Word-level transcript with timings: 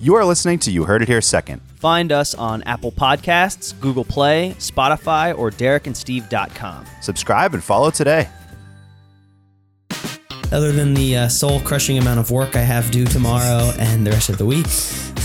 You 0.00 0.14
are 0.14 0.24
listening 0.24 0.60
to 0.60 0.70
You 0.70 0.84
Heard 0.84 1.02
It 1.02 1.08
Here 1.08 1.20
Second. 1.20 1.60
Find 1.74 2.12
us 2.12 2.32
on 2.32 2.62
Apple 2.62 2.92
Podcasts, 2.92 3.78
Google 3.80 4.04
Play, 4.04 4.54
Spotify, 4.58 5.36
or 5.36 5.50
DerekandSteve.com. 5.50 6.86
Subscribe 7.00 7.52
and 7.52 7.64
follow 7.64 7.90
today. 7.90 8.28
Other 10.52 10.70
than 10.70 10.94
the 10.94 11.16
uh, 11.16 11.28
soul 11.28 11.58
crushing 11.60 11.98
amount 11.98 12.20
of 12.20 12.30
work 12.30 12.54
I 12.54 12.60
have 12.60 12.92
due 12.92 13.06
tomorrow 13.06 13.72
and 13.80 14.06
the 14.06 14.12
rest 14.12 14.28
of 14.28 14.38
the 14.38 14.46
week, 14.46 14.66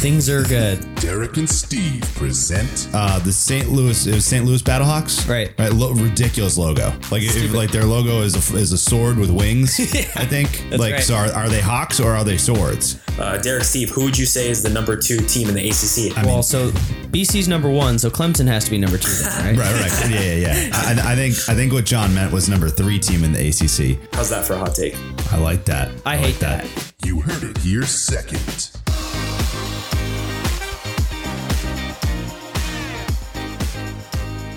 things 0.04 0.29
are 0.29 0.43
good. 0.43 0.83
Derek 0.95 1.38
and 1.38 1.49
Steve 1.49 2.01
present 2.15 2.89
uh, 2.93 3.19
the 3.19 3.31
St. 3.31 3.69
Louis 3.69 4.05
it 4.05 4.13
was 4.13 4.25
St. 4.25 4.43
Louis 4.43 4.61
Battlehawks, 4.61 5.29
Right. 5.29 5.57
Right, 5.57 5.71
lo- 5.71 5.93
ridiculous 5.93 6.57
logo. 6.57 6.89
Like 7.09 7.21
if, 7.23 7.54
like 7.54 7.71
their 7.71 7.86
logo 7.86 8.21
is 8.21 8.36
a, 8.36 8.57
is 8.57 8.73
a 8.73 8.77
sword 8.77 9.18
with 9.18 9.31
wings. 9.31 9.79
I 10.18 10.25
think. 10.25 10.65
like 10.77 10.95
right. 10.95 11.01
so, 11.01 11.15
are, 11.15 11.31
are 11.31 11.47
they 11.47 11.61
hawks 11.61 12.01
or 12.01 12.11
are 12.11 12.25
they 12.25 12.36
swords? 12.36 13.01
Uh, 13.18 13.37
Derek 13.37 13.63
Steve, 13.63 13.91
who 13.91 14.04
would 14.04 14.18
you 14.18 14.25
say 14.25 14.50
is 14.50 14.61
the 14.61 14.69
number 14.69 14.97
two 14.97 15.19
team 15.19 15.47
in 15.47 15.55
the 15.55 15.69
ACC? 15.69 16.14
well, 16.25 16.43
so 16.43 16.71
BC's 17.11 17.47
number 17.47 17.70
one, 17.70 17.97
so 17.97 18.09
Clemson 18.09 18.45
has 18.47 18.65
to 18.65 18.71
be 18.71 18.78
number 18.78 18.97
two, 18.97 19.09
then, 19.09 19.56
right? 19.57 19.71
Right, 19.71 19.89
right. 19.89 20.09
yeah, 20.11 20.20
yeah, 20.20 20.67
yeah. 20.67 20.70
I, 20.73 21.14
I 21.14 21.15
think 21.15 21.36
I 21.47 21.56
think 21.56 21.71
what 21.71 21.86
John 21.86 22.14
meant 22.14 22.33
was 22.33 22.50
number 22.50 22.67
three 22.67 23.00
team 23.00 23.23
in 23.23 23.31
the 23.31 23.39
ACC. 23.39 24.14
How's 24.14 24.29
that 24.31 24.43
for 24.43 24.56
a 24.56 24.57
hot 24.57 24.75
take? 24.75 24.97
I 25.31 25.37
like 25.37 25.64
that. 25.64 25.92
I 26.06 26.17
hate 26.17 26.39
that. 26.39 26.67
You 27.06 27.21
Heard 27.21 27.43
It 27.43 27.57
Here 27.59 27.83
Second. 27.83 28.82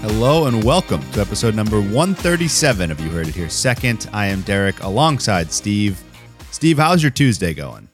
Hello 0.08 0.46
and 0.46 0.62
welcome 0.62 1.00
to 1.12 1.20
episode 1.20 1.56
number 1.56 1.80
137 1.80 2.92
of 2.92 3.00
You 3.00 3.08
Heard 3.10 3.26
It 3.26 3.34
Here 3.34 3.48
Second. 3.48 4.08
I 4.12 4.26
am 4.26 4.40
Derek 4.42 4.80
alongside 4.84 5.50
Steve. 5.52 6.00
Steve, 6.52 6.78
how's 6.78 7.02
your 7.02 7.10
Tuesday 7.10 7.52
going? 7.54 7.88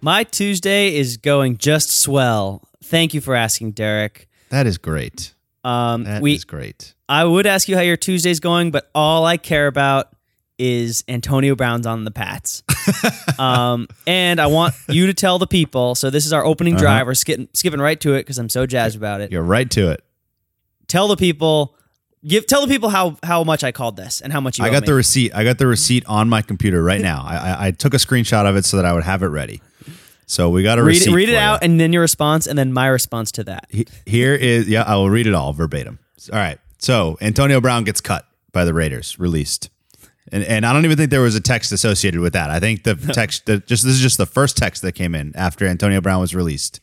My 0.00 0.22
Tuesday 0.22 0.94
is 0.94 1.16
going 1.16 1.56
just 1.56 1.90
swell. 1.90 2.62
Thank 2.84 3.12
you 3.12 3.20
for 3.20 3.34
asking, 3.34 3.72
Derek. 3.72 4.28
That 4.50 4.68
is 4.68 4.78
great. 4.78 5.34
Um, 5.64 6.04
That 6.04 6.18
is 6.18 6.22
we, 6.22 6.38
great. 6.38 6.94
I 7.08 7.24
would 7.24 7.44
ask 7.46 7.68
you 7.68 7.74
how 7.74 7.82
your 7.82 7.96
Tuesday's 7.96 8.38
going, 8.38 8.70
but 8.70 8.88
all 8.94 9.26
I 9.26 9.36
care 9.36 9.66
about 9.66 10.12
is 10.58 11.02
Antonio 11.08 11.56
Brown's 11.56 11.86
on 11.86 12.04
the 12.04 12.12
Pats. 12.12 12.62
um, 13.38 13.88
and 14.06 14.40
I 14.40 14.46
want 14.46 14.74
you 14.88 15.08
to 15.08 15.14
tell 15.14 15.40
the 15.40 15.46
people. 15.48 15.96
So 15.96 16.08
this 16.08 16.24
is 16.24 16.32
our 16.32 16.44
opening 16.44 16.74
Uh-huh. 16.74 16.82
drive. 16.82 17.06
We're 17.08 17.14
skipping, 17.14 17.48
skipping 17.52 17.80
right 17.80 18.00
to 18.00 18.14
it 18.14 18.20
because 18.20 18.38
I'm 18.38 18.48
so 18.48 18.64
jazzed 18.64 18.96
about 18.96 19.20
it. 19.20 19.32
You're 19.32 19.42
right 19.42 19.68
to 19.72 19.90
it. 19.90 20.04
Tell 20.88 21.06
the 21.08 21.16
people, 21.16 21.76
give 22.26 22.46
tell 22.46 22.66
the 22.66 22.72
people 22.72 22.88
how 22.88 23.16
how 23.22 23.44
much 23.44 23.62
I 23.62 23.72
called 23.72 23.96
this 23.96 24.20
and 24.20 24.32
how 24.32 24.40
much 24.40 24.58
you. 24.58 24.64
I 24.64 24.70
got 24.70 24.82
me. 24.82 24.86
the 24.86 24.94
receipt. 24.94 25.34
I 25.34 25.44
got 25.44 25.58
the 25.58 25.66
receipt 25.66 26.04
on 26.06 26.28
my 26.28 26.42
computer 26.42 26.82
right 26.82 27.00
now. 27.00 27.22
I, 27.24 27.36
I, 27.36 27.66
I 27.66 27.70
took 27.70 27.94
a 27.94 27.98
screenshot 27.98 28.46
of 28.48 28.56
it 28.56 28.64
so 28.64 28.76
that 28.78 28.84
I 28.86 28.92
would 28.92 29.04
have 29.04 29.22
it 29.22 29.26
ready. 29.26 29.60
So 30.26 30.50
we 30.50 30.62
got 30.62 30.78
a 30.78 30.82
read 30.82 30.88
receipt. 30.96 31.10
it, 31.10 31.14
read 31.14 31.28
it 31.28 31.32
for 31.32 31.38
you. 31.38 31.38
out, 31.38 31.62
and 31.62 31.80
then 31.80 31.92
your 31.92 32.02
response, 32.02 32.46
and 32.46 32.58
then 32.58 32.72
my 32.72 32.86
response 32.88 33.32
to 33.32 33.44
that. 33.44 33.66
He- 33.70 33.86
Here 34.04 34.34
is 34.34 34.68
yeah, 34.68 34.82
I 34.82 34.96
will 34.96 35.08
read 35.10 35.26
it 35.26 35.34
all 35.34 35.52
verbatim. 35.52 35.98
All 36.32 36.38
right. 36.38 36.58
So 36.78 37.16
Antonio 37.20 37.60
Brown 37.60 37.84
gets 37.84 38.00
cut 38.00 38.26
by 38.52 38.64
the 38.64 38.74
Raiders, 38.74 39.18
released. 39.18 39.70
And 40.30 40.44
and 40.44 40.66
I 40.66 40.72
don't 40.74 40.84
even 40.84 40.96
think 40.98 41.10
there 41.10 41.22
was 41.22 41.34
a 41.34 41.40
text 41.40 41.72
associated 41.72 42.20
with 42.20 42.34
that. 42.34 42.50
I 42.50 42.60
think 42.60 42.84
the 42.84 42.94
text 43.14 43.46
the, 43.46 43.58
just 43.58 43.84
this 43.84 43.94
is 43.94 44.00
just 44.00 44.18
the 44.18 44.26
first 44.26 44.56
text 44.58 44.82
that 44.82 44.92
came 44.92 45.14
in 45.14 45.32
after 45.34 45.66
Antonio 45.66 46.00
Brown 46.02 46.20
was 46.20 46.34
released. 46.34 46.80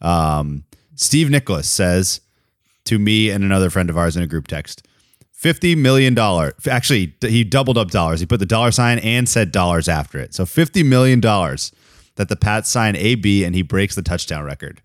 Um 0.00 0.64
Steve 0.94 1.28
Nicholas 1.30 1.68
says 1.68 2.20
to 2.86 2.98
me 2.98 3.30
and 3.30 3.44
another 3.44 3.70
friend 3.70 3.90
of 3.90 3.96
ours 3.98 4.16
in 4.16 4.22
a 4.22 4.26
group 4.26 4.46
text. 4.48 4.86
Fifty 5.32 5.74
million 5.74 6.14
dollar. 6.14 6.54
Actually, 6.68 7.14
he 7.20 7.44
doubled 7.44 7.76
up 7.78 7.90
dollars. 7.90 8.20
He 8.20 8.26
put 8.26 8.40
the 8.40 8.46
dollar 8.46 8.70
sign 8.70 8.98
and 9.00 9.28
said 9.28 9.52
dollars 9.52 9.88
after 9.88 10.18
it. 10.18 10.34
So 10.34 10.46
fifty 10.46 10.82
million 10.82 11.20
dollars 11.20 11.72
that 12.16 12.28
the 12.30 12.36
Pats 12.36 12.70
sign 12.70 12.96
AB 12.96 13.44
and 13.44 13.54
he 13.54 13.60
breaks 13.62 13.94
the 13.94 14.02
touchdown 14.02 14.44
record. 14.44 14.80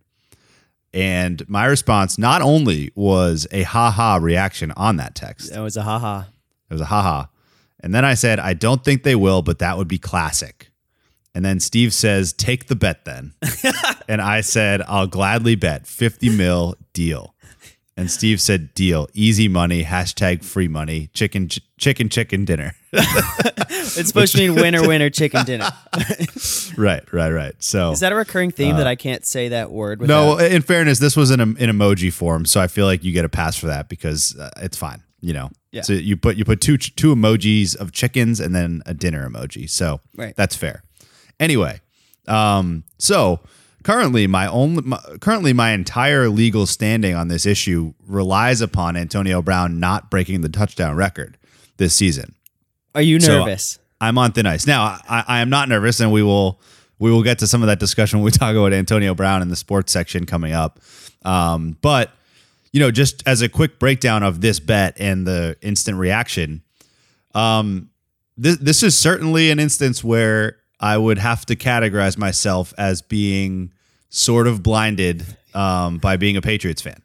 And 0.93 1.47
my 1.47 1.65
response 1.65 2.17
not 2.17 2.41
only 2.41 2.91
was 2.95 3.47
a 3.51 3.63
ha 3.63 3.89
ha 3.91 4.17
reaction 4.21 4.71
on 4.75 4.97
that 4.97 5.15
text, 5.15 5.51
It 5.55 5.59
was 5.61 5.77
a 5.77 5.83
haha. 5.83 6.23
it 6.69 6.73
was 6.73 6.81
a 6.81 6.85
ha 6.85 7.01
ha. 7.01 7.29
And 7.79 7.95
then 7.95 8.03
I 8.05 8.13
said, 8.13 8.39
I 8.39 8.53
don't 8.53 8.83
think 8.83 9.03
they 9.03 9.15
will, 9.15 9.41
but 9.41 9.59
that 9.59 9.77
would 9.77 9.87
be 9.87 9.97
classic. 9.97 10.69
And 11.33 11.45
then 11.45 11.61
Steve 11.61 11.93
says, 11.93 12.33
take 12.33 12.67
the 12.67 12.75
bet 12.75 13.05
then. 13.05 13.33
and 14.09 14.21
I 14.21 14.41
said, 14.41 14.81
I'll 14.85 15.07
gladly 15.07 15.55
bet 15.55 15.87
50 15.87 16.29
mil 16.35 16.75
deal. 16.91 17.33
And 17.97 18.09
Steve 18.09 18.39
said, 18.39 18.73
deal, 18.73 19.07
easy 19.13 19.47
money, 19.49 19.83
hashtag 19.83 20.43
free 20.43 20.67
money, 20.69 21.09
chicken, 21.13 21.49
ch- 21.49 21.59
chicken, 21.77 22.09
chicken 22.09 22.45
dinner. 22.45 22.73
It's 23.93 24.07
supposed 24.07 24.33
to 24.35 24.37
mean 24.37 24.55
winner, 24.55 24.87
winner, 24.87 25.09
chicken 25.09 25.43
dinner. 25.45 25.69
right, 26.77 27.03
right, 27.11 27.29
right. 27.31 27.53
So 27.59 27.91
Is 27.91 27.99
that 27.99 28.11
a 28.11 28.15
recurring 28.15 28.51
theme 28.51 28.77
that 28.77 28.87
I 28.87 28.95
can't 28.95 29.25
say 29.25 29.49
that 29.49 29.69
word? 29.71 30.01
No, 30.01 30.37
in 30.37 30.61
fairness, 30.61 30.99
this 30.99 31.17
was 31.17 31.29
in, 31.31 31.39
a, 31.41 31.43
in 31.43 31.69
emoji 31.69 32.11
form, 32.13 32.45
so 32.45 32.61
I 32.61 32.67
feel 32.67 32.85
like 32.85 33.03
you 33.03 33.11
get 33.11 33.25
a 33.25 33.29
pass 33.29 33.57
for 33.57 33.67
that 33.67 33.89
because 33.89 34.37
uh, 34.37 34.49
it's 34.57 34.77
fine. 34.77 35.03
You 35.19 35.33
know, 35.33 35.49
Yeah. 35.71 35.81
So 35.81 35.93
you 35.93 36.15
put 36.17 36.35
you 36.37 36.45
put 36.45 36.61
two 36.61 36.77
two 36.77 37.13
emojis 37.15 37.75
of 37.75 37.91
chickens 37.91 38.39
and 38.39 38.55
then 38.55 38.81
a 38.85 38.93
dinner 38.93 39.29
emoji, 39.29 39.69
so 39.69 39.99
Right. 40.15 40.35
that's 40.35 40.55
fair. 40.55 40.83
Anyway, 41.39 41.79
um, 42.27 42.83
so 42.97 43.41
currently 43.83 44.27
my 44.27 44.47
only 44.47 44.83
my, 44.83 44.99
currently 45.19 45.53
my 45.53 45.71
entire 45.71 46.29
legal 46.29 46.65
standing 46.65 47.15
on 47.15 47.27
this 47.27 47.45
issue 47.45 47.93
relies 48.05 48.61
upon 48.61 48.95
Antonio 48.95 49.41
Brown 49.41 49.79
not 49.79 50.09
breaking 50.11 50.41
the 50.41 50.49
touchdown 50.49 50.95
record 50.95 51.37
this 51.77 51.95
season. 51.95 52.35
Are 52.95 53.01
you 53.01 53.19
So- 53.19 53.39
nervous? 53.39 53.79
I'm 53.99 54.17
on 54.17 54.31
thin 54.31 54.47
ice. 54.47 54.65
Now, 54.65 54.97
I, 55.07 55.23
I 55.27 55.39
am 55.41 55.51
not 55.51 55.69
nervous, 55.69 55.99
and 55.99 56.11
we 56.11 56.23
will 56.23 56.59
we 56.97 57.11
will 57.11 57.21
get 57.23 57.37
to 57.39 57.47
some 57.47 57.61
of 57.61 57.67
that 57.67 57.79
discussion 57.79 58.19
when 58.19 58.25
we 58.25 58.31
talk 58.37 58.55
about 58.55 58.73
Antonio 58.73 59.13
Brown 59.13 59.41
in 59.43 59.49
the 59.49 59.55
sports 59.55 59.91
section 59.93 60.25
coming 60.25 60.53
up. 60.53 60.79
Um, 61.23 61.77
but 61.81 62.11
you 62.71 62.79
know, 62.79 62.89
just 62.89 63.21
as 63.27 63.41
a 63.43 63.49
quick 63.49 63.77
breakdown 63.79 64.23
of 64.23 64.41
this 64.41 64.59
bet 64.59 64.95
and 64.99 65.27
the 65.27 65.55
instant 65.61 65.97
reaction, 65.99 66.63
um, 67.35 67.89
this 68.37 68.57
this 68.57 68.81
is 68.81 68.97
certainly 68.97 69.51
an 69.51 69.59
instance 69.59 70.03
where 70.03 70.57
I 70.81 70.97
would 70.97 71.17
have 71.19 71.45
to 71.45 71.55
categorize 71.55 72.17
myself 72.17 72.73
as 72.77 73.01
being 73.01 73.71
sort 74.09 74.47
of 74.47 74.61
blinded 74.63 75.23
um, 75.53 75.99
by 75.99 76.17
being 76.17 76.35
a 76.37 76.41
Patriots 76.41 76.81
fan. 76.81 77.01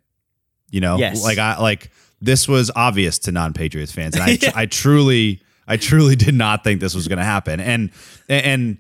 You 0.71 0.81
know, 0.81 0.97
Yes. 0.99 1.23
like 1.23 1.39
I 1.39 1.59
like 1.61 1.91
this 2.21 2.49
was 2.49 2.71
obvious 2.75 3.19
to 3.21 3.33
non-Patriots 3.33 3.93
fans, 3.93 4.17
and 4.17 4.25
I 4.25 4.39
I 4.63 4.67
truly 4.67 5.41
I 5.69 5.77
truly 5.77 6.17
did 6.17 6.35
not 6.35 6.65
think 6.65 6.81
this 6.81 6.95
was 6.95 7.07
going 7.09 7.19
to 7.19 7.25
happen, 7.25 7.61
and 7.61 7.91
and. 8.29 8.79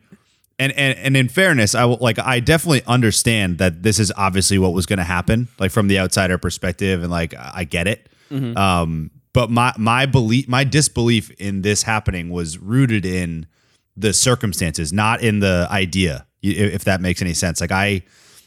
And, 0.58 0.72
and 0.72 0.98
and 0.98 1.16
in 1.18 1.28
fairness, 1.28 1.74
I 1.74 1.84
will 1.84 1.98
like 2.00 2.18
I 2.18 2.40
definitely 2.40 2.80
understand 2.86 3.58
that 3.58 3.82
this 3.82 3.98
is 3.98 4.10
obviously 4.16 4.58
what 4.58 4.72
was 4.72 4.86
going 4.86 4.96
to 4.96 5.04
happen, 5.04 5.48
like 5.58 5.70
from 5.70 5.86
the 5.88 5.98
outsider 5.98 6.38
perspective, 6.38 7.02
and 7.02 7.10
like 7.10 7.34
I 7.38 7.64
get 7.64 7.86
it. 7.86 8.08
Um, 8.56 9.10
but 9.34 9.50
my 9.50 9.74
my 9.76 10.06
belief, 10.06 10.48
my 10.48 10.64
disbelief 10.64 11.30
in 11.32 11.60
this 11.60 11.82
happening 11.82 12.30
was 12.30 12.56
rooted 12.56 13.04
in 13.04 13.44
the 13.96 14.12
circumstances, 14.12 14.92
not 14.92 15.22
in 15.22 15.40
the 15.40 15.66
idea. 15.70 16.26
If 16.42 16.84
that 16.84 17.00
makes 17.00 17.20
any 17.22 17.34
sense, 17.34 17.60
like 17.60 17.72
I, 17.72 18.02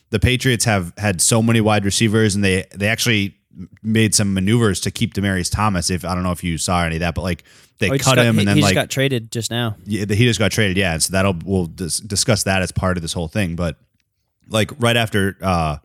the 0.09 0.19
Patriots 0.19 0.65
have 0.65 0.93
had 0.97 1.21
so 1.21 1.41
many 1.41 1.59
wide 1.61 1.85
receivers, 1.85 2.35
and 2.35 2.43
they 2.43 2.65
they 2.75 2.87
actually 2.87 3.35
made 3.83 4.15
some 4.15 4.33
maneuvers 4.33 4.79
to 4.81 4.91
keep 4.91 5.13
Demaryius 5.13 5.51
Thomas. 5.51 5.89
If 5.89 6.05
I 6.05 6.13
don't 6.15 6.23
know 6.23 6.31
if 6.31 6.43
you 6.43 6.57
saw 6.57 6.83
any 6.83 6.95
of 6.95 6.99
that, 7.01 7.15
but 7.15 7.23
like 7.23 7.43
they 7.79 7.89
Oh, 7.89 7.97
cut 7.97 8.15
got- 8.15 8.25
him, 8.25 8.35
he, 8.35 8.41
and 8.41 8.47
then 8.47 8.55
he 8.57 8.61
like 8.63 8.73
just 8.75 8.83
got 8.83 8.89
traded 8.89 9.31
just 9.31 9.51
now. 9.51 9.75
yeah, 9.85 10.05
he 10.07 10.25
just 10.25 10.39
got 10.39 10.51
traded. 10.51 10.77
Yeah, 10.77 10.93
and 10.93 11.03
so 11.03 11.11
that'll 11.11 11.35
we'll 11.43 11.65
dis- 11.65 11.99
discuss 11.99 12.43
that 12.43 12.61
as 12.61 12.71
part 12.71 12.97
of 12.97 13.01
this 13.01 13.13
whole 13.13 13.27
thing. 13.27 13.55
But 13.55 13.77
like 14.47 14.71
right 14.79 14.95
after, 14.97 15.35
uh 15.41 15.77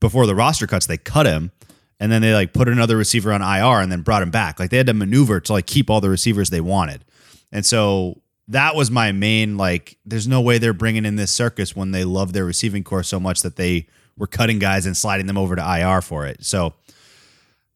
before 0.00 0.26
the 0.26 0.34
roster 0.34 0.66
cuts, 0.66 0.86
they 0.86 0.96
cut 0.96 1.26
him, 1.26 1.52
and 1.98 2.10
then 2.10 2.22
they 2.22 2.32
like 2.32 2.54
put 2.54 2.68
another 2.68 2.96
receiver 2.96 3.32
on 3.34 3.42
IR, 3.42 3.80
and 3.82 3.92
then 3.92 4.00
brought 4.00 4.22
him 4.22 4.30
back. 4.30 4.58
Like 4.58 4.70
they 4.70 4.78
had 4.78 4.86
to 4.86 4.94
maneuver 4.94 5.40
to 5.40 5.52
like 5.52 5.66
keep 5.66 5.90
all 5.90 6.00
the 6.00 6.08
receivers 6.10 6.48
they 6.48 6.62
wanted, 6.62 7.04
and 7.52 7.66
so 7.66 8.22
that 8.50 8.74
was 8.74 8.90
my 8.90 9.12
main 9.12 9.56
like. 9.56 9.96
There's 10.04 10.28
no 10.28 10.40
way 10.40 10.58
they're 10.58 10.72
bringing 10.72 11.04
in 11.04 11.16
this 11.16 11.30
circus 11.32 11.74
when 11.74 11.92
they 11.92 12.04
love 12.04 12.32
their 12.32 12.44
receiving 12.44 12.84
corps 12.84 13.02
so 13.02 13.18
much 13.18 13.42
that 13.42 13.56
they 13.56 13.86
were 14.16 14.26
cutting 14.26 14.58
guys 14.58 14.86
and 14.86 14.96
sliding 14.96 15.26
them 15.26 15.38
over 15.38 15.56
to 15.56 15.62
IR 15.62 16.02
for 16.02 16.26
it. 16.26 16.44
So 16.44 16.74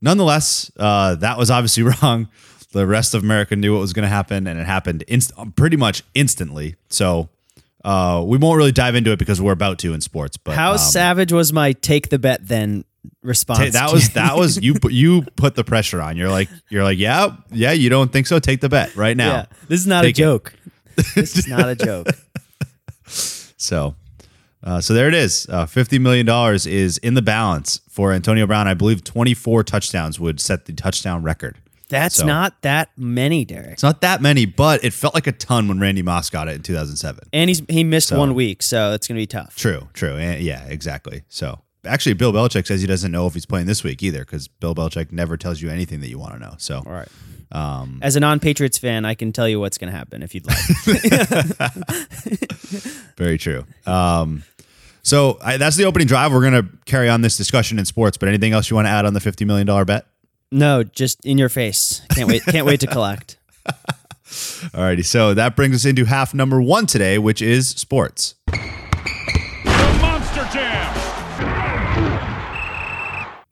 nonetheless, 0.01 0.71
uh, 0.77 1.15
that 1.17 1.39
was 1.39 1.51
obviously 1.51 1.83
wrong. 2.03 2.29
The 2.73 2.87
rest 2.87 3.15
of 3.15 3.23
America 3.23 3.55
knew 3.57 3.73
what 3.73 3.81
was 3.81 3.93
going 3.93 4.03
to 4.03 4.09
happen, 4.09 4.47
and 4.47 4.59
it 4.59 4.67
happened 4.67 5.03
inst- 5.07 5.33
pretty 5.55 5.77
much 5.77 6.03
instantly. 6.13 6.75
So 6.91 7.29
uh, 7.85 8.25
we 8.27 8.37
won't 8.37 8.57
really 8.57 8.73
dive 8.73 8.97
into 8.97 9.13
it 9.13 9.19
because 9.19 9.41
we're 9.41 9.53
about 9.53 9.79
to 9.81 9.95
in 9.95 10.01
sports. 10.01 10.37
But 10.37 10.57
How 10.57 10.73
um, 10.73 10.79
savage 10.79 11.33
was 11.33 11.53
my 11.53 11.73
take 11.73 12.09
the 12.09 12.19
bet 12.19 12.49
then 12.49 12.85
response? 13.23 13.73
that 13.73 13.93
was 13.93 14.11
that 14.11 14.37
was 14.37 14.63
you. 14.63 14.75
put 14.75 14.93
You 14.93 15.23
put 15.37 15.55
the 15.55 15.65
pressure 15.65 16.01
on. 16.03 16.17
You're 16.17 16.31
like 16.31 16.49
you're 16.69 16.85
like 16.85 16.99
yeah 16.99 17.37
yeah. 17.51 17.73
You 17.73 17.89
don't 17.91 18.13
think 18.13 18.27
so? 18.27 18.39
Take 18.39 18.61
the 18.61 18.69
bet 18.69 18.95
right 18.97 19.17
now. 19.17 19.31
Yeah, 19.33 19.47
this 19.69 19.81
is 19.81 19.87
not 19.87 20.03
Take 20.03 20.19
a 20.19 20.21
it. 20.21 20.25
joke. 20.25 20.55
this 21.15 21.37
is 21.37 21.49
not 21.49 21.69
a 21.69 21.75
joke. 21.75 22.09
So, 23.07 23.95
uh, 24.63 24.81
so 24.81 24.95
there 24.95 25.09
it 25.09 25.15
is. 25.15 25.47
Uh, 25.49 25.67
Fifty 25.67 25.99
million 25.99 26.27
dollars 26.27 26.67
is 26.67 26.99
in 26.99 27.15
the 27.15 27.23
balance 27.23 27.81
for 27.89 28.13
Antonio 28.13 28.47
Brown. 28.47 28.69
I 28.69 28.75
believe 28.75 29.05
twenty 29.05 29.35
four 29.35 29.63
touchdowns 29.63 30.19
would 30.21 30.41
set 30.41 30.67
the 30.67 30.73
touchdown 30.73 31.23
record 31.23 31.59
That's 31.89 32.17
So- 32.17 32.27
not 32.27 32.61
that 32.63 32.91
many, 32.97 33.45
Derek. 33.45 33.73
It's 33.73 33.83
not 33.83 34.01
that 34.03 34.21
many, 34.23 34.47
but 34.47 34.85
it 34.85 34.93
felt 34.93 35.15
like 35.15 35.27
a 35.27 35.33
ton 35.33 35.69
when 35.69 35.81
Randy 35.81 36.03
Moss 36.03 36.31
got 36.31 36.49
it 36.49 36.57
in 36.57 36.63
2007. 36.63 37.29
And 37.33 37.49
he's 37.51 37.63
he 37.69 37.85
missed 37.85 38.09
So- 38.09 38.19
one 38.19 38.35
week, 38.35 38.63
so 38.63 38.93
it's 38.93 39.07
gonna 39.09 39.21
be 39.21 39.27
tough. 39.27 39.57
True, 39.57 39.89
true. 39.93 40.17
And 40.17 40.43
yeah, 40.43 40.65
exactly. 40.67 41.23
So 41.29 41.61
actually, 41.87 42.15
Bill 42.15 42.33
Belichick 42.33 42.67
says 42.67 42.81
he 42.81 42.87
doesn't 42.87 43.13
know 43.13 43.27
if 43.27 43.35
he's 43.35 43.47
playing 43.47 43.67
this 43.67 43.85
week 43.85 44.03
either 44.03 44.21
because 44.21 44.49
Bill 44.49 44.75
Belichick 44.75 45.13
never 45.13 45.37
tells 45.37 45.61
you 45.63 45.71
anything 45.71 46.01
that 46.01 46.09
you 46.09 46.19
want 46.19 46.35
to 46.35 46.39
know. 46.39 46.55
So 46.59 46.83
All 46.87 46.93
right. 46.93 47.09
um, 47.53 47.99
As 48.03 48.17
a 48.17 48.21
non-Patriots 48.21 48.79
fan, 48.79 49.05
I 49.05 49.15
can 49.15 49.33
tell 49.33 49.49
you 49.49 49.61
what's 49.61 49.79
gonna 49.79 49.93
happen 49.93 50.23
if 50.23 50.35
you'd 50.35 50.47
like. 50.47 50.59
very 53.17 53.39
true. 53.39 53.65
Um, 53.87 54.45
so 55.03 55.39
I, 55.43 55.57
that's 55.59 55.77
the 55.77 55.85
opening 55.85 56.07
drive. 56.07 56.33
We're 56.33 56.49
going 56.49 56.63
to 56.65 56.69
carry 56.87 57.11
on 57.11 57.21
this 57.21 57.37
discussion 57.37 57.79
in 57.79 57.85
sports, 57.85 58.17
but 58.17 58.27
anything 58.29 58.53
else 58.55 58.71
you 58.71 58.77
want 58.77 58.87
to 58.87 58.91
add 58.91 59.05
on 59.05 59.13
the 59.13 59.21
$50 59.21 59.47
million 59.47 59.67
bet? 59.85 60.07
no, 60.51 60.83
just 60.85 61.23
in 61.27 61.37
your 61.37 61.51
face. 61.51 62.01
Can't 62.11 62.27
wait. 62.29 62.43
Can't 62.47 62.65
wait 62.65 62.81
to 62.81 62.87
collect. 62.87 63.37
Alrighty. 64.25 65.05
So 65.05 65.35
that 65.35 65.57
brings 65.57 65.77
us 65.77 65.85
into 65.85 66.07
half 66.07 66.33
number 66.33 66.63
one 66.63 66.87
today, 66.87 67.19
which 67.19 67.43
is 67.43 67.69
sports. 67.69 68.37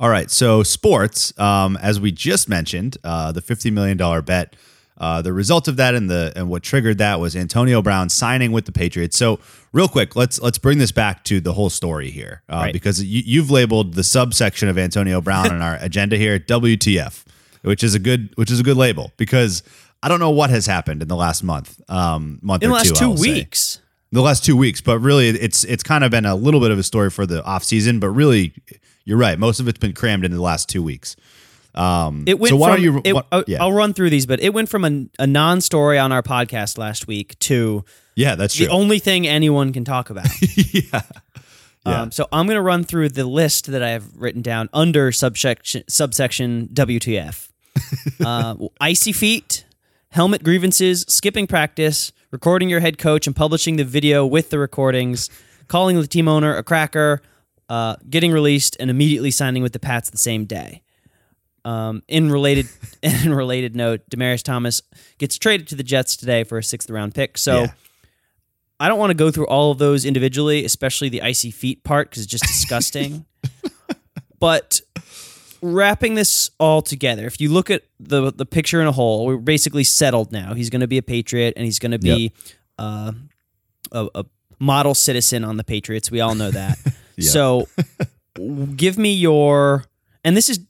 All 0.03 0.09
right, 0.09 0.29
so 0.29 0.65
sports, 0.65 1.33
um, 1.39 1.79
as 1.81 2.01
we 2.01 2.11
just 2.11 2.49
mentioned, 2.49 2.97
uh, 3.05 3.31
the 3.31 3.41
fifty 3.41 3.71
million 3.71 3.97
dollar 3.97 4.21
bet. 4.21 4.57
Uh, 4.99 5.23
the 5.23 5.33
result 5.33 5.69
of 5.69 5.77
that 5.77 5.95
and 5.95 6.11
the 6.11 6.33
and 6.35 6.49
what 6.49 6.65
triggered 6.65 6.99
that 6.99 7.21
was 7.21 7.37
Antonio 7.37 7.81
Brown 7.83 8.09
signing 8.09 8.51
with 8.51 8.67
the 8.67 8.73
Patriots. 8.73 9.17
So, 9.17 9.39
real 9.73 9.87
quick, 9.87 10.17
let's 10.17 10.41
let's 10.41 10.59
bring 10.59 10.79
this 10.79 10.91
back 10.91 11.23
to 11.25 11.41
the 11.41 11.53
whole 11.53 11.71
story 11.71 12.11
here, 12.11 12.43
uh, 12.49 12.57
Right. 12.57 12.73
because 12.73 13.03
you, 13.03 13.23
you've 13.25 13.49
labeled 13.51 13.95
the 13.95 14.03
subsection 14.03 14.69
of 14.69 14.77
Antonio 14.77 15.21
Brown 15.21 15.51
on 15.53 15.63
our 15.63 15.77
agenda 15.81 16.17
here 16.17 16.37
WTF, 16.41 17.25
which 17.63 17.85
is 17.85 17.95
a 17.95 18.01
good 18.01 18.33
which 18.35 18.51
is 18.51 18.59
a 18.59 18.65
good 18.65 18.77
label 18.77 19.13
because 19.19 19.63
I 20.03 20.09
don't 20.09 20.19
know 20.21 20.31
what 20.31 20.51
has 20.51 20.67
happened 20.67 21.01
in 21.03 21.07
the 21.07 21.17
last 21.17 21.45
month, 21.45 21.81
um, 21.89 22.41
month 22.43 22.65
In 22.65 22.71
the 22.71 22.75
last 22.75 22.89
two, 22.89 22.95
two 22.95 23.09
will 23.11 23.17
say 23.19 23.35
weeks. 23.35 23.81
the 24.11 24.21
last 24.21 24.45
two 24.45 24.57
weeks, 24.57 24.81
but 24.81 24.99
really 24.99 25.29
it's 25.29 25.63
it's 25.63 25.85
kind 25.85 26.03
of 26.03 26.11
been 26.11 26.27
a 26.27 26.35
little 26.35 26.59
bit 26.61 26.73
of 26.73 26.79
a 26.79 26.83
story 26.83 27.09
for 27.09 27.25
the 27.25 27.43
off 27.45 27.63
season, 27.63 28.01
but 28.01 28.11
really 28.11 28.53
you're 29.05 29.19
right. 29.19 29.39
Most 29.39 29.61
of 29.61 29.69
it's 29.69 29.79
been 29.79 29.93
crammed 29.93 30.25
into 30.25 30.37
the 30.37 30.43
last 30.43 30.69
two 30.69 30.83
weeks. 30.83 31.17
It 31.75 32.39
went 32.39 32.49
So 32.51 32.57
why 32.57 32.69
don't 32.71 32.83
you- 32.83 33.01
it- 33.05 33.25
I'll, 33.33 33.45
yeah. 33.47 33.63
I'll 33.63 33.73
run 33.73 33.95
through 33.95 34.11
these, 34.11 34.27
but 34.27 34.41
it 34.41 34.53
went 34.53 34.69
from 34.69 34.85
a, 34.85 35.07
a 35.23 35.27
non-story 35.27 35.99
on 35.99 36.13
our 36.13 36.23
podcast 36.23 36.77
last 36.79 37.07
week 37.07 37.39
to 37.41 37.85
Yeah, 38.15 38.35
that's 38.35 38.55
true. 38.57 38.67
the 38.67 38.73
only 38.73 38.99
thing 38.99 39.27
anyone 39.27 39.73
can 39.73 39.85
talk 39.85 40.11
about. 40.11 40.27
yeah. 40.73 41.03
Yeah. 41.85 42.03
Um, 42.03 42.13
so 42.13 42.29
I'm 42.31 42.47
going 42.47 42.55
to 42.55 42.63
run 42.63 42.85
through 42.85 43.09
the 43.09 43.25
list 43.25 43.67
that 43.67 43.83
I 43.83 43.89
have 43.91 44.05
written 44.15 44.41
down 44.41 44.69
under 44.73 45.11
subsection 45.11 45.83
subsection 45.89 46.69
WTF. 46.73 47.49
uh, 48.25 48.55
icy 48.81 49.11
feet, 49.11 49.65
helmet 50.11 50.45
grievances, 50.45 51.05
skipping 51.09 51.49
practice, 51.49 52.13
recording 52.31 52.69
your 52.69 52.79
head 52.79 52.99
coach 52.99 53.27
and 53.27 53.35
publishing 53.35 53.79
the 53.79 53.85
video 53.85 54.25
with 54.25 54.51
the 54.51 54.61
recordings, 54.61 55.29
calling 55.67 56.01
the 56.01 56.07
team 56.07 56.29
owner 56.29 56.55
a 56.55 56.63
cracker, 56.63 57.21
uh, 57.73 57.97
getting 58.11 58.33
released, 58.33 58.77
and 58.79 58.91
immediately 58.91 59.31
signing 59.31 59.63
with 59.63 59.73
the 59.73 59.79
Pats 59.79 60.11
the 60.11 60.19
same 60.19 60.45
day. 60.45 60.83
Um, 61.65 62.03
in 62.07 62.31
related 62.31 62.69
in 63.03 63.33
related 63.35 63.75
note, 63.75 64.03
Demaryius 64.11 64.43
Thomas 64.43 64.83
gets 65.17 65.39
traded 65.39 65.69
to 65.69 65.75
the 65.75 65.83
Jets 65.83 66.15
today 66.15 66.45
for 66.45 66.59
a 66.59 66.63
sixth 66.63 66.91
round 66.91 67.15
pick. 67.15 67.39
So. 67.39 67.63
Yeah. 67.63 67.73
I 68.81 68.89
don't 68.89 68.99
want 68.99 69.11
to 69.11 69.15
go 69.15 69.31
through 69.31 69.47
all 69.47 69.71
of 69.71 69.79
those 69.79 70.05
individually, 70.05 70.65
especially 70.65 71.09
the 71.09 71.23
icy 71.23 71.53
feet 71.53 71.85
part 71.85 72.11
because 72.11 72.25
it's 72.25 72.31
just 72.33 72.43
disgusting. 72.43 73.27
but 74.41 74.81
wrapping 75.63 76.17
this 76.17 76.51
all 76.59 76.83
together, 76.83 77.25
if 77.27 77.41
you 77.41 77.53
look 77.53 77.71
at 77.71 77.85
the 78.01 78.33
the 78.33 78.45
picture 78.45 78.81
in 78.81 78.89
a 78.89 78.93
whole, 78.93 79.25
we're 79.25 79.37
basically 79.37 79.85
settled 79.85 80.33
now. 80.33 80.55
He's 80.55 80.69
going 80.69 80.81
to 80.81 80.89
be 80.89 80.99
a 80.99 81.03
Patriot 81.03 81.55
and 81.55 81.65
he's 81.65 81.79
going 81.79 81.93
to 81.93 82.01
be 82.01 82.33
uh, 82.77 83.13
a, 83.93 84.09
a 84.17 84.25
model 84.59 84.97
citizen 84.97 85.45
on 85.45 85.59
the 85.59 85.65
Patriots. 85.65 86.11
We 86.11 86.21
all 86.21 86.35
know 86.35 86.51
that. 86.51 86.77
So, 87.21 87.69
give 88.77 88.99
me 88.99 89.13
your 89.13 89.85
and 90.25 90.37
this 90.37 90.49
is 90.49 90.61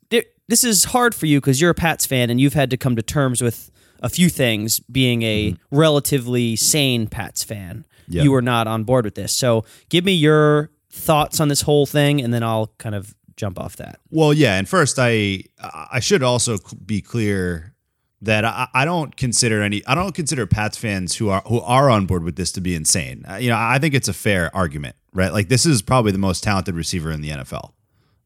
this 0.48 0.64
is 0.64 0.84
hard 0.84 1.14
for 1.14 1.26
you 1.26 1.40
because 1.40 1.60
you're 1.60 1.70
a 1.70 1.74
Pats 1.74 2.04
fan 2.06 2.28
and 2.30 2.40
you've 2.40 2.54
had 2.54 2.70
to 2.70 2.76
come 2.76 2.96
to 2.96 3.02
terms 3.02 3.40
with 3.40 3.70
a 4.02 4.08
few 4.08 4.28
things 4.28 4.80
being 4.80 5.22
a 5.22 5.56
relatively 5.70 6.56
sane 6.56 7.06
Pats 7.06 7.44
fan. 7.44 7.86
Yeah. 8.08 8.24
You 8.24 8.32
were 8.32 8.42
not 8.42 8.66
on 8.66 8.84
board 8.84 9.04
with 9.04 9.14
this. 9.14 9.32
So 9.32 9.64
give 9.88 10.04
me 10.04 10.12
your 10.12 10.70
thoughts 10.90 11.40
on 11.40 11.48
this 11.48 11.62
whole 11.62 11.86
thing 11.86 12.20
and 12.20 12.34
then 12.34 12.42
I'll 12.42 12.74
kind 12.78 12.94
of 12.94 13.14
jump 13.36 13.58
off 13.58 13.76
that. 13.76 14.00
Well, 14.10 14.34
yeah, 14.34 14.58
and 14.58 14.68
first 14.68 14.98
I 14.98 15.44
I 15.60 16.00
should 16.00 16.22
also 16.22 16.58
be 16.84 17.00
clear 17.00 17.74
that 18.20 18.44
I, 18.44 18.68
I 18.74 18.84
don't 18.84 19.16
consider 19.16 19.62
any 19.62 19.84
I 19.86 19.94
don't 19.94 20.14
consider 20.14 20.46
Pats 20.46 20.76
fans 20.76 21.16
who 21.16 21.30
are 21.30 21.42
who 21.46 21.60
are 21.60 21.88
on 21.88 22.06
board 22.06 22.24
with 22.24 22.36
this 22.36 22.52
to 22.52 22.60
be 22.60 22.74
insane. 22.74 23.24
Uh, 23.28 23.36
You 23.36 23.50
know, 23.50 23.56
I 23.58 23.78
think 23.78 23.94
it's 23.94 24.08
a 24.08 24.12
fair 24.12 24.54
argument, 24.54 24.96
right? 25.12 25.32
Like 25.32 25.48
this 25.48 25.66
is 25.66 25.82
probably 25.82 26.12
the 26.12 26.18
most 26.18 26.42
talented 26.42 26.74
receiver 26.74 27.10
in 27.10 27.20
the 27.20 27.30
NFL. 27.30 27.72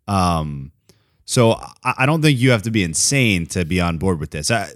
Um, 0.08 0.72
so 1.24 1.52
I, 1.84 1.94
I 1.98 2.06
don't 2.06 2.22
think 2.22 2.38
you 2.38 2.50
have 2.50 2.62
to 2.62 2.70
be 2.70 2.82
insane 2.84 3.46
to 3.46 3.64
be 3.64 3.80
on 3.80 3.98
board 3.98 4.20
with 4.20 4.30
this. 4.30 4.50
I, 4.50 4.68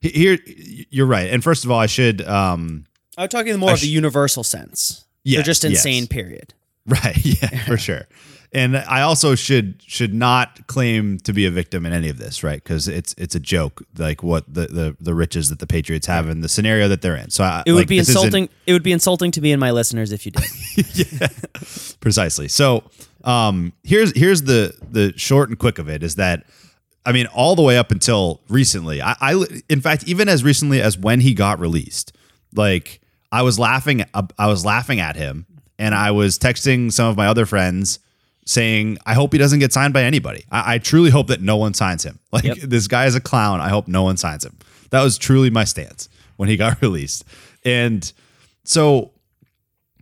here, 0.00 0.38
you're 0.46 1.06
right. 1.06 1.30
And 1.30 1.44
first 1.44 1.64
of 1.64 1.70
all, 1.70 1.78
I 1.78 1.86
should 1.86 2.26
um, 2.26 2.86
I'm 3.16 3.28
talking 3.28 3.56
more 3.58 3.70
I 3.70 3.74
of 3.74 3.80
the 3.80 3.86
universal 3.88 4.42
sense. 4.42 5.04
They're 5.24 5.36
Yes, 5.36 5.46
just 5.46 5.62
yes. 5.64 5.72
insane, 5.72 6.06
period. 6.08 6.54
Right. 6.86 7.16
Yeah, 7.24 7.64
for 7.64 7.76
sure. 7.76 8.08
And 8.54 8.76
I 8.76 9.00
also 9.00 9.34
should 9.34 9.82
should 9.86 10.12
not 10.12 10.66
claim 10.66 11.18
to 11.20 11.32
be 11.32 11.46
a 11.46 11.50
victim 11.50 11.86
in 11.86 11.94
any 11.94 12.10
of 12.10 12.18
this, 12.18 12.44
right? 12.44 12.62
Because 12.62 12.86
it's 12.86 13.14
it's 13.16 13.34
a 13.34 13.40
joke, 13.40 13.82
like 13.96 14.22
what 14.22 14.44
the, 14.52 14.66
the 14.66 14.96
the 15.00 15.14
riches 15.14 15.48
that 15.48 15.58
the 15.58 15.66
Patriots 15.66 16.06
have 16.06 16.28
in 16.28 16.42
the 16.42 16.50
scenario 16.50 16.86
that 16.88 17.00
they're 17.00 17.16
in. 17.16 17.30
So 17.30 17.44
I, 17.44 17.62
It 17.64 17.72
would 17.72 17.80
like, 17.80 17.88
be 17.88 17.98
insulting. 17.98 18.50
It 18.66 18.74
would 18.74 18.82
be 18.82 18.92
insulting 18.92 19.30
to 19.30 19.40
me 19.40 19.52
and 19.52 19.60
my 19.60 19.70
listeners 19.70 20.12
if 20.12 20.26
you 20.26 20.32
did. 20.32 20.44
Yeah, 20.94 21.28
precisely. 22.00 22.48
So 22.48 22.84
um, 23.24 23.72
here's 23.84 24.16
here's 24.16 24.42
the 24.42 24.74
the 24.82 25.14
short 25.16 25.48
and 25.48 25.58
quick 25.58 25.78
of 25.78 25.88
it 25.88 26.02
is 26.02 26.16
that 26.16 26.44
I 27.06 27.12
mean 27.12 27.26
all 27.26 27.56
the 27.56 27.62
way 27.62 27.78
up 27.78 27.90
until 27.90 28.42
recently. 28.48 29.00
I, 29.00 29.16
I 29.20 29.44
in 29.70 29.80
fact 29.80 30.04
even 30.06 30.28
as 30.28 30.44
recently 30.44 30.82
as 30.82 30.98
when 30.98 31.20
he 31.20 31.32
got 31.32 31.58
released, 31.58 32.14
like 32.54 33.00
I 33.30 33.40
was 33.42 33.58
laughing 33.58 34.04
I 34.38 34.46
was 34.46 34.66
laughing 34.66 35.00
at 35.00 35.16
him 35.16 35.46
and 35.78 35.94
I 35.94 36.10
was 36.10 36.38
texting 36.38 36.92
some 36.92 37.08
of 37.08 37.16
my 37.16 37.28
other 37.28 37.46
friends 37.46 37.98
saying 38.44 38.98
I 39.06 39.14
hope 39.14 39.32
he 39.32 39.38
doesn't 39.38 39.58
get 39.60 39.72
signed 39.72 39.94
by 39.94 40.02
anybody. 40.04 40.44
I, 40.50 40.74
I 40.74 40.78
truly 40.78 41.10
hope 41.10 41.28
that 41.28 41.40
no 41.40 41.56
one 41.56 41.74
signs 41.74 42.04
him. 42.04 42.18
Like 42.32 42.44
Yep. 42.44 42.58
this 42.58 42.88
guy 42.88 43.06
is 43.06 43.14
a 43.14 43.20
clown. 43.20 43.60
I 43.60 43.68
hope 43.68 43.86
no 43.88 44.02
one 44.02 44.16
signs 44.16 44.44
him. 44.44 44.56
That 44.90 45.02
was 45.02 45.18
truly 45.18 45.50
my 45.50 45.64
stance 45.64 46.08
when 46.36 46.48
he 46.48 46.56
got 46.64 46.80
released. 46.82 47.24
And 47.64 48.10
so 48.64 49.12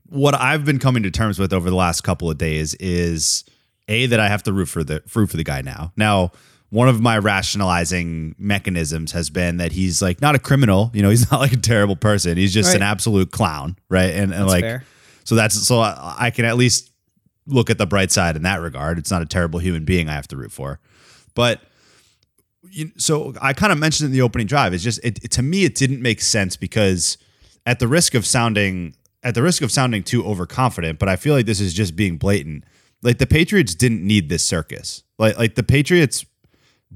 what 0.08 0.34
I've 0.34 0.64
been 0.64 0.78
coming 0.78 1.02
to 1.04 1.10
terms 1.10 1.38
with 1.38 1.52
over 1.52 1.70
the 1.70 1.76
last 1.76 2.00
couple 2.02 2.30
of 2.30 2.38
days 2.38 2.74
is 2.74 3.44
a 3.88 4.06
that 4.06 4.20
I 4.20 4.28
have 4.28 4.42
to 4.44 4.52
root 4.52 4.66
for 4.66 4.82
the 4.84 5.02
root 5.14 5.30
for 5.30 5.36
the 5.36 5.44
guy 5.44 5.62
now. 5.62 5.92
Now, 5.96 6.32
one 6.70 6.88
of 6.88 7.00
my 7.00 7.18
rationalizing 7.18 8.34
mechanisms 8.38 9.12
has 9.12 9.28
been 9.28 9.56
that 9.58 9.72
he's 9.72 10.00
like 10.00 10.20
not 10.20 10.34
a 10.34 10.38
criminal. 10.38 10.90
You 10.94 11.02
know, 11.02 11.10
he's 11.10 11.30
not 11.32 11.40
like 11.40 11.52
a 11.52 11.56
terrible 11.56 11.96
person. 11.96 12.36
He's 12.36 12.54
just 12.54 12.74
an 12.74 12.82
absolute 12.82 13.30
clown, 13.32 13.76
right? 13.88 14.10
And, 14.10 14.32
and 14.32 14.46
like 14.46 14.62
fair. 14.62 14.84
so 15.24 15.34
that's 15.34 15.54
so 15.66 15.80
I, 15.80 16.14
I 16.18 16.30
can 16.30 16.44
at 16.44 16.56
least 16.56 16.89
look 17.46 17.70
at 17.70 17.78
the 17.78 17.86
bright 17.86 18.10
side 18.12 18.36
in 18.36 18.42
that 18.42 18.60
regard. 18.60 18.98
It's 18.98 19.10
not 19.10 19.22
a 19.22 19.26
terrible 19.26 19.58
human 19.60 19.84
being 19.84 20.08
I 20.08 20.14
have 20.14 20.28
to 20.28 20.36
root 20.36 20.52
for, 20.52 20.78
but 21.34 21.60
you, 22.70 22.90
so 22.96 23.34
I 23.40 23.52
kind 23.52 23.72
of 23.72 23.78
mentioned 23.78 24.06
in 24.06 24.12
the 24.12 24.22
opening 24.22 24.46
drive. 24.46 24.74
It's 24.74 24.84
just 24.84 25.00
it, 25.04 25.18
it- 25.24 25.30
to 25.32 25.42
me 25.42 25.64
it 25.64 25.74
didn't 25.74 26.02
make 26.02 26.20
sense 26.20 26.56
because 26.56 27.16
at 27.66 27.78
the 27.78 27.88
risk 27.88 28.14
of 28.14 28.26
sounding 28.26 28.94
at 29.22 29.34
the 29.34 29.42
risk 29.42 29.62
of 29.62 29.70
sounding 29.70 30.02
too 30.02 30.24
overconfident, 30.24 30.98
but 30.98 31.08
I 31.08 31.16
feel 31.16 31.34
like 31.34 31.46
this 31.46 31.60
is 31.60 31.74
just 31.74 31.94
being 31.96 32.16
blatant. 32.16 32.64
Like 33.02 33.18
the 33.18 33.26
Patriots 33.26 33.74
didn't 33.74 34.06
need 34.06 34.28
this 34.28 34.46
circus. 34.46 35.02
Like 35.18 35.38
like 35.38 35.54
the 35.54 35.62
Patriots 35.62 36.24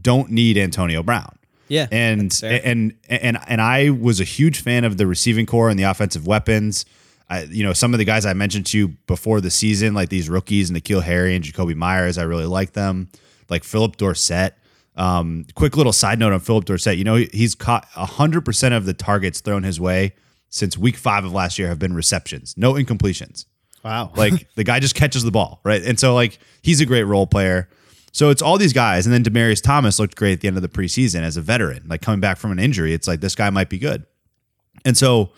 don't 0.00 0.30
need 0.30 0.58
Antonio 0.58 1.02
Brown. 1.02 1.36
Yeah, 1.68 1.86
And 1.90 2.30
and 2.42 2.94
and 3.08 3.38
and 3.46 3.60
I 3.60 3.88
was 3.90 4.20
a 4.20 4.24
huge 4.24 4.60
fan 4.60 4.84
of 4.84 4.98
the 4.98 5.06
receiving 5.06 5.46
corps 5.46 5.70
and 5.70 5.78
the 5.78 5.84
offensive 5.84 6.26
weapons. 6.26 6.84
I, 7.28 7.42
you 7.44 7.64
know, 7.64 7.72
some 7.72 7.94
of 7.94 7.98
the 7.98 8.04
guys 8.04 8.26
I 8.26 8.34
mentioned 8.34 8.66
to 8.66 8.78
you 8.78 8.88
before 9.06 9.40
the 9.40 9.50
season, 9.50 9.94
like 9.94 10.08
these 10.08 10.28
rookies, 10.28 10.70
N'Keal 10.70 11.02
Harry 11.02 11.34
and 11.34 11.44
Jakobi 11.44 11.74
Meyers, 11.74 12.18
I 12.18 12.24
really 12.24 12.46
like 12.46 12.72
them. 12.72 13.08
Like 13.48 13.64
Phillip 13.64 13.96
Dorsett. 13.96 14.54
Um, 14.96 15.46
quick 15.54 15.76
little 15.76 15.92
side 15.92 16.18
note 16.18 16.32
on 16.32 16.40
Phillip 16.40 16.66
Dorsett. 16.66 16.96
You 16.98 17.04
know, 17.04 17.16
he's 17.16 17.54
caught 17.54 17.88
100% 17.90 18.76
of 18.76 18.86
the 18.86 18.94
targets 18.94 19.40
thrown 19.40 19.62
his 19.64 19.80
way 19.80 20.14
since 20.50 20.78
week 20.78 20.96
five 20.96 21.24
of 21.24 21.32
last 21.32 21.58
year 21.58 21.66
have 21.66 21.80
been 21.80 21.94
receptions, 21.94 22.54
no 22.56 22.74
incompletions. 22.74 23.46
wow. 23.82 24.12
Like 24.16 24.48
the 24.54 24.62
guy 24.62 24.78
just 24.78 24.94
catches 24.94 25.24
the 25.24 25.32
ball, 25.32 25.60
right? 25.64 25.82
And 25.82 25.98
so 25.98 26.14
like 26.14 26.38
he's 26.62 26.80
a 26.80 26.86
great 26.86 27.02
role 27.02 27.26
player. 27.26 27.68
So 28.12 28.30
it's 28.30 28.40
all 28.40 28.56
these 28.56 28.72
guys, 28.72 29.06
and 29.06 29.12
then 29.12 29.24
Demaryius 29.24 29.60
Thomas 29.60 29.98
looked 29.98 30.14
great 30.14 30.34
at 30.34 30.40
the 30.40 30.46
end 30.46 30.56
of 30.56 30.62
the 30.62 30.68
preseason 30.68 31.22
as 31.22 31.36
a 31.36 31.40
veteran, 31.40 31.82
like 31.88 32.00
coming 32.00 32.20
back 32.20 32.36
from 32.36 32.52
an 32.52 32.60
injury. 32.60 32.94
It's 32.94 33.08
like 33.08 33.20
this 33.20 33.34
guy 33.34 33.50
might 33.50 33.68
be 33.68 33.78
good. 33.78 34.06
And 34.84 34.96
so, 34.96 35.32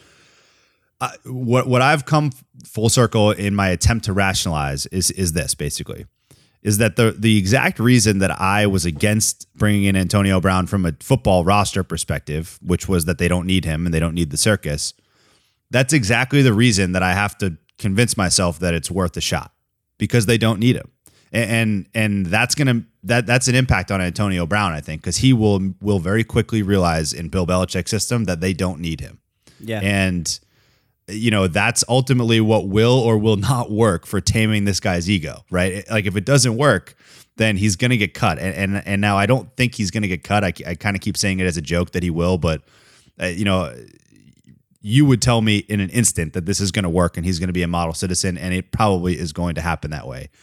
uh, 1.01 1.11
what 1.25 1.67
what 1.67 1.83
I've 1.83 2.07
come 2.07 2.33
full 2.65 2.89
circle 2.89 3.31
in 3.31 3.55
my 3.55 3.69
attempt 3.69 4.07
to 4.07 4.13
rationalize 4.13 4.87
is 4.87 5.11
is 5.11 5.33
this 5.33 5.55
basically. 5.55 6.07
is 6.63 6.79
that 6.79 6.97
the 6.97 7.15
the 7.17 7.39
exact 7.39 7.79
reason 7.79 8.19
that 8.19 8.41
I 8.41 8.67
was 8.67 8.85
against 8.85 9.47
bringing 9.55 9.85
in 9.85 9.95
Antonio 9.95 10.41
Brown 10.41 10.67
from 10.67 10.85
a 10.85 10.93
football 11.01 11.45
roster 11.45 11.85
perspective, 11.85 12.59
which 12.61 12.89
was 12.89 13.05
that 13.05 13.19
they 13.19 13.29
don't 13.29 13.47
need 13.47 13.65
him 13.65 13.87
and 13.87 13.95
they 13.95 14.01
don't 14.01 14.15
need 14.15 14.31
the 14.31 14.37
circus. 14.37 14.93
That's 15.71 15.93
exactly 15.93 16.43
the 16.43 16.53
reason 16.53 16.91
that 16.93 17.05
I 17.05 17.13
have 17.13 17.39
to 17.39 17.57
convince 17.79 18.17
myself 18.17 18.59
that 18.59 18.75
it's 18.75 18.91
worth 18.91 19.17
a 19.17 19.21
shot 19.21 19.53
because 19.99 20.27
they 20.27 20.39
don't 20.39 20.59
need 20.59 20.75
him. 20.75 20.91
And 21.31 21.51
and, 21.51 21.89
and 21.95 22.27
that's 22.27 22.57
gonna 22.57 22.83
that 23.05 23.27
that's 23.27 23.47
an 23.47 23.55
impact 23.55 23.93
on 23.93 24.01
Antonio 24.01 24.45
Brown, 24.45 24.73
I 24.73 24.81
think, 24.81 25.03
because 25.03 25.19
he 25.19 25.33
will 25.33 25.75
will 25.81 26.01
very 26.01 26.25
quickly 26.25 26.63
realize 26.63 27.13
in 27.13 27.29
Bill 27.29 27.47
Belichick's 27.47 27.91
system 27.91 28.25
that 28.25 28.41
they 28.41 28.53
don't 28.53 28.81
need 28.81 29.01
him. 29.01 29.21
Yeah. 29.61 29.81
And 29.83 30.39
you 31.09 31.31
know, 31.31 31.47
that's 31.47 31.85
ultimately 31.89 32.41
what 32.41 32.67
will 32.69 32.99
or 32.99 33.17
will 33.19 33.37
not 33.37 33.71
work 33.71 34.07
for 34.07 34.21
taming 34.21 34.65
this 34.65 34.81
guy's 34.81 35.09
ego, 35.09 35.45
right? 35.51 35.85
Like 35.91 36.07
if 36.07 36.17
it 36.17 36.25
doesn't 36.25 36.57
work, 36.57 36.97
then 37.37 37.57
he's 37.57 37.77
going 37.77 37.91
to 37.91 37.97
get 37.97 38.15
cut. 38.15 38.39
And, 38.39 38.55
and 38.75 38.87
and 38.87 39.01
now 39.01 39.17
I 39.17 39.27
don't 39.27 39.55
think 39.57 39.75
he's 39.75 39.91
going 39.91 40.03
to 40.03 40.09
get 40.09 40.25
cut. 40.25 40.43
I, 40.43 40.53
I 40.67 40.75
kind 40.75 40.97
of 40.97 41.03
keep 41.03 41.17
saying 41.17 41.39
it 41.41 41.45
as 41.47 41.57
a 41.57 41.63
joke 41.63 41.93
that 41.93 42.03
he 42.03 42.11
will, 42.11 42.39
but 42.39 42.63
uh, 43.23 43.27
you 43.27 43.45
know, 43.45 43.73
you 44.81 45.05
would 45.05 45.21
tell 45.23 45.43
me 45.43 45.59
in 45.59 45.81
an 45.81 45.91
instant 45.91 46.33
that 46.35 46.47
this 46.47 46.61
is 46.61 46.71
going 46.71 46.85
to 46.85 46.89
work 46.89 47.17
and 47.17 47.27
he's 47.27 47.39
going 47.39 47.49
to 47.49 47.53
be 47.53 47.63
a 47.63 47.69
model 47.69 47.93
citizen, 47.95 48.39
and 48.39 48.55
it 48.55 48.71
probably 48.73 49.19
is 49.19 49.33
going 49.33 49.55
to 49.57 49.61
happen 49.61 49.91
that 49.91 50.07
way. 50.07 50.29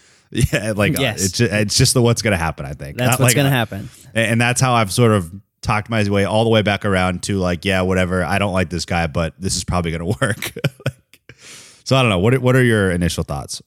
Yeah, 0.52 0.74
like 0.76 0.98
uh, 0.98 1.02
Yes. 1.04 1.24
it's 1.26 1.38
just, 1.38 1.54
it's 1.54 1.78
just 1.78 1.94
the 1.94 2.02
what's 2.02 2.24
going 2.24 2.32
to 2.32 2.38
happen. 2.40 2.66
I 2.66 2.74
think 2.74 2.98
That's 2.98 3.12
Not 3.12 3.20
what's 3.20 3.30
like- 3.30 3.36
going 3.36 3.46
to 3.46 3.56
happen. 3.56 3.90
and 4.16 4.32
and 4.32 4.42
that's 4.42 4.60
how 4.60 4.74
I've 4.74 4.92
sort 4.92 5.12
of 5.12 5.32
talked 5.64 5.90
my 5.90 6.08
way 6.10 6.26
all 6.26 6.44
the 6.44 6.50
way 6.50 6.62
back 6.62 6.86
around 6.86 7.24
to 7.24 7.38
like, 7.38 7.66
yeah, 7.66 7.82
whatever. 7.82 8.24
I 8.24 8.38
don't 8.38 8.54
like 8.54 8.70
this 8.70 8.86
guy, 8.86 9.08
but 9.08 9.34
this 9.40 9.56
is 9.56 9.64
probably 9.64 9.92
going 9.92 10.02
to 10.14 10.18
work. 10.22 10.52
like, 10.86 11.36
so 11.84 11.96
I 11.96 12.02
don't 12.02 12.10
know. 12.10 12.20
What 12.20 12.38
what 12.40 12.56
are 12.56 12.64
your 12.64 12.92
initial 12.92 13.24
thoughts? 13.24 13.62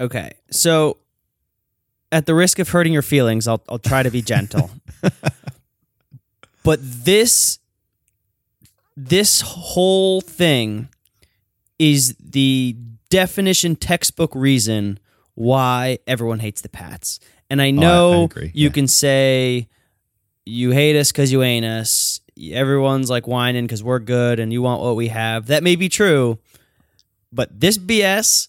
Okay. 0.00 0.32
So, 0.50 0.98
at 2.10 2.26
the 2.26 2.34
risk 2.34 2.58
of 2.58 2.68
hurting 2.68 2.92
your 2.92 3.02
feelings, 3.02 3.46
I'll, 3.46 3.62
I'll 3.68 3.78
try 3.78 4.02
to 4.02 4.10
be 4.10 4.22
gentle. 4.22 4.70
but 6.64 6.80
this 6.82 7.58
this 8.96 9.40
whole 9.40 10.20
thing 10.20 10.88
is 11.78 12.14
the 12.18 12.76
definition 13.08 13.76
textbook 13.76 14.34
reason 14.34 14.98
why 15.34 15.98
everyone 16.06 16.40
hates 16.40 16.60
the 16.60 16.68
Pats. 16.68 17.18
And 17.48 17.60
I 17.62 17.68
oh, 17.68 17.72
know 17.72 18.24
agree, 18.24 18.50
you 18.54 18.68
yeah. 18.68 18.72
can 18.72 18.86
say 18.86 19.68
you 20.46 20.70
hate 20.70 20.96
us 20.98 21.12
because 21.12 21.30
you 21.32 21.42
ain't 21.42 21.64
us. 21.64 22.20
Everyone's 22.52 23.10
like 23.10 23.26
whining 23.26 23.64
because 23.66 23.82
we're 23.84 23.98
good 23.98 24.40
and 24.40 24.52
you 24.52 24.62
want 24.62 24.82
what 24.82 24.96
we 24.96 25.08
have. 25.08 25.46
That 25.46 25.62
may 25.62 25.76
be 25.76 25.88
true, 25.88 26.38
but 27.32 27.60
this 27.60 27.76
BS, 27.78 28.48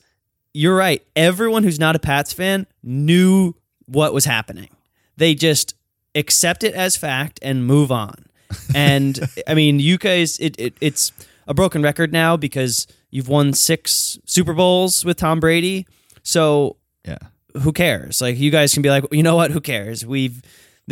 you're 0.54 0.76
right. 0.76 1.06
Everyone 1.16 1.64
who's 1.64 1.80
not 1.80 1.96
a 1.96 2.00
Pats 2.00 2.32
fan 2.34 2.68
knew 2.84 3.54
what 3.86 4.14
was 4.14 4.26
happening. 4.26 4.70
They 5.18 5.36
just 5.36 5.76
accept 6.16 6.64
it 6.64 6.74
as 6.74 6.96
fact 6.98 7.40
and 7.42 7.66
move 7.66 7.92
on. 7.92 8.16
And 8.76 9.20
I 9.48 9.54
mean, 9.54 9.80
you 9.80 9.98
guys, 9.98 10.38
it, 10.40 10.56
it 10.60 10.74
it's 10.82 11.12
a 11.48 11.54
broken 11.54 11.82
record 11.82 12.12
now 12.12 12.36
because 12.38 12.86
you've 13.10 13.30
won 13.30 13.54
six 13.54 14.20
Super 14.26 14.54
Bowls 14.54 15.06
with 15.06 15.18
Tom 15.18 15.40
Brady. 15.40 15.86
So 16.24 16.76
Yeah. 17.06 17.18
who 17.62 17.72
cares? 17.72 18.22
Like 18.22 18.38
you 18.38 18.52
guys 18.52 18.74
can 18.74 18.82
be 18.82 18.90
like, 18.90 19.06
you 19.12 19.24
know 19.24 19.36
what? 19.38 19.52
Who 19.52 19.62
cares? 19.62 20.06
We've 20.06 20.42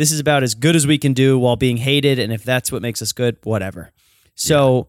this 0.00 0.10
is 0.10 0.18
about 0.18 0.42
as 0.42 0.54
good 0.54 0.74
as 0.74 0.86
we 0.86 0.96
can 0.96 1.12
do 1.12 1.38
while 1.38 1.56
being 1.56 1.76
hated, 1.76 2.18
and 2.18 2.32
if 2.32 2.42
that's 2.42 2.72
what 2.72 2.80
makes 2.80 3.02
us 3.02 3.12
good, 3.12 3.36
whatever. 3.44 3.90
So 4.34 4.88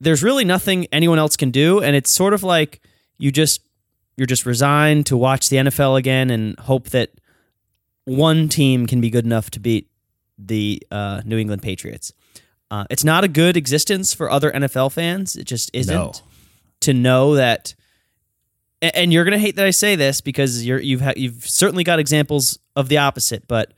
there's 0.00 0.22
really 0.22 0.44
nothing 0.44 0.86
anyone 0.92 1.18
else 1.18 1.36
can 1.36 1.50
do, 1.50 1.80
and 1.82 1.96
it's 1.96 2.12
sort 2.12 2.32
of 2.34 2.42
like 2.44 2.80
you 3.18 3.32
just 3.32 3.60
you're 4.16 4.26
just 4.28 4.46
resigned 4.46 5.06
to 5.06 5.16
watch 5.16 5.48
the 5.48 5.56
NFL 5.56 5.98
again 5.98 6.30
and 6.30 6.56
hope 6.60 6.90
that 6.90 7.10
one 8.04 8.48
team 8.48 8.86
can 8.86 9.00
be 9.00 9.10
good 9.10 9.24
enough 9.24 9.50
to 9.50 9.58
beat 9.60 9.90
the 10.38 10.80
uh, 10.92 11.20
New 11.24 11.36
England 11.38 11.62
Patriots. 11.62 12.12
Uh, 12.70 12.84
it's 12.90 13.02
not 13.02 13.24
a 13.24 13.28
good 13.28 13.56
existence 13.56 14.14
for 14.14 14.30
other 14.30 14.52
NFL 14.52 14.92
fans. 14.92 15.34
It 15.36 15.44
just 15.44 15.68
isn't 15.74 15.94
No. 15.94 16.12
to 16.80 16.92
know 16.94 17.34
that 17.34 17.74
and 18.82 19.12
you're 19.12 19.24
gonna 19.24 19.38
hate 19.38 19.56
that 19.56 19.64
I 19.66 19.70
say 19.70 19.96
this 19.96 20.20
because 20.20 20.64
you're 20.66 20.80
you've 20.80 21.00
ha- 21.00 21.14
you've 21.16 21.48
certainly 21.48 21.84
got 21.84 21.98
examples 21.98 22.58
of 22.76 22.88
the 22.88 22.98
opposite, 22.98 23.48
but 23.48 23.72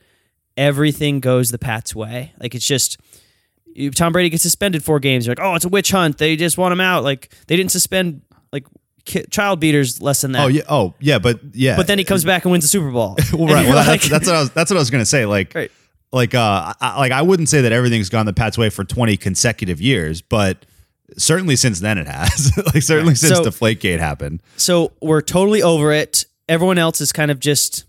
everything 0.57 1.19
goes 1.19 1.51
the 1.51 1.59
Pats' 1.59 1.95
way. 1.95 2.33
Like 2.39 2.55
it's 2.55 2.65
just 2.65 2.99
you, 3.73 3.91
Tom 3.91 4.11
Brady 4.11 4.29
gets 4.29 4.43
suspended 4.43 4.83
four 4.83 4.99
games. 4.99 5.25
You're 5.27 5.35
like, 5.35 5.45
oh, 5.45 5.55
it's 5.55 5.65
a 5.65 5.69
witch 5.69 5.91
hunt. 5.91 6.17
They 6.17 6.35
just 6.35 6.57
want 6.57 6.71
him 6.73 6.81
out. 6.81 7.03
Like 7.03 7.33
they 7.47 7.55
didn't 7.55 7.71
suspend 7.71 8.21
like 8.51 8.65
ki- 9.05 9.25
child 9.29 9.59
beaters 9.59 10.01
less 10.01 10.21
than 10.21 10.31
that. 10.33 10.43
Oh 10.43 10.47
yeah. 10.47 10.63
Oh 10.67 10.95
yeah. 10.99 11.19
But 11.19 11.39
yeah. 11.53 11.77
But 11.77 11.87
then 11.87 11.97
he 11.99 12.03
comes 12.03 12.25
back 12.25 12.43
and 12.43 12.51
wins 12.51 12.63
the 12.63 12.67
Super 12.69 12.91
Bowl. 12.91 13.15
Well, 13.33 13.47
right. 13.53 13.67
Well, 13.67 13.75
like- 13.87 14.01
that's, 14.01 14.09
that's 14.09 14.27
what 14.27 14.35
I 14.35 14.39
was. 14.39 14.49
That's 14.51 14.71
what 14.71 14.77
I 14.77 14.79
was 14.81 14.89
going 14.89 15.01
to 15.01 15.05
say. 15.05 15.25
Like, 15.25 15.53
Right. 15.53 15.71
like, 16.11 16.33
uh, 16.33 16.73
I, 16.81 16.97
like 16.99 17.11
I 17.11 17.21
wouldn't 17.21 17.49
say 17.49 17.61
that 17.61 17.71
everything's 17.71 18.09
gone 18.09 18.25
the 18.25 18.33
Pat's 18.33 18.57
way 18.57 18.69
for 18.69 18.83
twenty 18.83 19.15
consecutive 19.17 19.79
years, 19.79 20.21
but 20.21 20.65
certainly 21.17 21.55
since 21.55 21.79
then 21.79 21.97
it 21.99 22.07
has. 22.07 22.51
like, 22.73 22.81
certainly 22.83 23.13
since 23.15 23.35
So- 23.37 23.43
Deflategate 23.43 23.99
happened. 23.99 24.41
so 24.57 24.91
we're 25.01 25.21
totally 25.21 25.61
over 25.61 25.91
it. 25.91 26.25
Everyone 26.49 26.77
else 26.77 26.99
is 27.01 27.11
kind 27.11 27.29
of 27.29 27.39
just 27.39 27.83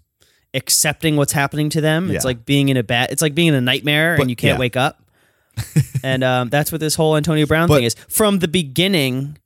accepting 0.54 1.16
what's 1.16 1.32
happening 1.32 1.68
to 1.70 1.80
them. 1.80 2.10
It's 2.10 2.24
Yeah. 2.24 2.28
like 2.28 2.44
being 2.44 2.68
in 2.68 2.76
a 2.76 2.82
bat. 2.82 3.10
It's 3.12 3.22
like 3.22 3.34
being 3.34 3.48
in 3.48 3.54
a 3.54 3.60
nightmare 3.60 4.16
But- 4.16 4.22
and 4.22 4.30
you 4.30 4.36
can't 4.36 4.54
yeah. 4.56 4.58
wake 4.60 4.76
up. 4.76 5.02
and 6.04 6.22
um, 6.24 6.48
that's 6.48 6.70
what 6.72 6.80
this 6.80 6.94
whole 6.94 7.16
Antonio 7.16 7.46
Brown 7.46 7.68
But- 7.68 7.76
thing 7.76 7.84
is. 7.84 7.96
From 8.08 8.38
the 8.38 8.48
beginning, 8.48 9.38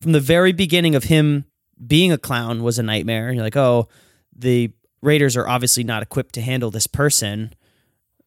from 0.00 0.12
the 0.12 0.20
very 0.20 0.52
beginning 0.52 0.94
of 0.94 1.04
him 1.04 1.44
being 1.86 2.12
a 2.12 2.18
clown 2.18 2.62
was 2.62 2.78
a 2.78 2.82
nightmare. 2.82 3.28
And 3.28 3.36
you're 3.36 3.44
like, 3.44 3.56
oh, 3.56 3.88
the 4.36 4.70
Raiders 5.02 5.36
are 5.36 5.48
obviously 5.48 5.82
not 5.84 6.02
equipped 6.02 6.34
to 6.34 6.42
handle 6.42 6.70
this 6.70 6.86
person. 6.86 7.54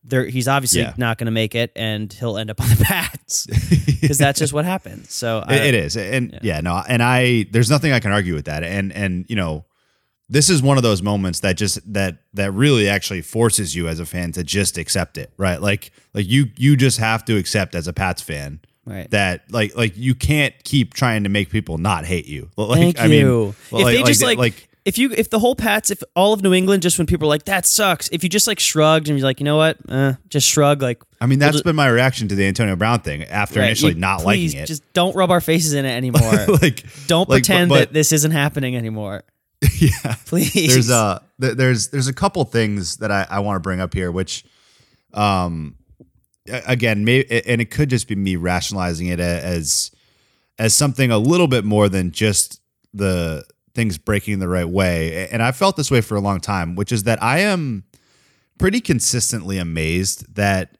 They're, 0.04 0.25
he's 0.25 0.48
obviously 0.48 0.82
Yeah. 0.82 0.94
not 0.98 1.18
going 1.18 1.28
to 1.28 1.32
make 1.32 1.54
it, 1.56 1.72
and 1.75 2.12
he'll 2.12 2.38
end 2.38 2.50
up 2.50 2.60
on 2.60 2.68
the 2.70 2.75
Pats 2.84 3.46
because 4.02 4.18
that's 4.18 4.40
just 4.40 4.52
what 4.54 4.66
happens. 4.66 5.13
So 5.13 5.44
I, 5.48 5.56
It- 5.56 5.74
it 5.74 5.75
is, 5.75 5.96
and 5.96 6.40
yeah. 6.42 6.60
no, 6.62 6.82
and 6.90 7.02
I 7.04 7.44
there's 7.52 7.70
nothing 7.70 7.92
I 7.94 8.00
can 8.02 8.12
argue 8.12 8.34
with 8.34 8.46
that, 8.46 8.63
and 8.63 8.92
and 8.92 9.25
you 9.30 9.36
know, 9.38 9.66
this 10.34 10.50
is 10.50 10.62
one 10.63 10.78
of 10.78 10.84
those 10.84 11.02
moments 11.02 11.42
that 11.42 11.58
just 11.58 11.80
that 11.94 12.18
that 12.34 12.52
really 12.54 12.90
actually 12.90 13.22
forces 13.22 13.75
you 13.75 13.88
as 13.88 14.00
a 14.00 14.06
fan 14.06 14.32
to 14.34 14.44
just 14.44 14.78
accept 14.78 15.18
it, 15.18 15.32
right? 15.38 15.62
Like 15.62 15.92
like 16.13 16.28
you 16.28 16.48
you 16.58 16.75
just 16.75 16.98
have 16.98 17.24
to 17.25 17.38
accept 17.38 17.75
as 17.75 17.88
a 17.88 17.94
Pats 17.94 18.22
fan. 18.22 18.60
Right. 18.86 19.10
That 19.12 19.44
like 19.52 19.75
like 19.78 19.96
you 19.96 20.13
can't 20.16 20.54
keep 20.63 20.94
trying 20.94 21.24
to 21.24 21.30
make 21.30 21.50
people 21.50 21.78
not 21.78 22.04
hate 22.06 22.25
you. 22.25 22.50
Like, 22.58 22.80
Thank 22.80 23.00
I 23.00 23.06
you. 23.06 23.56
well, 23.72 23.88
if 23.88 23.96
they 23.96 24.04
just 24.04 24.22
like, 24.24 24.38
like 24.38 24.68
if 24.84 24.98
you 24.98 25.12
if 25.16 25.30
the 25.30 25.40
whole 25.40 25.56
Pats, 25.56 25.90
if 25.92 26.04
all 26.16 26.34
of 26.34 26.42
New 26.44 26.54
England, 26.54 26.82
just 26.84 26.98
when 26.98 27.08
people 27.08 27.28
are 27.28 27.30
like 27.30 27.46
that 27.46 27.66
sucks, 27.66 28.10
if 28.12 28.24
you 28.24 28.30
just 28.30 28.48
like 28.48 28.60
shrugged 28.60 29.08
and 29.08 29.18
you're 29.18 29.25
like, 29.25 29.40
you 29.40 29.46
know 29.46 29.56
what, 29.56 29.78
uh, 29.88 30.13
just 30.28 30.50
shrug, 30.50 30.82
like 30.82 31.02
I 31.22 31.28
mean 31.28 31.40
that's 31.40 31.54
just- 31.54 31.63
been 31.63 31.78
my 31.78 31.88
reaction 31.88 32.28
to 32.28 32.36
the 32.36 32.46
Antonio 32.46 32.75
Brown 32.75 33.00
thing 33.00 33.24
after 33.24 33.60
right, 33.62 33.68
initially 33.68 33.94
you- 33.94 34.00
not 34.00 34.20
please, 34.22 34.52
liking 34.54 34.63
it. 34.63 34.68
just 34.68 34.84
don't 34.94 35.16
rub 35.16 35.32
our 35.32 35.40
faces 35.40 35.72
in 35.74 35.86
it 35.86 35.92
anymore. 35.96 36.46
like 36.62 36.84
don't 37.08 37.30
like, 37.30 37.44
but- 37.44 37.48
pretend 37.48 37.70
but- 37.70 37.75
that 37.80 37.94
this 37.94 38.12
isn't 38.12 38.32
happening 38.32 38.75
anymore. 38.75 39.24
yeah. 39.79 40.15
Please. 40.25 40.74
there's 40.74 40.91
uh 40.91 41.20
th- 41.39 41.55
there's 41.55 41.89
there's 41.89 42.08
a 42.08 42.13
couple 42.13 42.43
things 42.46 42.98
that 42.98 43.12
I, 43.12 43.25
I 43.29 43.39
want 43.39 43.55
to 43.55 43.60
bring 43.60 43.79
up 43.79 43.93
here 43.93 44.12
which 44.12 44.43
um 45.13 45.75
again 46.48 47.05
maybe 47.05 47.32
and 47.46 47.62
it 47.62 47.72
could 47.72 47.89
just 47.89 48.08
be 48.08 48.15
me 48.15 48.36
rationalizing 48.36 49.08
it 49.08 49.20
as 49.20 49.91
as 50.60 50.74
something 50.74 51.12
a 51.12 51.17
little 51.17 51.48
bit 51.48 51.63
more 51.63 51.88
than 51.88 52.12
just 52.12 52.62
the 52.93 53.46
things 53.74 53.98
breaking 53.98 54.39
the 54.39 54.48
right 54.48 54.67
way 54.67 55.27
and 55.29 55.41
I 55.41 55.51
felt 55.51 55.77
this 55.77 55.89
way 55.89 56.01
for 56.01 56.15
a 56.15 56.22
long 56.22 56.39
time 56.39 56.75
which 56.75 56.91
is 56.91 57.03
that 57.03 57.22
I 57.24 57.39
am 57.39 57.86
pretty 58.58 58.82
consistently 58.82 59.58
amazed 59.58 60.36
that 60.36 60.77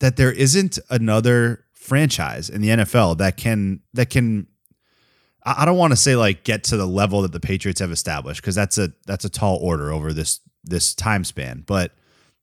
that 0.00 0.16
there 0.16 0.32
isn't 0.32 0.78
another 0.90 1.64
franchise 1.72 2.50
in 2.50 2.60
the 2.60 2.68
NFL 2.68 3.18
that 3.18 3.36
can 3.36 3.80
that 3.94 4.10
can 4.10 4.46
I 5.44 5.62
I 5.62 5.64
don't 5.64 5.78
want 5.78 5.92
to 5.92 5.96
say 5.96 6.16
like 6.16 6.44
get 6.44 6.64
to 6.64 6.76
the 6.76 6.86
level 6.86 7.22
that 7.22 7.32
the 7.32 7.40
Patriots 7.40 7.80
have 7.80 7.92
established 7.92 8.40
because 8.40 8.54
that's 8.54 8.78
a 8.78 8.92
that's 9.06 9.24
a 9.24 9.30
tall 9.30 9.58
order 9.60 9.92
over 9.92 10.12
this 10.12 10.40
this 10.64 10.94
time 10.94 11.24
span. 11.24 11.62
But 11.66 11.92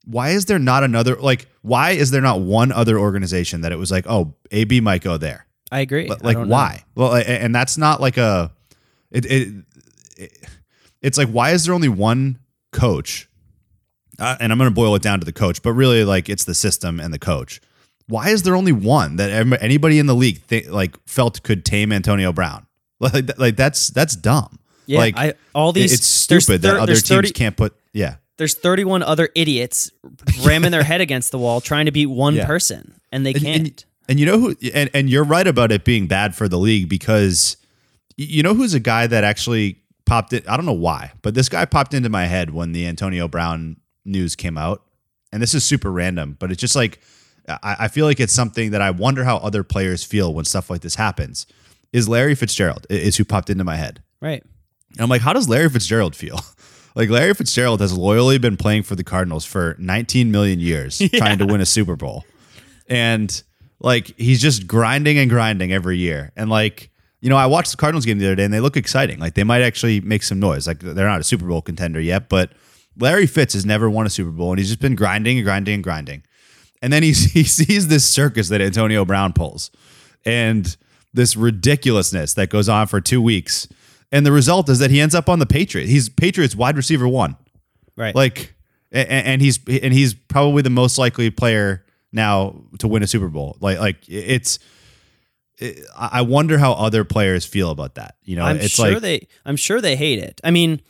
why 0.05 0.29
is 0.29 0.45
there 0.45 0.59
not 0.59 0.83
another 0.83 1.15
like 1.15 1.47
why 1.61 1.91
is 1.91 2.11
there 2.11 2.21
not 2.21 2.41
one 2.41 2.71
other 2.71 2.97
organization 2.97 3.61
that 3.61 3.71
it 3.71 3.77
was 3.77 3.91
like 3.91 4.05
oh 4.07 4.33
AB 4.51 4.81
might 4.81 5.01
go 5.01 5.17
there 5.17 5.45
I 5.71 5.81
agree. 5.81 6.07
But, 6.07 6.23
like 6.23 6.37
know. 6.37 6.45
why 6.45 6.83
well 6.95 7.15
and 7.15 7.53
that's 7.53 7.77
not 7.77 8.01
like 8.01 8.17
a 8.17 8.51
it, 9.11 9.25
it, 9.25 9.65
it 10.17 10.47
it's 11.01 11.17
like 11.17 11.29
why 11.29 11.51
is 11.51 11.65
there 11.65 11.73
only 11.73 11.89
one 11.89 12.39
coach 12.71 13.29
uh, 14.19 14.37
and 14.39 14.51
I'm 14.51 14.57
going 14.57 14.69
to 14.69 14.73
boil 14.73 14.95
it 14.95 15.01
down 15.01 15.19
to 15.19 15.25
the 15.25 15.33
coach 15.33 15.61
but 15.61 15.73
really 15.73 16.03
like 16.03 16.29
it's 16.29 16.45
the 16.45 16.55
system 16.55 16.99
and 16.99 17.13
the 17.13 17.19
coach 17.19 17.61
why 18.07 18.29
is 18.29 18.43
there 18.43 18.55
only 18.55 18.71
one 18.71 19.17
that 19.17 19.29
anybody 19.61 19.99
in 19.99 20.07
the 20.07 20.15
league 20.15 20.45
th- 20.47 20.67
like 20.67 20.97
felt 21.07 21.43
could 21.43 21.63
tame 21.63 21.91
Antonio 21.91 22.33
Brown 22.33 22.65
like 23.13 23.37
like 23.37 23.55
that's 23.55 23.89
that's 23.89 24.15
dumb 24.15 24.59
Yeah, 24.85 24.99
like 24.99 25.17
I, 25.17 25.33
all 25.53 25.73
these. 25.73 25.91
it's 25.93 26.05
stupid 26.07 26.61
thir- 26.61 26.73
that 26.75 26.79
other 26.79 26.93
teams 26.93 27.07
30 27.09 27.31
can't 27.31 27.57
put 27.57 27.75
yeah 27.93 28.15
There's 28.37 28.53
31 28.55 29.03
other 29.03 29.29
idiots 29.35 29.91
ramming 30.45 30.71
their 30.71 30.83
head 30.83 31.01
against 31.01 31.31
the 31.31 31.37
wall 31.39 31.61
trying 31.61 31.85
to 31.87 31.91
beat 31.91 32.05
one 32.07 32.35
Yeah. 32.35 32.45
person, 32.45 32.95
and 33.11 33.25
they 33.25 33.33
And- 33.33 33.41
can't. 33.41 33.57
And, 33.67 33.85
and 34.09 34.19
you 34.19 34.25
know 34.25 34.39
who? 34.39 34.55
And, 34.73 34.89
and 34.93 35.09
you're 35.09 35.23
right 35.23 35.47
about 35.47 35.71
it 35.71 35.85
being 35.85 36.07
bad 36.07 36.35
for 36.35 36.47
the 36.49 36.57
league 36.57 36.89
because 36.89 37.55
you 38.17 38.43
know 38.43 38.53
who's 38.53 38.73
a 38.73 38.79
guy 38.79 39.07
that 39.07 39.23
actually 39.23 39.79
popped 40.05 40.33
it. 40.33 40.47
I 40.49 40.57
don't 40.57 40.65
know 40.65 40.73
why, 40.73 41.13
but 41.21 41.33
this 41.33 41.47
guy 41.49 41.63
popped 41.65 41.93
into 41.93 42.09
my 42.09 42.25
head 42.25 42.49
when 42.49 42.73
the 42.73 42.87
Antonio 42.87 43.27
Brown 43.29 43.77
news 44.03 44.35
came 44.35 44.57
out. 44.57 44.83
And 45.31 45.41
this 45.41 45.53
is 45.53 45.63
super 45.63 45.89
random, 45.91 46.35
but 46.39 46.51
it's 46.51 46.59
just 46.59 46.75
like 46.75 46.99
I, 47.47 47.75
I 47.81 47.87
feel 47.87 48.05
like 48.05 48.19
it's 48.19 48.33
something 48.33 48.71
that 48.71 48.81
I 48.81 48.91
wonder 48.91 49.23
how 49.23 49.37
other 49.37 49.63
players 49.63 50.03
feel 50.03 50.33
when 50.33 50.43
stuff 50.45 50.69
like 50.69 50.81
this 50.81 50.95
happens. 50.95 51.45
Is 51.93 52.07
Larry 52.07 52.35
Fitzgerald 52.35 52.87
is 52.89 53.17
who 53.17 53.25
popped 53.25 53.49
into 53.49 53.63
my 53.63 53.75
head. 53.75 54.01
Right. 54.21 54.43
And 54.91 55.01
I'm 55.01 55.09
like, 55.09 55.21
how 55.21 55.33
does 55.33 55.49
Larry 55.49 55.69
Fitzgerald 55.69 56.15
feel? 56.15 56.39
Like 56.93 57.09
Larry 57.09 57.33
Fitzgerald 57.33 57.79
has 57.79 57.97
loyally 57.97 58.37
been 58.37 58.57
playing 58.57 58.83
for 58.83 58.95
the 58.95 59.03
Cardinals 59.03 59.45
for 59.45 59.75
19 59.79 60.31
million 60.31 60.59
years, 60.59 61.01
trying 61.13 61.37
to 61.37 61.45
win 61.45 61.61
a 61.61 61.65
Super 61.65 61.95
Bowl, 61.95 62.25
and 62.89 63.41
like 63.79 64.15
he's 64.17 64.41
just 64.41 64.67
grinding 64.67 65.17
and 65.17 65.29
grinding 65.29 65.71
every 65.71 65.97
year. 65.97 66.31
And 66.35 66.49
like 66.49 66.91
you 67.21 67.29
know, 67.29 67.37
I 67.37 67.45
watched 67.45 67.71
the 67.71 67.77
Cardinals 67.77 68.05
game 68.05 68.17
the 68.17 68.25
other 68.25 68.35
day, 68.35 68.43
and 68.43 68.53
they 68.53 68.59
look 68.59 68.75
exciting. 68.75 69.19
Like 69.19 69.35
they 69.35 69.43
might 69.43 69.61
actually 69.61 70.01
make 70.01 70.23
some 70.23 70.39
noise. 70.39 70.67
Like 70.67 70.79
they're 70.79 71.07
not 71.07 71.21
a 71.21 71.23
Super 71.23 71.45
Bowl 71.45 71.61
contender 71.61 72.01
yet, 72.01 72.27
but 72.29 72.51
Larry 72.97 73.27
Fitz 73.27 73.53
has 73.53 73.65
never 73.65 73.89
won 73.89 74.05
a 74.05 74.09
Super 74.09 74.31
Bowl, 74.31 74.51
and 74.51 74.59
he's 74.59 74.67
just 74.67 74.81
been 74.81 74.95
grinding 74.95 75.37
and 75.37 75.45
grinding 75.45 75.75
and 75.75 75.83
grinding. 75.83 76.23
And 76.81 76.91
then 76.91 77.03
he 77.03 77.11
he 77.13 77.43
sees 77.43 77.87
this 77.87 78.05
circus 78.05 78.49
that 78.49 78.59
Antonio 78.59 79.05
Brown 79.05 79.31
pulls, 79.33 79.71
and 80.25 80.75
this 81.13 81.35
ridiculousness 81.35 82.33
that 82.35 82.49
goes 82.49 82.69
on 82.69 82.87
for 82.87 83.01
two 83.01 83.21
weeks. 83.21 83.67
And 84.11 84.25
the 84.25 84.31
result 84.31 84.69
is 84.69 84.79
that 84.79 84.91
he 84.91 84.99
ends 84.99 85.15
up 85.15 85.29
on 85.29 85.39
the 85.39 85.45
Patriots. 85.45 85.89
He's 85.91 86.09
Patriots 86.09 86.55
wide 86.55 86.75
receiver 86.77 87.07
one. 87.07 87.35
Right. 87.95 88.13
Like, 88.15 88.53
a- 88.93 88.99
a- 88.99 89.25
and 89.27 89.41
he's 89.41 89.59
and 89.67 89.93
he's 89.93 90.13
probably 90.13 90.61
the 90.61 90.69
most 90.69 90.97
likely 90.97 91.29
player 91.29 91.85
now 92.11 92.61
to 92.79 92.87
win 92.87 93.03
a 93.03 93.07
Super 93.07 93.27
Bowl. 93.29 93.57
Like, 93.61 93.79
like 93.79 93.97
it's. 94.07 94.59
it- 95.57 95.85
I 95.95 96.09
I 96.19 96.21
wonder 96.23 96.57
how 96.57 96.73
other 96.73 97.03
players 97.03 97.45
feel 97.45 97.69
about 97.71 97.95
that. 97.95 98.15
You 98.23 98.35
know, 98.35 98.43
I'm 98.43 98.57
it's 98.57 98.69
sure 98.71 98.93
like 98.93 99.01
they 99.01 99.27
I'm 99.45 99.55
sure 99.55 99.79
they 99.81 99.95
hate 99.95 100.19
it. 100.19 100.41
I 100.43 100.51
mean, 100.51 100.81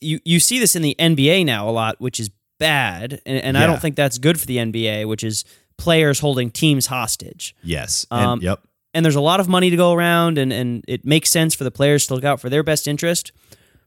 you 0.00 0.18
you 0.24 0.40
see 0.40 0.58
this 0.58 0.74
in 0.74 0.82
the 0.82 0.96
NBA 0.98 1.44
now 1.46 1.68
a 1.68 1.72
lot, 1.72 2.00
which 2.00 2.18
is 2.18 2.30
bad, 2.58 3.20
and, 3.26 3.42
and 3.42 3.58
I 3.58 3.66
don't 3.66 3.80
think 3.80 3.96
that's 3.96 4.18
good 4.18 4.38
for 4.40 4.46
the 4.46 4.56
NBA, 4.58 5.06
which 5.06 5.22
is 5.24 5.44
players 5.76 6.18
holding 6.20 6.50
teams 6.50 6.86
hostage. 6.86 7.54
yes, 7.62 8.06
and, 8.10 8.24
Um, 8.26 8.40
yep, 8.42 8.60
And 8.92 9.04
there's 9.04 9.14
a 9.16 9.20
lot 9.20 9.38
of 9.40 9.48
money 9.48 9.70
to 9.70 9.76
go 9.76 9.92
around, 9.92 10.36
and 10.38 10.52
and 10.52 10.84
it 10.88 11.04
makes 11.04 11.30
sense 11.30 11.54
for 11.54 11.64
the 11.64 11.70
players 11.70 12.06
to 12.08 12.14
look 12.14 12.24
out 12.24 12.40
for 12.40 12.48
their 12.50 12.62
best 12.62 12.88
interest. 12.88 13.32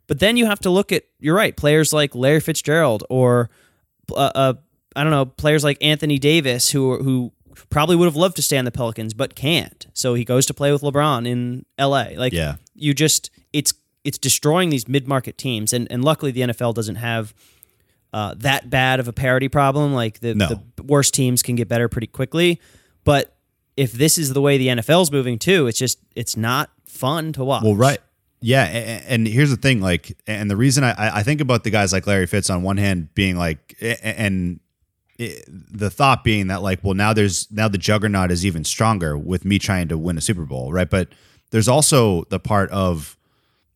But 0.07 0.19
then 0.19 0.37
you 0.37 0.45
have 0.45 0.59
to 0.61 0.69
look 0.69 0.91
at 0.91 1.03
you're 1.19 1.35
right, 1.35 1.55
players 1.55 1.93
like 1.93 2.15
Larry 2.15 2.39
Fitzgerald 2.39 3.03
or 3.09 3.49
uh, 4.11 4.31
uh 4.35 4.53
I 4.95 5.03
don't 5.03 5.11
know, 5.11 5.25
players 5.25 5.63
like 5.63 5.77
Anthony 5.83 6.19
Davis 6.19 6.71
who 6.71 6.97
who 7.03 7.31
probably 7.69 7.95
would 7.95 8.05
have 8.05 8.15
loved 8.15 8.35
to 8.37 8.41
stay 8.41 8.57
on 8.57 8.65
the 8.65 8.71
Pelicans 8.71 9.13
but 9.13 9.35
can't. 9.35 9.87
So 9.93 10.13
he 10.13 10.23
goes 10.25 10.45
to 10.47 10.53
play 10.53 10.71
with 10.71 10.81
LeBron 10.81 11.27
in 11.27 11.65
LA. 11.79 12.07
Like 12.15 12.33
Yeah. 12.33 12.55
you 12.75 12.93
just 12.93 13.29
it's 13.53 13.73
it's 14.03 14.17
destroying 14.17 14.69
these 14.69 14.87
mid-market 14.87 15.37
teams 15.37 15.71
and 15.73 15.87
and 15.91 16.03
luckily 16.03 16.31
the 16.31 16.41
NFL 16.41 16.73
doesn't 16.75 16.95
have 16.95 17.33
uh, 18.11 18.35
that 18.37 18.69
bad 18.69 18.99
of 18.99 19.07
a 19.07 19.13
parity 19.13 19.47
problem. 19.49 19.93
Like 19.93 20.19
the, 20.19 20.35
No. 20.35 20.47
the 20.75 20.83
worst 20.83 21.13
teams 21.13 21.41
can 21.41 21.55
get 21.55 21.67
better 21.67 21.87
pretty 21.89 22.07
quickly. 22.07 22.59
But 23.03 23.35
if 23.77 23.91
this 23.93 24.17
is 24.17 24.33
the 24.33 24.41
way 24.41 24.57
the 24.57 24.67
NFL's 24.67 25.11
moving 25.11 25.39
too, 25.39 25.67
it's 25.67 25.79
just 25.79 25.99
it's 26.15 26.37
not 26.37 26.69
fun 26.85 27.33
to 27.33 27.43
watch. 27.43 27.63
Well, 27.63 27.75
right. 27.75 27.99
Yeah, 28.41 28.65
a- 28.67 28.75
a- 28.75 29.03
and 29.09 29.25
here's 29.27 29.49
the 29.51 29.55
thing, 29.57 29.79
like, 29.79 30.17
and 30.27 30.51
the 30.51 30.57
reason 30.57 30.83
I, 30.83 31.17
I 31.19 31.23
think 31.23 31.39
about 31.39 31.63
the 31.63 31.69
guys 31.69 31.93
like 31.93 32.05
Larry 32.05 32.27
Fitz 32.27 32.49
on 32.49 32.61
one 32.61 32.75
hand 32.77 33.13
being 33.15 33.37
like, 33.37 33.75
and 34.03 34.59
it, 35.17 35.45
the 35.47 35.89
thought 35.89 36.23
being 36.25 36.47
that 36.47 36.61
like, 36.61 36.83
well, 36.83 36.93
now 36.93 37.13
there's 37.13 37.49
now 37.51 37.67
the 37.69 37.77
juggernaut 37.77 38.31
is 38.31 38.45
even 38.45 38.63
stronger 38.65 39.17
with 39.17 39.45
me 39.45 39.59
trying 39.59 39.87
to 39.87 39.97
win 39.97 40.17
a 40.17 40.21
Super 40.21 40.43
Bowl, 40.45 40.73
right? 40.73 40.89
But 40.89 41.09
there's 41.51 41.67
also 41.69 42.25
the 42.25 42.39
part 42.39 42.69
of 42.71 43.15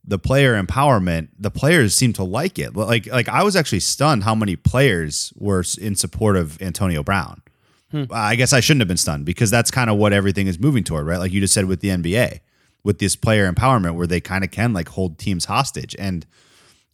the 0.03 0.19
player 0.19 0.61
empowerment. 0.61 1.29
The 1.39 1.51
players 1.51 1.95
seem 1.95 2.11
to 2.13 2.23
like 2.23 2.59
it. 2.59 2.75
Like, 2.75 3.07
like 3.07 3.29
I 3.29 3.43
was 3.43 3.55
actually 3.55 3.81
stunned 3.81 4.23
how 4.23 4.35
many 4.35 4.55
players 4.55 5.31
were 5.37 5.63
in 5.79 5.95
support 5.95 6.35
of 6.35 6.61
Antonio 6.61 7.03
Brown. 7.03 7.41
Hmm. 7.91 8.03
I 8.11 8.35
guess 8.35 8.51
I 8.53 8.59
shouldn't 8.59 8.81
have 8.81 8.87
been 8.87 8.97
stunned 8.97 9.25
because 9.25 9.49
that's 9.49 9.71
kind 9.71 9.89
of 9.89 9.97
what 9.97 10.11
everything 10.13 10.47
is 10.47 10.59
moving 10.59 10.83
toward, 10.83 11.05
right? 11.07 11.17
Like 11.19 11.31
you 11.31 11.39
just 11.39 11.53
said 11.53 11.65
with 11.65 11.79
the 11.79 11.87
NBA, 11.89 12.39
with 12.83 12.99
this 12.99 13.15
player 13.15 13.49
empowerment 13.51 13.95
where 13.95 14.07
they 14.07 14.19
kind 14.19 14.43
of 14.43 14.51
can 14.51 14.73
like 14.73 14.89
hold 14.89 15.17
teams 15.17 15.45
hostage. 15.45 15.95
And 15.97 16.25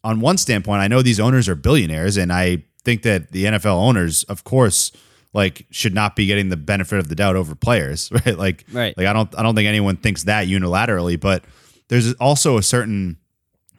on 0.04 0.20
one 0.20 0.38
standpoint, 0.38 0.82
I 0.82 0.88
know 0.88 1.02
these 1.02 1.20
owners 1.20 1.50
are 1.50 1.56
billionaires, 1.56 2.18
and 2.18 2.32
I 2.32 2.64
think 2.84 3.02
that 3.04 3.32
the 3.32 3.46
NFL 3.46 3.76
owners, 3.78 4.24
of 4.26 4.44
course, 4.44 4.92
like 5.34 5.66
should 5.72 5.96
not 5.96 6.16
be 6.16 6.26
getting 6.28 6.50
the 6.50 6.58
benefit 6.58 7.00
of 7.00 7.08
the 7.08 7.16
doubt 7.16 7.36
over 7.36 7.56
players, 7.56 8.12
right? 8.26 8.38
Like, 8.38 8.66
Right. 8.72 8.96
Like 8.98 9.08
I 9.08 9.14
don't, 9.14 9.34
I 9.40 9.42
don't 9.42 9.56
think 9.56 9.68
anyone 9.68 9.96
thinks 9.98 10.24
that 10.26 10.48
unilaterally, 10.48 11.20
but 11.20 11.44
there's 11.88 12.14
also 12.16 12.58
a 12.58 12.64
certain 12.64 13.18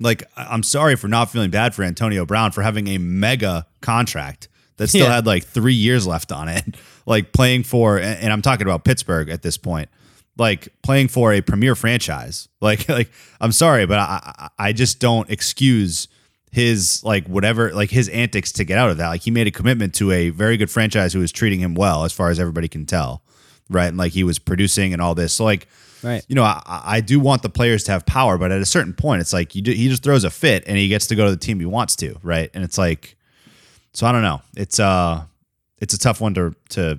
like 0.00 0.24
I'm 0.36 0.64
sorry 0.64 0.96
for 0.96 1.06
not 1.06 1.30
feeling 1.30 1.50
bad 1.50 1.74
for 1.76 1.84
Antonio 1.84 2.26
Brown 2.26 2.50
for 2.50 2.62
having 2.62 2.88
a 2.88 2.98
mega 2.98 3.66
contract 3.80 4.48
that 4.78 4.88
still 4.88 5.06
Yeah. 5.06 5.14
had 5.14 5.26
like 5.26 5.44
three 5.44 5.74
years 5.74 6.06
left 6.06 6.32
on 6.32 6.48
it, 6.48 6.76
like 7.06 7.32
playing 7.32 7.64
for, 7.64 7.98
and 7.98 8.32
I'm 8.32 8.42
talking 8.42 8.66
about 8.66 8.84
Pittsburgh 8.84 9.28
at 9.28 9.42
this 9.42 9.56
point, 9.56 9.88
like 10.36 10.68
playing 10.82 11.08
for 11.08 11.32
a 11.32 11.40
premier 11.40 11.74
franchise. 11.74 12.48
Like, 12.64 12.88
like 12.88 13.10
I'm 13.42 13.52
sorry, 13.52 13.84
but 13.84 13.98
I, 13.98 14.32
I 14.58 14.68
I 14.68 14.72
just 14.72 14.98
don't 14.98 15.28
excuse 15.28 16.08
his 16.50 17.04
like 17.04 17.26
whatever 17.26 17.74
like 17.74 17.90
his 17.90 18.08
antics 18.08 18.52
to 18.52 18.64
get 18.64 18.78
out 18.78 18.88
of 18.88 18.96
that. 18.96 19.08
Like 19.08 19.20
he 19.20 19.30
made 19.30 19.46
a 19.46 19.50
commitment 19.50 19.94
to 19.96 20.10
a 20.12 20.30
very 20.30 20.56
good 20.56 20.70
franchise 20.70 21.12
who 21.12 21.18
was 21.18 21.30
treating 21.30 21.60
him 21.60 21.74
well, 21.74 22.04
as 22.04 22.12
far 22.12 22.30
as 22.30 22.40
everybody 22.40 22.68
can 22.68 22.86
tell, 22.86 23.22
right? 23.68 23.88
And 23.88 23.98
like 23.98 24.12
he 24.12 24.24
was 24.24 24.38
producing 24.38 24.94
and 24.94 25.02
all 25.02 25.14
this. 25.14 25.34
So 25.34 25.44
like 25.44 25.68
Right. 26.02 26.22
you 26.28 26.34
know, 26.34 26.42
I, 26.42 26.62
I 26.84 27.00
do 27.00 27.18
want 27.18 27.42
the 27.42 27.48
players 27.48 27.84
to 27.84 27.92
have 27.92 28.04
power, 28.06 28.36
but 28.38 28.52
at 28.52 28.60
a 28.60 28.66
certain 28.66 28.92
point, 28.92 29.20
it's 29.22 29.32
like 29.32 29.54
you 29.54 29.62
do, 29.62 29.72
he 29.72 29.88
just 29.88 30.02
throws 30.02 30.22
a 30.24 30.30
fit 30.30 30.64
and 30.66 30.76
he 30.76 30.88
gets 30.88 31.06
to 31.08 31.14
go 31.16 31.24
to 31.24 31.30
the 31.30 31.36
team 31.36 31.58
he 31.60 31.66
wants 31.66 31.96
to, 31.96 32.16
right? 32.22 32.50
And 32.54 32.62
it's 32.62 32.76
like, 32.78 33.16
so 33.94 34.06
I 34.06 34.12
don't 34.12 34.22
know. 34.22 34.42
It's 34.54 34.78
uh, 34.78 35.24
it's 35.84 35.92
a 35.94 35.98
tough 35.98 36.20
one 36.20 36.32
to 36.34 36.54
to 36.70 36.98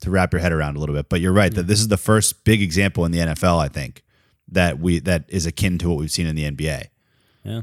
to 0.00 0.10
wrap 0.10 0.32
your 0.32 0.40
head 0.40 0.52
around 0.52 0.76
a 0.76 0.80
little 0.80 0.94
bit. 0.94 1.08
But 1.08 1.20
you're 1.20 1.32
right 1.32 1.54
that 1.54 1.66
this 1.68 1.78
is 1.80 1.88
the 1.88 1.96
first 1.96 2.44
big 2.44 2.60
example 2.60 3.04
in 3.04 3.12
the 3.12 3.18
NFL, 3.20 3.58
I 3.58 3.68
think, 3.68 4.02
that 4.48 4.78
we 4.80 4.98
that 5.00 5.24
is 5.28 5.46
akin 5.46 5.78
to 5.78 5.88
what 5.88 5.98
we've 5.98 6.10
seen 6.10 6.26
in 6.26 6.34
the 6.36 6.50
NBA. 6.50 6.86
Yeah. 7.44 7.60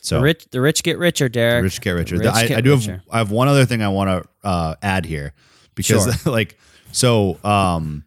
So 0.00 0.16
The 0.16 0.22
rich 0.22 0.46
the 0.50 0.60
rich 0.60 0.82
get 0.82 0.98
richer, 0.98 1.28
Derek. 1.28 1.62
rich 1.62 1.80
get 1.80 1.92
richer. 1.92 2.16
The 2.18 2.24
rich 2.24 2.34
I, 2.34 2.46
get 2.46 2.58
I 2.58 2.60
do 2.62 2.74
richer. 2.74 2.92
have 2.92 3.02
I 3.10 3.18
have 3.18 3.30
one 3.30 3.48
other 3.48 3.66
thing 3.66 3.82
I 3.82 3.88
want 3.88 4.08
to 4.24 4.48
uh, 4.48 4.74
add 4.82 5.04
here 5.04 5.34
because 5.74 6.26
like 6.38 6.58
so 6.90 7.38
um 7.44 8.04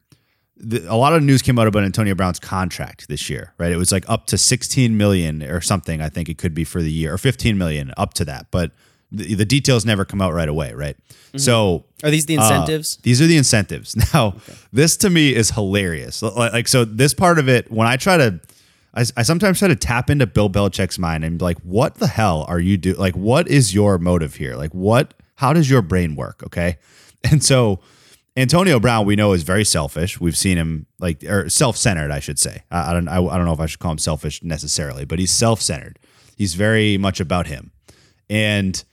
the, 0.59 0.91
a 0.91 0.95
lot 0.95 1.13
of 1.13 1.21
news 1.21 1.43
came 1.43 1.59
out 1.59 1.67
about 1.67 1.83
Antonio 1.83 2.15
Brown's 2.15 2.39
contract 2.39 3.07
this 3.09 3.29
year, 3.29 3.53
right? 3.59 3.71
It 3.71 3.77
was 3.77 3.91
like 3.91 4.09
up 4.09 4.25
to 4.27 4.39
16 4.39 4.97
million 4.97 5.43
or 5.43 5.61
something. 5.61 6.01
I 6.01 6.09
think 6.09 6.29
it 6.29 6.39
could 6.39 6.55
be 6.55 6.63
for 6.63 6.81
the 6.81 6.91
year 6.91 7.13
or 7.13 7.19
15 7.19 7.59
million 7.59 7.93
up 7.95 8.15
to 8.15 8.25
that, 8.25 8.47
but 8.49 8.71
the, 9.11 9.35
the 9.35 9.45
details 9.45 9.85
never 9.85 10.05
come 10.05 10.21
out 10.21 10.33
right 10.33 10.49
away, 10.49 10.73
right? 10.73 10.97
So 11.35 11.85
Are 12.03 12.09
these 12.09 12.25
the 12.25 12.37
uh, 12.37 12.41
incentives? 12.41 12.97
these 12.97 13.21
are 13.21 13.27
the 13.27 13.37
incentives. 13.37 13.95
Now, 14.13 14.35
this 14.73 14.97
to 14.97 15.09
me 15.09 15.35
is 15.35 15.51
hilarious. 15.51 16.21
Like, 16.21 16.67
so 16.67 16.83
this 16.85 17.13
part 17.13 17.37
of 17.39 17.47
it, 17.47 17.71
when 17.71 17.87
I 17.87 17.97
try 17.97 18.17
to, 18.17 18.39
I, 18.93 19.01
I 19.15 19.23
sometimes 19.23 19.59
try 19.59 19.67
to 19.67 19.75
tap 19.75 20.09
into 20.09 20.25
Bill 20.25 20.49
Belichick's 20.49 20.97
mind 20.97 21.23
and 21.23 21.37
be 21.37 21.45
like, 21.45 21.59
what 21.59 21.95
the 21.95 22.07
hell 22.07 22.45
are 22.47 22.59
you 22.59 22.77
do? 22.77 22.93
Like, 22.93 23.15
what 23.15 23.47
is 23.47 23.73
your 23.73 23.97
motive 23.97 24.35
here? 24.35 24.55
Like, 24.55 24.73
what? 24.73 25.13
How 25.35 25.53
does 25.53 25.69
your 25.69 25.83
brain 25.83 26.15
work? 26.15 26.41
Okay, 26.43 26.77
and 27.23 27.43
so 27.43 27.79
Antonio 28.35 28.79
Brown, 28.79 29.05
we 29.05 29.15
know, 29.15 29.33
is 29.33 29.43
very 29.43 29.65
selfish. 29.65 30.19
We've 30.19 30.37
seen 30.37 30.57
him 30.57 30.87
like, 30.99 31.23
or 31.23 31.49
self-centered, 31.49 32.11
I 32.11 32.19
should 32.19 32.39
say. 32.39 32.63
I, 32.71 32.89
I 32.91 32.93
don't, 32.93 33.07
I, 33.07 33.17
I 33.23 33.37
don't 33.37 33.45
know 33.45 33.53
if 33.53 33.59
I 33.59 33.67
should 33.67 33.79
call 33.79 33.91
him 33.91 33.97
selfish 33.99 34.43
necessarily, 34.43 35.05
but 35.05 35.19
he's 35.19 35.31
self-centered. 35.31 35.99
He's 36.35 36.55
very 36.55 36.97
much 36.97 37.19
about 37.19 37.47
him, 37.47 37.71
and 38.29 38.83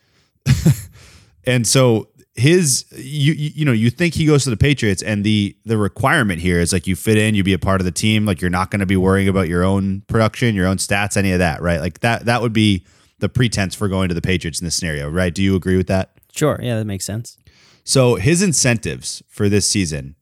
and 1.45 1.67
so 1.67 2.09
his 2.35 2.85
you 2.93 3.33
you 3.33 3.51
you 3.55 3.65
know 3.65 3.73
you 3.73 3.91
think 3.91 4.15
he 4.15 4.27
goes 4.27 4.45
to 4.45 4.51
the 4.51 4.57
Patriots 4.57 5.03
and 5.03 5.23
the 5.25 5.57
the 5.65 5.77
requirement 5.77 6.41
here 6.41 6.59
is 6.59 6.73
like 6.73 6.87
you 6.87 6.97
fit 6.97 7.17
in 7.17 7.35
you 7.35 7.45
be 7.45 7.53
a 7.53 7.59
part 7.59 7.81
of 7.81 7.85
the 7.85 7.93
team 7.93 8.27
like 8.27 8.41
you're 8.41 8.51
not 8.51 8.71
going 8.71 8.81
to 8.81 8.87
be 8.87 8.97
worrying 8.97 9.29
about 9.29 9.49
your 9.49 9.63
own 9.63 10.03
production 10.09 10.55
your 10.55 10.67
own 10.67 10.77
stats 10.79 11.17
any 11.17 11.31
of 11.33 11.39
that 11.39 11.63
right 11.63 11.81
like 11.81 12.01
that 12.01 12.25
that 12.25 12.43
would 12.43 12.53
be 12.53 12.85
the 13.21 13.29
pretense 13.29 13.75
for 13.75 13.87
going 13.89 14.09
to 14.09 14.15
the 14.15 14.21
Patriots 14.23 14.61
in 14.61 14.65
this 14.65 14.75
scenario 14.75 15.09
right 15.09 15.33
do 15.33 15.43
you 15.43 15.55
agree 15.55 15.77
with 15.77 15.87
that 15.87 16.11
Sure. 16.33 16.59
Yeah, 16.61 16.79
that 16.79 16.85
makes 16.85 17.05
sense. 17.05 17.39
so 17.85 18.17
his 18.17 18.43
incentives 18.43 19.23
for 19.29 19.49
this 19.49 19.69
season 19.71 20.17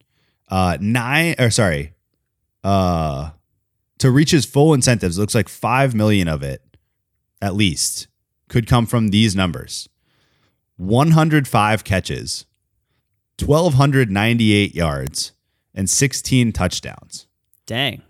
uh 0.50 0.76
nine 0.80 1.34
or 1.38 1.48
sorry 1.50 1.94
uh 2.62 3.30
to 3.98 4.10
reach 4.10 4.32
his 4.32 4.44
full 4.44 4.74
incentives 4.74 5.16
it 5.16 5.20
looks 5.20 5.34
like 5.34 5.48
5 5.48 5.94
million 5.94 6.28
of 6.28 6.42
it 6.42 6.60
at 7.40 7.54
least 7.54 8.08
could 8.48 8.66
come 8.66 8.84
from 8.84 9.08
these 9.08 9.34
numbers 9.34 9.88
105 10.76 11.84
catches, 11.84 12.46
1,298 13.38 14.74
yards, 14.74 15.32
and 15.74 15.88
16 15.88 16.52
touchdowns. 16.52 17.26
Dang. 17.66 18.02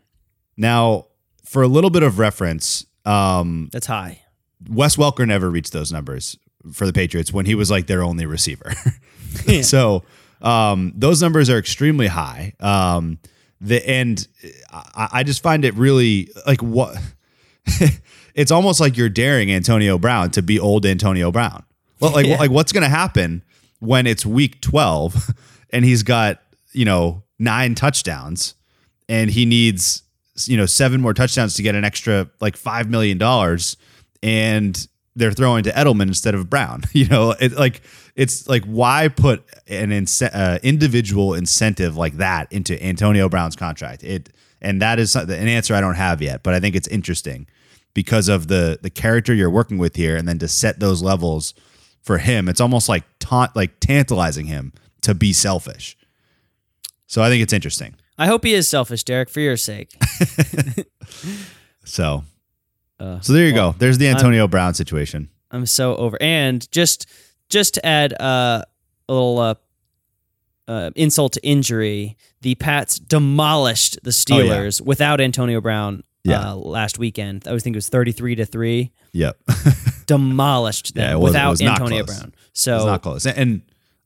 Now, 0.56 1.06
for 1.44 1.62
a 1.62 1.68
little 1.68 1.90
bit 1.90 2.02
of 2.02 2.18
reference, 2.18 2.86
um, 3.04 3.68
That's 3.72 3.86
high. 3.86 4.22
Wes 4.68 4.96
Welker 4.96 5.26
never 5.26 5.50
reached 5.50 5.72
those 5.72 5.92
numbers 5.92 6.36
for 6.72 6.86
the 6.86 6.92
Patriots 6.92 7.32
when 7.32 7.46
he 7.46 7.54
was 7.54 7.70
like 7.70 7.86
their 7.86 8.02
only 8.02 8.26
receiver. 8.26 8.72
So 9.62 10.04
um, 10.42 10.92
those 10.94 11.22
numbers 11.22 11.48
are 11.48 11.58
extremely 11.58 12.06
high. 12.06 12.52
Um, 12.60 13.18
the 13.60 13.88
and 13.88 14.26
I, 14.70 15.08
I 15.12 15.22
just 15.22 15.42
find 15.42 15.64
it 15.64 15.74
really 15.74 16.28
like 16.46 16.60
what 16.62 16.96
it's 18.34 18.50
almost 18.50 18.80
like 18.80 18.96
you're 18.96 19.08
daring 19.08 19.50
Antonio 19.50 19.98
Brown 19.98 20.30
to 20.32 20.42
be 20.42 20.58
old 20.58 20.84
Antonio 20.84 21.32
Brown. 21.32 21.64
Well, 22.02 22.12
like 22.12 22.26
like 22.26 22.50
what's 22.50 22.72
going 22.72 22.82
to 22.82 22.88
happen 22.88 23.42
when 23.78 24.06
it's 24.06 24.26
week 24.26 24.60
12 24.60 25.30
and 25.70 25.84
he's 25.84 26.02
got, 26.02 26.40
you 26.72 26.84
know, 26.84 27.22
nine 27.38 27.74
touchdowns 27.74 28.54
and 29.08 29.30
he 29.30 29.46
needs, 29.46 30.02
you 30.46 30.56
know, 30.56 30.66
seven 30.66 31.00
more 31.00 31.14
touchdowns 31.14 31.54
to 31.54 31.62
get 31.62 31.74
an 31.74 31.84
extra 31.84 32.28
like 32.40 32.56
5 32.56 32.90
million 32.90 33.18
dollars 33.18 33.76
and 34.22 34.86
they're 35.14 35.32
throwing 35.32 35.62
to 35.64 35.70
Edelman 35.70 36.08
instead 36.08 36.34
of 36.34 36.48
Brown. 36.48 36.82
You 36.92 37.06
know, 37.08 37.34
it 37.38 37.52
like 37.52 37.82
it's 38.14 38.48
like 38.48 38.64
why 38.64 39.08
put 39.08 39.44
an 39.68 39.90
ince- 39.90 40.22
uh, 40.22 40.58
individual 40.62 41.34
incentive 41.34 41.96
like 41.96 42.14
that 42.14 42.52
into 42.52 42.82
Antonio 42.84 43.28
Brown's 43.28 43.56
contract? 43.56 44.04
It 44.04 44.30
and 44.60 44.80
that 44.82 44.98
is 44.98 45.16
an 45.16 45.30
answer 45.30 45.74
I 45.74 45.80
don't 45.80 45.96
have 45.96 46.22
yet, 46.22 46.42
but 46.42 46.54
I 46.54 46.60
think 46.60 46.76
it's 46.76 46.88
interesting 46.88 47.46
because 47.94 48.28
of 48.28 48.48
the 48.48 48.78
the 48.80 48.90
character 48.90 49.34
you're 49.34 49.50
working 49.50 49.78
with 49.78 49.96
here, 49.96 50.16
and 50.16 50.28
then 50.28 50.38
to 50.38 50.48
set 50.48 50.80
those 50.80 51.02
levels 51.02 51.54
for 52.02 52.18
him, 52.18 52.48
it's 52.48 52.60
almost 52.60 52.88
like 52.88 53.04
taunt 53.20 53.54
like 53.56 53.78
tantalizing 53.80 54.46
him 54.46 54.72
to 55.02 55.14
be 55.14 55.32
selfish. 55.32 55.96
So 57.06 57.22
I 57.22 57.28
think 57.28 57.42
it's 57.42 57.52
interesting. 57.52 57.94
I 58.18 58.26
hope 58.26 58.44
he 58.44 58.52
is 58.54 58.68
selfish, 58.68 59.04
Derek, 59.04 59.28
for 59.30 59.40
your 59.40 59.56
sake. 59.56 59.94
So 61.84 62.24
Uh, 63.00 63.20
so 63.20 63.32
there 63.32 63.46
you 63.48 63.54
well, 63.54 63.72
go. 63.72 63.78
There's 63.78 63.98
the 63.98 64.06
Antonio 64.08 64.46
Brown 64.46 64.74
situation. 64.74 65.28
I'm 65.50 65.66
so 65.66 65.96
over. 65.96 66.16
And 66.20 66.70
just 66.70 67.06
just 67.48 67.74
to 67.74 67.84
add 67.84 68.12
uh, 68.20 68.62
a 69.08 69.12
little 69.12 69.38
uh, 69.40 69.54
uh, 70.68 70.90
insult 70.94 71.32
to 71.34 71.44
injury, 71.44 72.16
the 72.40 72.54
Pats 72.54 72.98
demolished 72.98 73.98
the 74.04 74.10
Oh, 74.30 74.38
yeah. 74.38 74.44
Steelers 74.54 74.80
without 74.80 75.20
Antonio 75.20 75.60
Brown 75.60 76.04
Yeah. 76.24 76.52
uh, 76.52 76.54
last 76.54 76.98
weekend. 76.98 77.46
I 77.48 77.52
was 77.52 77.62
think 77.64 77.74
it 77.74 77.78
was 77.78 77.88
33 77.88 78.36
to 78.36 78.46
three. 78.46 78.92
Yep. 79.12 79.36
Demolished 80.06 80.94
them 80.94 81.02
Yeah, 81.10 81.14
was- 81.16 81.30
it 81.34 81.38
without 81.38 81.60
Antonio 81.62 82.04
close. 82.04 82.18
Brown. 82.18 82.34
So 82.52 82.76
it's 82.76 82.84
not 82.86 83.02
close. 83.02 83.26
And- 83.26 83.38
And 83.38 83.62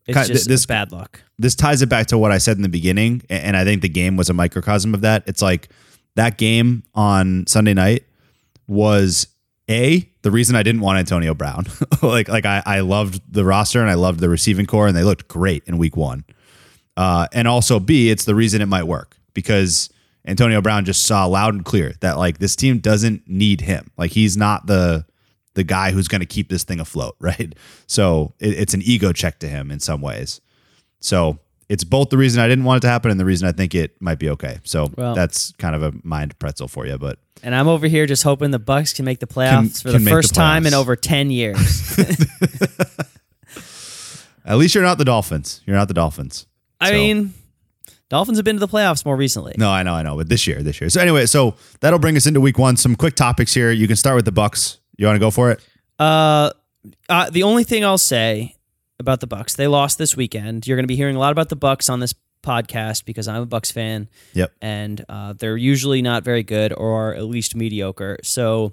it's 0.07 0.29
just 0.29 0.49
this 0.49 0.67
bad 0.67 0.93
luck. 0.93 1.21
this 1.39 1.55
ties 1.57 1.83
it 1.83 1.89
back 1.89 2.07
to 2.09 2.19
what 2.19 2.31
I 2.31 2.39
said 2.39 2.57
in 2.57 2.63
the 2.63 2.69
beginning, 2.69 3.23
and 3.29 3.57
I 3.57 3.65
think 3.65 3.83
the 3.83 3.89
game 3.89 4.17
was 4.17 4.31
a 4.31 4.33
microcosm 4.33 4.95
of 4.95 5.01
that. 5.01 5.25
It's 5.27 5.43
like 5.43 5.69
that 6.15 6.39
game 6.39 6.85
on 6.95 7.45
Sunday 7.49 7.75
night 7.75 8.05
was 8.69 9.27
a 9.69 10.09
the 10.23 10.31
reason 10.31 10.55
I 10.57 10.63
didn't 10.63 10.81
want 10.81 10.99
Antonio 10.99 11.35
Brown. 11.35 11.67
like 12.03 12.29
like 12.29 12.47
I, 12.47 12.63
I 12.65 12.81
loved 12.81 13.21
the 13.33 13.45
roster 13.45 13.81
and 13.81 13.91
I 13.91 13.95
loved 13.95 14.21
the 14.21 14.29
receiving 14.29 14.67
corps 14.67 14.87
and 14.87 14.97
they 14.97 15.03
looked 15.05 15.27
great 15.29 15.65
in 15.67 15.77
week 15.79 15.97
one. 15.97 16.25
Uh, 16.97 17.27
and 17.33 17.47
also 17.49 17.79
B, 17.81 18.09
it's 18.11 18.25
the 18.25 18.35
reason 18.35 18.63
it 18.63 18.67
might 18.67 18.85
work 18.85 19.17
because 19.35 19.91
Antonio 20.27 20.61
Brown 20.63 20.85
just 20.85 21.05
saw 21.05 21.27
loud 21.27 21.55
and 21.55 21.65
clear 21.65 21.95
that 22.01 22.17
like 22.17 22.39
this 22.39 22.57
team 22.57 22.79
doesn't 22.79 23.29
need 23.29 23.61
him. 23.61 23.91
Like 23.99 24.13
he's 24.13 24.37
not 24.37 24.67
the 24.67 25.05
the 25.57 25.65
guy 25.65 25.91
who's 25.91 26.07
going 26.07 26.21
to 26.21 26.27
keep 26.27 26.49
this 26.49 26.63
thing 26.63 26.79
afloat, 26.79 27.17
right? 27.21 27.53
So 27.89 28.33
it, 28.39 28.51
it's 28.59 28.75
an 28.75 28.83
ego 28.85 29.13
check 29.13 29.41
to 29.41 29.49
him 29.49 29.73
in 29.73 29.81
some 29.81 30.01
ways. 30.01 30.41
So 31.01 31.39
it's 31.69 31.83
both 31.83 32.11
the 32.11 32.17
reason 32.17 32.41
I 32.41 32.47
didn't 32.47 32.65
want 32.65 32.79
it 32.79 32.81
to 32.83 32.89
happen 32.89 33.11
and 33.11 33.19
the 33.19 33.25
reason 33.25 33.49
I 33.49 33.53
think 33.53 33.75
it 33.75 34.01
might 34.01 34.21
be 34.21 34.31
okay. 34.31 34.61
So 34.63 34.89
Well- 34.97 35.17
that's 35.17 35.51
kind 35.59 35.75
of 35.75 35.83
a 35.83 35.93
mind 36.05 36.39
pretzel 36.39 36.69
for 36.69 36.87
you, 36.87 36.97
but 36.97 37.19
And 37.43 37.55
I'm 37.55 37.67
over 37.69 37.89
here 37.89 38.07
just 38.07 38.23
hoping 38.23 38.53
the 38.53 38.61
Bucs 38.61 38.95
can 38.95 39.05
make 39.05 39.19
the 39.19 39.27
playoffs 39.27 39.83
for 39.83 39.91
can 39.91 39.93
the 39.95 39.99
make 39.99 40.05
the 40.05 40.11
first 40.11 40.35
time 40.35 40.65
in 40.67 40.75
over 40.75 40.95
10 40.95 41.31
years. 41.31 41.99
at 44.45 44.59
least 44.59 44.75
you're 44.75 44.85
not 44.85 44.99
the 44.99 45.05
Dolphins. 45.05 45.61
You're 45.67 45.77
not 45.77 45.89
the 45.89 45.95
Dolphins. 45.95 46.47
I 46.81 46.89
So- 46.89 46.93
mean, 46.95 47.35
Dolphins 48.09 48.39
have 48.39 48.45
been 48.45 48.57
to 48.57 48.61
the 48.61 48.69
playoffs 48.69 49.05
more 49.05 49.17
recently. 49.17 49.55
No, 49.59 49.69
I 49.71 49.83
know, 49.83 49.95
I 49.95 50.03
know, 50.05 50.17
but 50.17 50.29
this 50.29 50.47
year, 50.47 50.63
this 50.63 50.81
year. 50.81 50.89
So 50.91 51.01
anyway, 51.01 51.27
so 51.27 51.57
that'll 51.81 51.99
bring 51.99 52.17
us 52.17 52.25
into 52.27 52.41
week 52.41 52.57
one. 52.59 52.77
Some 52.77 52.95
quick 52.95 53.17
topics 53.17 53.53
here. 53.53 53.73
You 53.73 53.89
can 53.89 53.97
start 53.97 54.15
with 54.15 54.25
the 54.25 54.33
Bucs. 54.33 54.79
You 54.97 55.07
want 55.07 55.17
to 55.17 55.21
go 55.21 55.31
for 55.31 55.51
it? 55.51 55.61
Uh, 55.99 56.51
uh, 57.09 57.31
the 57.31 57.43
only 57.43 57.65
thing 57.65 57.85
I'll 57.85 57.99
say 57.99 58.57
about 58.99 59.21
the 59.21 59.27
Bucs, 59.27 59.57
they 59.57 59.67
lost 59.67 59.99
this 59.99 60.17
weekend. 60.17 60.67
You're 60.67 60.77
going 60.77 60.85
to 60.85 60.89
be 60.89 60.97
hearing 60.97 61.17
a 61.17 61.19
lot 61.19 61.33
about 61.33 61.49
the 61.49 61.57
Bucs 61.57 61.91
on 61.91 62.01
this 62.01 62.15
podcast 62.43 63.05
because 63.05 63.27
I'm 63.29 63.43
a 63.43 63.47
Bucs 63.47 63.73
fan, 63.73 64.09
Yep. 64.35 64.53
and 64.63 65.05
uh, 65.09 65.33
they're 65.35 65.57
usually 65.57 66.01
not 66.01 66.23
very 66.25 66.43
good 66.43 66.73
or 66.73 67.15
at 67.15 67.25
least 67.25 67.55
mediocre. 67.57 68.19
So 68.23 68.73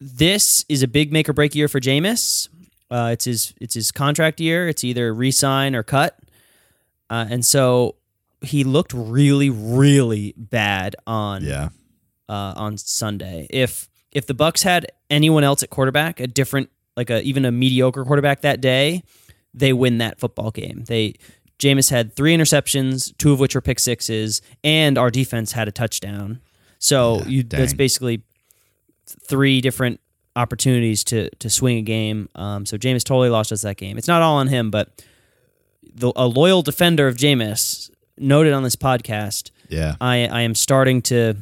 this 0.00 0.64
is 0.68 0.82
a 0.82 0.88
big 0.88 1.12
make 1.12 1.28
or 1.28 1.32
break 1.32 1.54
year 1.54 1.68
for 1.68 1.80
Jameis. 1.80 2.48
Uh, 2.90 3.10
it's 3.12 3.24
his 3.26 3.52
it's 3.60 3.74
his 3.74 3.92
contract 3.92 4.40
year. 4.40 4.68
It's 4.68 4.82
either 4.84 5.12
re-sign 5.12 5.74
or 5.74 5.82
cut, 5.82 6.18
uh, 7.10 7.26
and 7.28 7.44
so 7.44 7.96
he 8.40 8.64
looked 8.64 8.92
really 8.94 9.50
really 9.50 10.32
bad 10.36 10.94
on 11.06 11.44
Yeah. 11.44 11.68
uh, 12.28 12.54
on 12.56 12.78
Sunday. 12.78 13.46
If 13.50 13.87
if 14.12 14.26
the 14.26 14.34
Bucs 14.34 14.62
had 14.62 14.86
anyone 15.10 15.44
else 15.44 15.62
at 15.62 15.70
quarterback, 15.70 16.20
a 16.20 16.26
different 16.26 16.70
like 16.96 17.10
a 17.10 17.22
even 17.22 17.44
a 17.44 17.52
mediocre 17.52 18.04
quarterback 18.04 18.40
that 18.40 18.60
day, 18.60 19.02
they 19.54 19.72
win 19.72 19.98
that 19.98 20.18
football 20.18 20.50
game. 20.50 20.84
They 20.86 21.14
Jameis 21.58 21.90
had 21.90 22.14
three 22.14 22.36
interceptions, 22.36 23.16
two 23.18 23.32
of 23.32 23.40
which 23.40 23.54
were 23.54 23.60
pick 23.60 23.80
sixes, 23.80 24.40
and 24.62 24.96
our 24.96 25.10
defense 25.10 25.52
had 25.52 25.68
a 25.68 25.72
touchdown. 25.72 26.40
So 26.78 27.22
you 27.26 27.42
that's 27.42 27.74
basically 27.74 28.22
three 29.06 29.60
different 29.60 30.00
opportunities 30.36 31.02
to 31.04 31.30
to 31.36 31.50
swing 31.50 31.78
a 31.78 31.82
game. 31.82 32.28
Um, 32.34 32.66
so 32.66 32.76
Jameis 32.76 33.04
totally 33.04 33.28
lost 33.28 33.52
us 33.52 33.62
that 33.62 33.76
game. 33.76 33.98
It's 33.98 34.08
not 34.08 34.22
all 34.22 34.36
on 34.36 34.48
him, 34.48 34.70
but 34.70 35.04
the, 35.82 36.12
a 36.14 36.26
loyal 36.26 36.62
defender 36.62 37.08
of 37.08 37.16
Jameis 37.16 37.90
noted 38.16 38.52
on 38.52 38.62
this 38.62 38.76
podcast 38.76 39.50
Yeah. 39.68 39.96
I 40.00 40.26
I 40.26 40.42
am 40.42 40.54
starting 40.54 41.02
to 41.02 41.36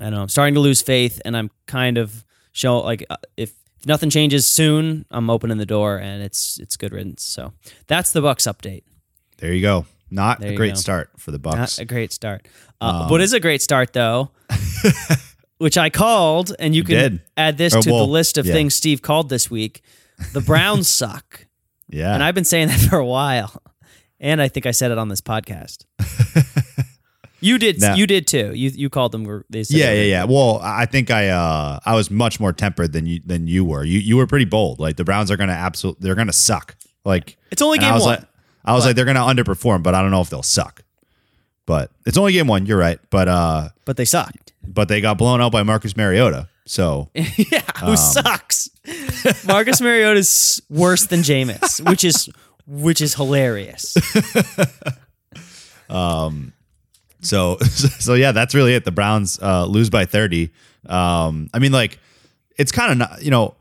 I 0.00 0.04
don't 0.04 0.12
know 0.14 0.22
I'm 0.22 0.28
starting 0.28 0.54
to 0.54 0.60
lose 0.60 0.82
faith 0.82 1.20
and 1.24 1.36
I'm 1.36 1.50
kind 1.66 1.98
of 1.98 2.24
show 2.52 2.78
like 2.80 3.04
uh, 3.10 3.16
if, 3.36 3.52
if 3.78 3.86
nothing 3.86 4.10
changes 4.10 4.46
soon 4.46 5.04
I'm 5.10 5.30
opening 5.30 5.58
the 5.58 5.66
door 5.66 5.96
and 5.98 6.22
it's 6.22 6.58
it's 6.58 6.76
good 6.76 6.92
riddance 6.92 7.22
so 7.22 7.52
that's 7.86 8.12
the 8.12 8.20
Bucs 8.20 8.46
update 8.52 8.82
There 9.38 9.52
you 9.52 9.62
go. 9.62 9.86
Not 10.10 10.40
There 10.40 10.52
a 10.52 10.54
great 10.54 10.74
go. 10.74 10.80
start 10.80 11.10
for 11.18 11.30
the 11.32 11.38
Bucs. 11.38 11.56
not 11.56 11.78
a 11.78 11.84
great 11.84 12.12
start 12.12 12.46
uh, 12.80 13.08
what 13.08 13.20
is 13.20 13.32
a 13.32 13.40
great 13.40 13.62
start 13.62 13.92
though 13.92 14.30
which 15.58 15.78
I 15.78 15.88
called 15.90 16.54
and 16.58 16.74
you 16.74 16.84
can 16.84 16.94
did. 16.96 17.20
add 17.36 17.56
this 17.58 17.74
Or, 17.74 17.80
to 17.82 17.90
well, 17.90 18.06
the 18.06 18.12
list 18.12 18.36
of 18.38 18.46
yeah. 18.46 18.52
things 18.52 18.74
Steve 18.74 19.00
called 19.02 19.28
this 19.30 19.50
week 19.50 19.82
the 20.32 20.40
Browns 20.40 20.88
suck 21.00 21.46
yeah. 21.88 22.14
and 22.14 22.22
I've 22.22 22.34
been 22.34 22.44
saying 22.44 22.68
that 22.68 22.80
for 22.90 22.96
a 22.98 23.06
while 23.06 23.62
and 24.20 24.40
I 24.42 24.48
think 24.48 24.64
I 24.66 24.70
said 24.72 24.90
it 24.90 24.98
on 24.98 25.08
this 25.08 25.20
podcast 25.20 25.84
you 27.40 27.58
did 27.58 27.80
Now- 27.80 27.94
you 27.94 28.06
did 28.06 28.26
too 28.26 28.52
you 28.54 28.70
you 28.70 28.88
called 28.90 29.12
them 29.12 29.44
they 29.50 29.62
said 29.64 29.76
yeah, 29.78 29.92
yeah, 29.92 30.02
yeah. 30.02 30.24
Well, 30.24 30.60
I 30.62 30.86
think 30.86 31.10
I 31.10 31.28
uh 31.28 31.78
I 31.84 31.94
was 31.94 32.10
much 32.10 32.40
more 32.40 32.52
tempered 32.52 32.92
than 32.92 33.06
you 33.06 33.20
than 33.24 33.46
you 33.46 33.64
were. 33.64 33.84
You 33.84 33.98
you 33.98 34.16
were 34.16 34.26
pretty 34.26 34.44
bold. 34.46 34.80
Like 34.80 34.96
the 34.96 35.04
Browns 35.04 35.30
are 35.30 35.36
gonna 35.36 35.52
absolutely 35.52 36.04
they're 36.04 36.14
gonna 36.14 36.32
suck. 36.32 36.76
Like 37.04 37.36
It's 37.50 37.62
only 37.62 37.78
game 37.78 37.90
I 37.92 37.94
was 37.94 38.04
one. 38.04 38.18
Like, 38.18 38.24
I 38.64 38.72
was 38.74 38.84
like 38.84 38.96
they're 38.96 39.04
gonna 39.04 39.20
underperform, 39.20 39.82
but 39.82 39.94
I 39.94 40.02
don't 40.02 40.10
know 40.10 40.20
if 40.22 40.30
they'll 40.30 40.42
suck. 40.42 40.82
But 41.66 41.90
it's 42.06 42.16
only 42.16 42.32
game 42.32 42.46
one. 42.46 42.66
You're 42.66 42.78
right. 42.78 42.98
But 43.10 43.28
uh, 43.28 43.68
but 43.84 43.96
they 43.96 44.04
sucked. 44.04 44.52
but 44.66 44.88
they 44.88 45.00
got 45.00 45.18
blown 45.18 45.40
out 45.40 45.52
by 45.52 45.62
Marcus 45.62 45.96
Mariota. 45.96 46.48
So 46.64 47.10
yeah, 47.14 47.62
who 47.80 47.88
Um, 47.92 47.96
sucks? 47.96 48.68
Marcus 49.46 49.80
Mariota's 49.80 50.60
worse 50.68 51.06
than 51.06 51.20
Jameis, 51.20 51.88
which 51.88 52.02
is 52.04 52.28
which 52.66 53.00
is 53.00 53.14
hilarious. 53.14 53.96
So 57.26 57.58
so 57.98 58.14
yeah, 58.14 58.32
that's 58.32 58.54
really 58.54 58.74
it. 58.74 58.84
The 58.84 58.92
Browns 58.92 59.38
uh, 59.40 59.66
lose 59.66 59.90
by 59.90 60.04
thirty. 60.04 60.52
Um, 60.86 61.48
I 61.52 61.58
mean, 61.58 61.72
like 61.72 61.98
it's 62.58 62.72
kind 62.72 62.92
of 62.92 62.98
not. 62.98 63.22
You 63.22 63.30
know, 63.30 63.54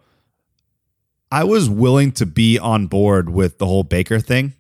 I 1.32 1.44
was 1.44 1.70
willing 1.70 2.12
to 2.14 2.26
be 2.26 2.60
on 2.60 2.88
board 2.88 3.30
with 3.30 3.58
the 3.58 3.66
whole 3.66 3.84
Baker 3.84 4.20
thing, 4.20 4.54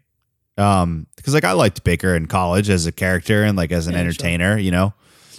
um, 0.57 1.07
because 1.15 1.33
like 1.33 1.43
I 1.43 1.53
liked 1.53 1.83
Baker 1.83 2.15
in 2.15 2.25
college 2.25 2.69
as 2.69 2.85
a 2.85 2.91
character 2.91 3.43
and 3.43 3.55
like 3.57 3.71
as 3.71 3.87
an 3.87 3.93
Yeah, 3.93 3.99
sure. 3.99 4.07
entertainer, 4.07 4.57
you 4.57 4.71
know. 4.71 4.93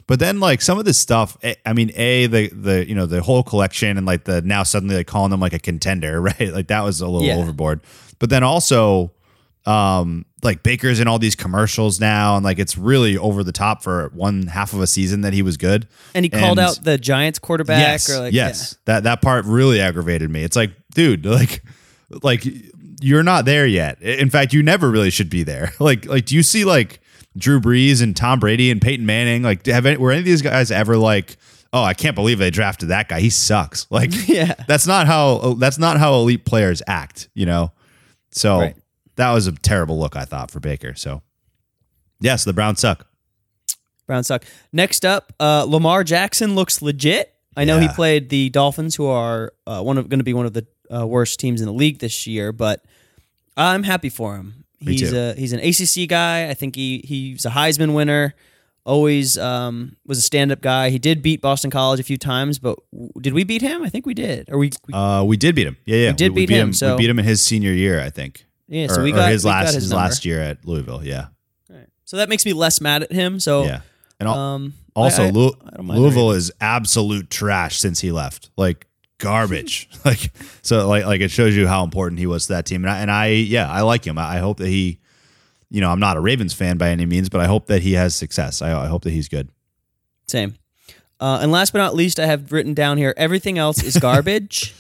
But 0.07 0.21
then 0.21 0.39
like 0.39 0.63
some 0.63 0.79
of 0.79 0.85
this 0.85 0.99
stuff, 1.01 1.37
eh, 1.43 1.55
I 1.67 1.73
mean, 1.73 1.91
a 1.97 2.27
the 2.29 2.49
the 2.51 2.89
you 2.89 2.95
know 2.95 3.07
the 3.07 3.23
whole 3.23 3.43
collection 3.43 3.97
and 3.99 4.07
like 4.07 4.25
the 4.25 4.41
now 4.43 4.63
suddenly 4.63 4.95
like 4.97 5.09
calling 5.09 5.31
them 5.31 5.41
like 5.41 5.53
a 5.53 5.59
contender, 5.59 6.21
right? 6.23 6.53
Like 6.53 6.69
that 6.69 6.83
was 6.85 7.01
a 7.01 7.09
little 7.09 7.27
Yeah. 7.27 7.37
overboard. 7.37 7.81
But 8.19 8.31
then 8.31 8.43
also 8.45 9.11
um 9.67 10.25
like 10.43 10.63
Baker's 10.63 11.01
in 11.01 11.09
all 11.09 11.19
these 11.19 11.35
commercials 11.35 11.99
now 11.99 12.37
and 12.37 12.45
like 12.45 12.59
it's 12.61 12.79
really 12.79 13.19
over 13.19 13.43
the 13.43 13.51
top 13.53 13.83
for 13.83 14.11
one 14.15 14.47
half 14.47 14.73
of 14.73 14.81
a 14.81 14.87
season 14.87 15.23
that 15.23 15.33
he 15.33 15.43
was 15.43 15.57
good. 15.57 15.89
And 16.15 16.25
he 16.25 16.29
called 16.29 16.59
And- 16.59 16.69
out 16.69 16.81
the 16.85 16.99
Giants 16.99 17.39
quarterback. 17.41 17.81
yes, 17.81 18.09
or 18.09 18.21
like, 18.21 18.33
yes. 18.33 18.77
That 18.85 19.03
that 19.05 19.23
part 19.23 19.45
really 19.45 19.81
aggravated 19.81 20.31
me. 20.31 20.43
It's 20.45 20.57
like, 20.57 20.71
dude, 20.95 21.25
like 21.27 21.63
like 22.23 22.45
you're 23.01 23.23
not 23.25 23.45
there 23.45 23.67
yet. 23.67 24.01
In 24.01 24.31
fact, 24.31 24.53
you 24.53 24.63
never 24.63 24.91
really 24.91 25.11
should 25.11 25.31
be 25.31 25.43
there. 25.43 25.73
Like 25.81 26.07
like 26.07 26.27
do 26.27 26.37
you 26.37 26.43
see 26.45 26.65
like 26.65 27.01
Drew 27.37 27.61
Brees 27.61 28.01
and 28.03 28.17
Tom 28.17 28.39
Brady 28.41 28.71
and 28.71 28.81
Peyton 28.81 29.05
Manning 29.05 29.43
like 29.43 29.67
have 29.67 29.85
any, 29.85 29.97
were 29.97 30.11
any 30.13 30.21
of 30.21 30.25
these 30.25 30.43
guys 30.43 30.71
ever 30.71 30.97
like 30.97 31.37
Oh, 31.73 31.83
I 31.83 31.93
can't 31.95 32.15
believe 32.15 32.39
they 32.39 32.51
drafted 32.51 32.89
that 32.91 33.09
guy. 33.09 33.21
He 33.21 33.29
sucks. 33.29 33.87
Like, 33.91 34.11
Yeah. 34.29 34.55
that's 34.69 34.87
not 34.87 35.07
how 35.09 35.55
that's 35.59 35.77
not 35.79 35.99
how 35.99 36.15
elite 36.15 36.45
players 36.47 36.81
act. 36.87 37.29
You 37.35 37.45
know, 37.47 37.73
so 38.31 38.61
Right. 38.61 38.77
That 39.17 39.33
was 39.33 39.47
a 39.47 39.53
terrible 39.53 39.99
look 39.99 40.17
I 40.17 40.25
thought 40.25 40.51
for 40.51 40.61
Baker. 40.61 40.95
So, 40.95 41.23
yes, 42.21 42.45
the 42.45 42.53
Browns 42.53 42.81
suck. 42.81 43.07
Brown 44.07 44.23
suck. 44.23 44.45
Next 44.73 45.05
up, 45.05 45.33
uh, 45.41 45.65
Lamar 45.67 46.05
Jackson 46.05 46.55
looks 46.55 46.81
legit. 46.81 47.33
I 47.57 47.65
know 47.65 47.81
he 47.81 47.89
played 47.89 48.29
the 48.29 48.51
Dolphins, 48.51 48.95
who 48.95 49.07
are 49.07 49.53
uh, 49.67 49.83
one 49.83 49.97
of 49.99 50.09
going 50.11 50.21
to 50.21 50.25
be 50.25 50.35
one 50.35 50.45
of 50.47 50.53
the 50.53 50.67
uh, 50.95 51.07
worst 51.07 51.41
teams 51.41 51.61
in 51.61 51.67
the 51.67 51.73
league 51.73 51.99
this 51.99 52.27
year, 52.27 52.53
but 52.53 52.85
I'm 53.57 53.83
happy 53.83 54.11
for 54.11 54.37
him. 54.37 54.65
Me 54.81 54.93
he's 54.93 55.11
too. 55.11 55.17
a 55.17 55.35
he's 55.35 55.55
an 55.55 55.61
ACC 55.61 56.09
guy. 56.09 56.51
I 56.51 56.55
think 56.55 56.77
he 56.77 56.99
he's 56.99 57.47
a 57.47 57.51
Heisman 57.51 57.95
winner. 57.95 58.35
Always 58.85 59.37
um, 59.39 59.97
was 60.07 60.19
a 60.19 60.23
stand 60.23 60.53
up 60.53 60.61
guy. 60.61 60.91
He 60.91 60.99
did 60.99 61.23
beat 61.23 61.41
Boston 61.41 61.71
College 61.73 61.99
a 61.99 62.05
few 62.05 62.19
times, 62.19 62.59
but 62.61 62.79
w- 62.93 63.11
did 63.21 63.33
we 63.33 63.43
beat 63.43 63.63
him? 63.63 63.83
I 63.83 63.89
think 63.89 64.07
we 64.07 64.15
did. 64.15 64.49
Or 64.53 64.59
we, 64.59 64.71
we 64.87 64.95
Uh, 64.95 65.25
we 65.25 65.37
did 65.37 65.57
beat 65.57 65.67
him. 65.67 65.77
Yeah, 65.87 65.97
yeah. 65.97 66.11
We 66.11 66.17
did 66.17 66.35
beat 66.35 66.51
him, 66.51 66.73
so- 66.73 66.95
we 66.95 67.03
beat 67.03 67.11
him 67.11 67.19
in 67.19 67.25
his 67.25 67.43
senior 67.43 67.73
year, 67.73 68.01
I 68.01 68.11
think. 68.11 68.45
Yeah. 68.69 68.87
or, 68.87 68.89
So 68.91 69.03
we 69.03 69.13
got 69.13 69.31
his 69.31 69.45
we 69.45 69.51
got 69.51 69.65
last 69.65 69.75
his, 69.75 69.85
his, 69.85 69.93
last 69.93 70.25
year 70.25 70.41
at 70.41 70.65
Louisville. 70.67 71.05
Yeah, 71.05 71.27
Right. 71.69 71.87
So 72.05 72.17
that 72.19 72.29
makes 72.29 72.45
me 72.45 72.53
less 72.53 72.81
mad 72.81 73.03
at 73.03 73.13
him. 73.13 73.41
So 73.41 73.65
yeah. 73.65 73.81
And 74.19 74.29
um, 74.29 74.75
also, 74.95 75.25
I- 75.25 75.27
I- 75.27 75.29
I 75.29 75.97
Louisville 75.97 76.33
is 76.33 76.51
absolute 76.61 77.29
trash 77.31 77.79
since 77.79 78.01
he 78.01 78.13
left. 78.13 78.51
Like 78.57 78.87
garbage. 79.19 79.89
like 80.05 80.33
so, 80.63 80.89
like 80.89 81.05
like 81.05 81.21
it 81.21 81.31
shows 81.31 81.55
you 81.57 81.67
how 81.67 81.85
important 81.85 82.19
he 82.19 82.27
was 82.27 82.47
to 82.47 82.55
that 82.55 82.67
team. 82.67 82.85
And 82.85 82.91
I, 82.91 82.99
and 83.01 83.11
I 83.11 83.27
yeah, 83.29 83.71
I 83.71 83.83
like 83.83 84.07
him. 84.07 84.19
I, 84.19 84.37
I 84.37 84.39
hope 84.39 84.59
that 84.59 84.69
he, 84.69 85.01
you 85.71 85.81
know, 85.81 85.91
I'm 85.91 86.01
not 86.01 86.17
a 86.17 86.21
Ravens 86.21 86.55
fan 86.55 86.79
by 86.79 86.89
any 86.91 87.05
means, 87.07 87.29
but 87.29 87.41
I 87.41 87.47
hope 87.47 87.67
that 87.67 87.83
he 87.83 87.93
has 87.95 88.15
success. 88.15 88.63
I, 88.63 88.85
I 88.85 88.87
hope 88.87 89.03
that 89.05 89.11
he's 89.11 89.29
good. 89.29 89.51
Same. 90.27 90.55
Uh, 91.21 91.39
and 91.41 91.51
last 91.51 91.73
but 91.73 91.79
not 91.79 91.95
least, 91.95 92.21
I 92.21 92.27
have 92.27 92.53
written 92.53 92.75
down 92.75 92.99
here 92.99 93.15
everything 93.17 93.59
else 93.59 93.83
is 93.83 93.97
garbage, 94.01 94.75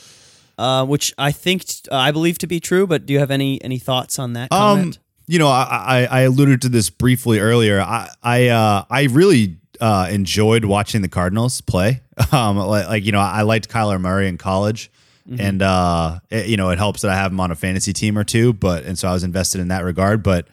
uh, 0.58 0.84
which 0.86 1.12
I 1.18 1.32
think 1.32 1.64
uh, 1.90 1.96
I 1.96 2.10
believe 2.12 2.38
to 2.38 2.46
be 2.46 2.60
true. 2.60 2.86
But 2.86 3.06
do 3.06 3.12
you 3.12 3.18
have 3.18 3.30
any 3.30 3.62
any 3.62 3.78
thoughts 3.78 4.18
on 4.18 4.32
that 4.34 4.52
Um, 4.52 4.92
you 5.26 5.38
know, 5.38 5.48
I, 5.48 6.06
I 6.08 6.08
I 6.10 6.20
alluded 6.22 6.62
to 6.62 6.68
this 6.68 6.90
briefly 6.90 7.38
earlier. 7.40 7.80
I 7.80 8.08
I 8.22 8.48
uh, 8.48 8.84
I 8.90 9.04
really 9.04 9.56
uh, 9.80 10.08
enjoyed 10.10 10.64
watching 10.64 11.02
the 11.02 11.08
Cardinals 11.08 11.60
play. 11.60 12.00
Um, 12.32 12.56
like, 12.56 12.86
like 12.88 13.04
you 13.04 13.12
know, 13.12 13.20
I 13.20 13.42
liked 13.42 13.68
Kyler 13.68 14.00
Murray 14.00 14.26
in 14.26 14.38
college, 14.38 14.90
and 15.38 15.60
uh, 15.60 16.20
it- 16.30 16.46
you 16.46 16.56
know, 16.56 16.70
it 16.70 16.78
helps 16.78 17.02
that 17.02 17.10
I 17.10 17.14
have 17.14 17.30
him 17.30 17.40
on 17.40 17.50
a 17.50 17.54
fantasy 17.54 17.92
team 17.92 18.16
or 18.16 18.24
two. 18.24 18.54
But 18.54 18.84
and 18.84 18.98
so 18.98 19.06
I 19.08 19.12
was 19.12 19.22
invested 19.24 19.60
in 19.60 19.68
that 19.68 19.84
regard. 19.84 20.22
But 20.22 20.46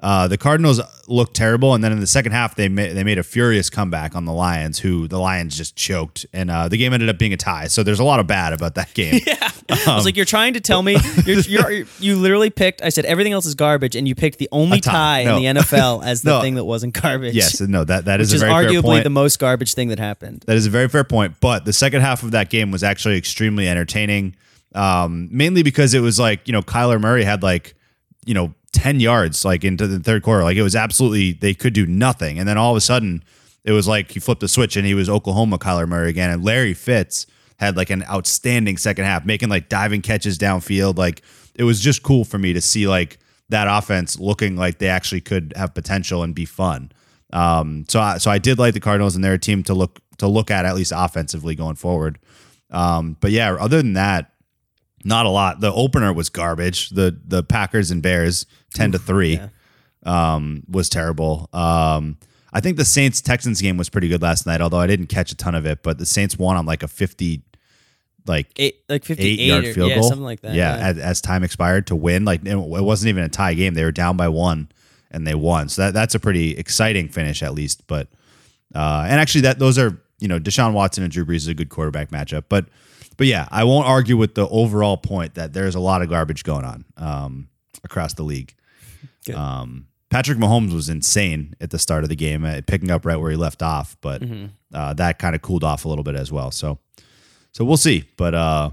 uh, 0.00 0.28
the 0.28 0.36
Cardinals 0.36 0.80
looked 1.08 1.34
terrible, 1.34 1.72
and 1.74 1.82
then 1.82 1.90
in 1.90 1.98
the 2.00 2.06
second 2.06 2.32
half, 2.32 2.56
they 2.56 2.68
made 2.68 2.92
they 2.92 3.04
made 3.04 3.16
a 3.16 3.22
furious 3.22 3.70
comeback 3.70 4.14
on 4.14 4.26
the 4.26 4.32
Lions, 4.32 4.78
who 4.80 5.08
the 5.08 5.18
Lions 5.18 5.56
just 5.56 5.76
choked, 5.76 6.26
and 6.32 6.50
uh, 6.50 6.68
the 6.68 6.76
game 6.76 6.92
ended 6.92 7.08
up 7.08 7.16
being 7.18 7.32
a 7.32 7.38
tie. 7.38 7.68
So 7.68 7.82
there's 7.82 8.00
a 8.00 8.04
lot 8.04 8.20
of 8.20 8.26
bad 8.26 8.52
about 8.52 8.74
that 8.74 8.92
game. 8.94 9.20
yeah 9.26 9.50
I 9.86 9.94
was 9.96 10.04
like, 10.04 10.14
you're 10.16 10.26
trying 10.26 10.54
to 10.54 10.60
tell 10.60 10.82
me 10.82 10.96
you're, 11.24 11.40
you're, 11.40 11.86
you 12.00 12.16
literally 12.16 12.50
picked. 12.50 12.82
I 12.82 12.90
said 12.90 13.06
everything 13.06 13.32
else 13.32 13.46
is 13.46 13.54
garbage, 13.54 13.96
and 13.96 14.06
you 14.06 14.14
picked 14.14 14.38
the 14.38 14.48
only 14.52 14.80
tie. 14.80 14.92
tie, 14.92 15.24
No. 15.24 15.36
in 15.38 15.54
the 15.56 15.60
NFL 15.62 16.04
as 16.04 16.20
the 16.22 16.30
No. 16.36 16.40
thing 16.42 16.56
that 16.56 16.64
wasn't 16.64 16.92
garbage. 17.00 17.34
Yes, 17.34 17.60
no, 17.62 17.84
that 17.84 18.04
that 18.04 18.20
is 18.20 18.32
is 18.32 18.42
arguably 18.42 19.02
the 19.02 19.10
most 19.10 19.38
garbage 19.38 19.72
thing 19.72 19.88
that 19.88 19.98
happened. 19.98 20.44
That 20.46 20.56
is 20.56 20.66
a 20.66 20.70
very 20.70 20.88
fair 20.88 21.04
point. 21.04 21.36
But 21.40 21.64
the 21.64 21.72
second 21.72 22.02
half 22.02 22.22
of 22.22 22.32
that 22.32 22.50
game 22.50 22.70
was 22.70 22.82
actually 22.82 23.16
extremely 23.16 23.66
entertaining, 23.68 24.36
um, 24.74 25.28
mainly 25.30 25.62
because 25.62 25.94
it 25.94 26.00
was 26.00 26.18
like, 26.18 26.46
you 26.46 26.52
know, 26.52 26.60
Kyler 26.62 27.00
Murray 27.00 27.24
had 27.24 27.42
like, 27.42 27.74
you 28.26 28.34
know, 28.34 28.52
10 28.74 29.00
yards 29.00 29.44
like 29.44 29.64
into 29.64 29.86
the 29.86 29.98
third 29.98 30.22
quarter. 30.22 30.42
Like 30.42 30.56
it 30.56 30.62
was 30.62 30.76
absolutely, 30.76 31.32
they 31.32 31.54
could 31.54 31.72
do 31.72 31.86
nothing. 31.86 32.38
And 32.38 32.48
then 32.48 32.58
all 32.58 32.72
of 32.72 32.76
a 32.76 32.80
sudden, 32.80 33.24
it 33.64 33.72
was 33.72 33.88
like 33.88 34.10
he 34.10 34.20
flipped 34.20 34.42
the 34.42 34.48
switch 34.48 34.76
and 34.76 34.86
he 34.86 34.94
was 34.94 35.08
Oklahoma 35.08 35.58
Kyler 35.58 35.88
Murray 35.88 36.10
again. 36.10 36.30
And 36.30 36.44
Larry 36.44 36.74
Fitz 36.74 37.26
had 37.58 37.76
like 37.76 37.90
an 37.90 38.02
outstanding 38.04 38.76
second 38.76 39.04
half, 39.04 39.24
making 39.24 39.48
like 39.48 39.68
diving 39.68 40.02
catches 40.02 40.36
downfield. 40.36 40.98
Like 40.98 41.22
it 41.54 41.64
was 41.64 41.80
just 41.80 42.02
cool 42.02 42.24
for 42.24 42.36
me 42.36 42.52
to 42.52 42.60
see 42.60 42.86
like 42.86 43.18
that 43.48 43.68
offense 43.68 44.18
looking 44.18 44.56
like 44.56 44.78
they 44.78 44.88
actually 44.88 45.20
could 45.20 45.52
have 45.56 45.72
potential 45.72 46.22
and 46.22 46.34
be 46.34 46.44
fun. 46.44 46.92
Um, 47.32 47.84
so 47.88 48.00
I, 48.00 48.18
so 48.18 48.30
I 48.30 48.38
did 48.38 48.58
like 48.58 48.74
the 48.74 48.80
Cardinals 48.80 49.14
and 49.14 49.24
they're 49.24 49.34
a 49.34 49.38
team 49.38 49.62
to 49.64 49.74
look 49.74 50.00
to 50.18 50.28
look 50.28 50.50
at 50.50 50.64
at 50.64 50.74
least 50.74 50.92
offensively 50.94 51.54
going 51.54 51.76
forward. 51.76 52.18
Um, 52.70 53.16
but 53.20 53.30
yeah, 53.30 53.54
other 53.54 53.78
than 53.78 53.94
that, 53.94 54.33
not 55.04 55.26
a 55.26 55.28
lot. 55.28 55.60
The 55.60 55.72
opener 55.72 56.12
was 56.12 56.28
garbage. 56.28 56.90
The 56.90 57.18
the 57.24 57.42
Packers 57.42 57.90
and 57.90 58.02
Bears 58.02 58.46
ten 58.74 58.92
to 58.92 58.98
three 58.98 59.40
um, 60.04 60.62
was 60.68 60.88
terrible. 60.88 61.48
Um, 61.52 62.18
I 62.52 62.60
think 62.60 62.76
the 62.76 62.84
Saints 62.84 63.20
Texans 63.20 63.60
game 63.60 63.76
was 63.76 63.88
pretty 63.88 64.08
good 64.08 64.22
last 64.22 64.46
night, 64.46 64.60
although 64.60 64.78
I 64.78 64.86
didn't 64.86 65.06
catch 65.06 65.32
a 65.32 65.36
ton 65.36 65.54
of 65.54 65.66
it. 65.66 65.82
But 65.82 65.98
the 65.98 66.06
Saints 66.06 66.38
won 66.38 66.56
on 66.56 66.66
like 66.66 66.82
a 66.82 66.88
fifty, 66.88 67.42
like 68.26 68.48
Eight, 68.56 68.82
like 68.88 69.04
fifty-eight 69.04 69.40
eight 69.40 69.46
yard 69.46 69.64
or, 69.64 69.74
field 69.74 69.90
yeah, 69.90 69.96
goal, 69.96 70.08
something 70.08 70.24
like 70.24 70.40
that. 70.42 70.54
Yeah, 70.54 70.74
As, 70.76 70.98
as 70.98 71.20
time 71.20 71.42
expired 71.42 71.88
to 71.88 71.96
win. 71.96 72.24
Like 72.24 72.44
it 72.44 72.56
it 72.56 72.58
wasn't 72.58 73.08
even 73.08 73.24
a 73.24 73.28
tie 73.28 73.54
game; 73.54 73.74
they 73.74 73.84
were 73.84 73.92
down 73.92 74.16
by 74.16 74.28
one 74.28 74.68
and 75.14 75.26
they 75.26 75.34
won. 75.34 75.68
So 75.68 75.82
that 75.82 75.94
that's 75.94 76.14
a 76.14 76.20
pretty 76.20 76.56
exciting 76.56 77.08
finish, 77.08 77.42
at 77.42 77.54
least. 77.54 77.86
But 77.86 78.08
uh, 78.74 79.06
and 79.08 79.20
actually, 79.20 79.42
that 79.42 79.58
those 79.58 79.78
are 79.78 79.98
you 80.18 80.28
know 80.28 80.38
Deshaun 80.38 80.72
Watson 80.72 81.04
and 81.04 81.12
Drew 81.12 81.24
Brees 81.24 81.36
is 81.36 81.48
a 81.48 81.54
good 81.54 81.68
quarterback 81.68 82.10
matchup. 82.10 82.44
But 82.48 82.66
but 83.16 83.26
yeah, 83.26 83.48
I 83.50 83.64
won't 83.64 83.86
argue 83.86 84.16
with 84.16 84.34
the 84.34 84.48
overall 84.48 84.96
point 84.96 85.34
that 85.34 85.52
there's 85.52 85.74
a 85.74 85.80
lot 85.80 86.02
of 86.02 86.08
garbage 86.08 86.44
going 86.44 86.64
on 86.64 86.84
um, 86.96 87.48
across 87.82 88.14
the 88.14 88.22
league. 88.22 88.54
Um, 89.34 89.86
Patrick 90.10 90.38
Mahomes 90.38 90.72
was 90.72 90.88
insane 90.88 91.56
at 91.60 91.70
the 91.70 91.78
start 91.78 92.04
of 92.04 92.08
the 92.08 92.16
game, 92.16 92.44
uh, 92.44 92.60
picking 92.66 92.90
up 92.90 93.04
right 93.04 93.16
where 93.16 93.30
he 93.30 93.36
left 93.36 93.62
off, 93.62 93.96
but 94.00 94.22
uh, 94.72 94.94
that 94.94 95.18
kind 95.18 95.34
of 95.34 95.42
cooled 95.42 95.64
off 95.64 95.84
a 95.84 95.88
little 95.88 96.04
bit 96.04 96.14
as 96.14 96.30
well. 96.30 96.50
So, 96.50 96.78
so 97.52 97.64
we'll 97.64 97.76
see. 97.76 98.04
But 98.16 98.34
uh, 98.34 98.70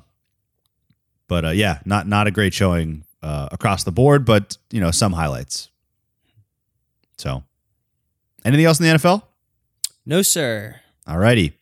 but 1.27 1.45
uh, 1.45 1.49
yeah, 1.49 1.79
not 1.85 2.07
not 2.07 2.27
a 2.27 2.31
great 2.31 2.53
showing 2.53 3.05
uh, 3.23 3.49
across 3.51 3.83
the 3.83 3.91
board, 3.91 4.25
but 4.25 4.57
you 4.69 4.81
know 4.81 4.91
some 4.91 5.13
highlights. 5.13 5.69
So, 7.17 7.43
anything 8.43 8.65
else 8.65 8.79
in 8.79 8.85
the 8.85 8.93
NFL? 8.97 9.23
No, 10.05 10.21
sir. 10.21 10.81
Alrighty, 11.07 11.53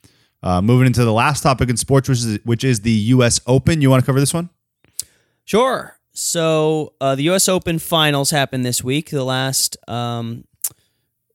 uh, 0.43 0.61
moving 0.61 0.87
into 0.87 1.03
the 1.03 1.13
last 1.13 1.41
topic 1.41 1.69
in 1.69 1.77
sports, 1.77 2.09
which 2.09 2.19
is 2.19 2.39
which 2.43 2.63
is 2.63 2.81
the 2.81 2.91
U.S. 2.91 3.39
Open. 3.47 3.81
You 3.81 3.89
want 3.89 4.03
to 4.03 4.05
cover 4.05 4.19
this 4.19 4.33
one? 4.33 4.49
Sure. 5.45 5.97
So 6.13 6.93
uh, 6.99 7.15
the 7.15 7.23
U.S. 7.23 7.47
Open 7.47 7.79
finals 7.79 8.31
happened 8.31 8.65
this 8.65 8.83
week, 8.83 9.09
the 9.09 9.23
last 9.23 9.77
um, 9.87 10.45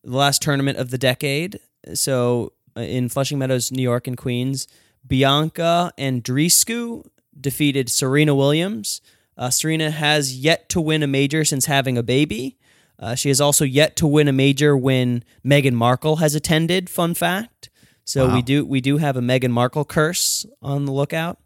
the 0.02 0.16
last 0.16 0.42
tournament 0.42 0.78
of 0.78 0.90
the 0.90 0.98
decade. 0.98 1.58
So 1.94 2.52
uh, 2.76 2.80
in 2.80 3.08
Flushing 3.08 3.38
Meadows, 3.38 3.72
New 3.72 3.82
York, 3.82 4.06
and 4.06 4.16
Queens, 4.16 4.66
Bianca 5.06 5.92
and 5.98 6.22
Andreescu 6.22 7.06
defeated 7.38 7.90
Serena 7.90 8.34
Williams. 8.34 9.00
Uh, 9.36 9.50
Serena 9.50 9.90
has 9.90 10.36
yet 10.36 10.68
to 10.70 10.80
win 10.80 11.02
a 11.02 11.06
major 11.06 11.44
since 11.44 11.66
having 11.66 11.98
a 11.98 12.02
baby. 12.02 12.56
Uh, 12.98 13.14
she 13.14 13.28
has 13.28 13.40
also 13.40 13.64
yet 13.64 13.96
to 13.96 14.06
win 14.06 14.28
a 14.28 14.32
major 14.32 14.76
when 14.76 15.24
Meghan 15.44 15.72
Markle 15.72 16.16
has 16.16 16.34
attended. 16.34 16.88
Fun 16.88 17.14
fact. 17.14 17.70
So 18.04 18.32
we 18.32 18.42
do 18.42 18.64
we 18.64 18.80
do 18.80 18.98
have 18.98 19.16
a 19.16 19.20
Meghan 19.20 19.50
Markle 19.50 19.84
curse 19.84 20.46
on 20.62 20.84
the 20.84 20.92
lookout. 20.92 21.38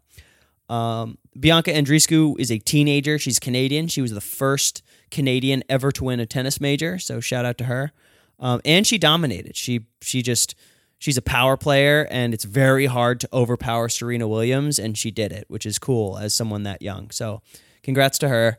Um, 0.67 1.17
Bianca 1.39 1.71
Andreescu 1.71 2.35
is 2.39 2.51
a 2.51 2.59
teenager. 2.59 3.17
She's 3.17 3.39
Canadian. 3.39 3.87
She 3.87 4.01
was 4.01 4.11
the 4.11 4.21
first 4.21 4.83
Canadian 5.09 5.63
ever 5.69 5.91
to 5.93 6.03
win 6.03 6.19
a 6.19 6.25
tennis 6.25 6.61
major. 6.61 6.99
So 6.99 7.19
shout 7.19 7.45
out 7.45 7.57
to 7.59 7.63
her. 7.65 7.91
Um, 8.39 8.61
and 8.63 8.85
she 8.85 8.97
dominated. 8.97 9.55
She 9.55 9.87
she 10.01 10.21
just 10.21 10.55
she's 10.97 11.17
a 11.17 11.21
power 11.21 11.57
player, 11.57 12.07
and 12.11 12.33
it's 12.33 12.43
very 12.43 12.85
hard 12.85 13.19
to 13.21 13.29
overpower 13.33 13.89
Serena 13.89 14.27
Williams, 14.27 14.79
and 14.79 14.97
she 14.97 15.11
did 15.11 15.31
it, 15.31 15.45
which 15.47 15.65
is 15.65 15.79
cool 15.79 16.17
as 16.17 16.33
someone 16.35 16.63
that 16.63 16.81
young. 16.81 17.09
So 17.09 17.41
congrats 17.83 18.17
to 18.19 18.29
her. 18.29 18.57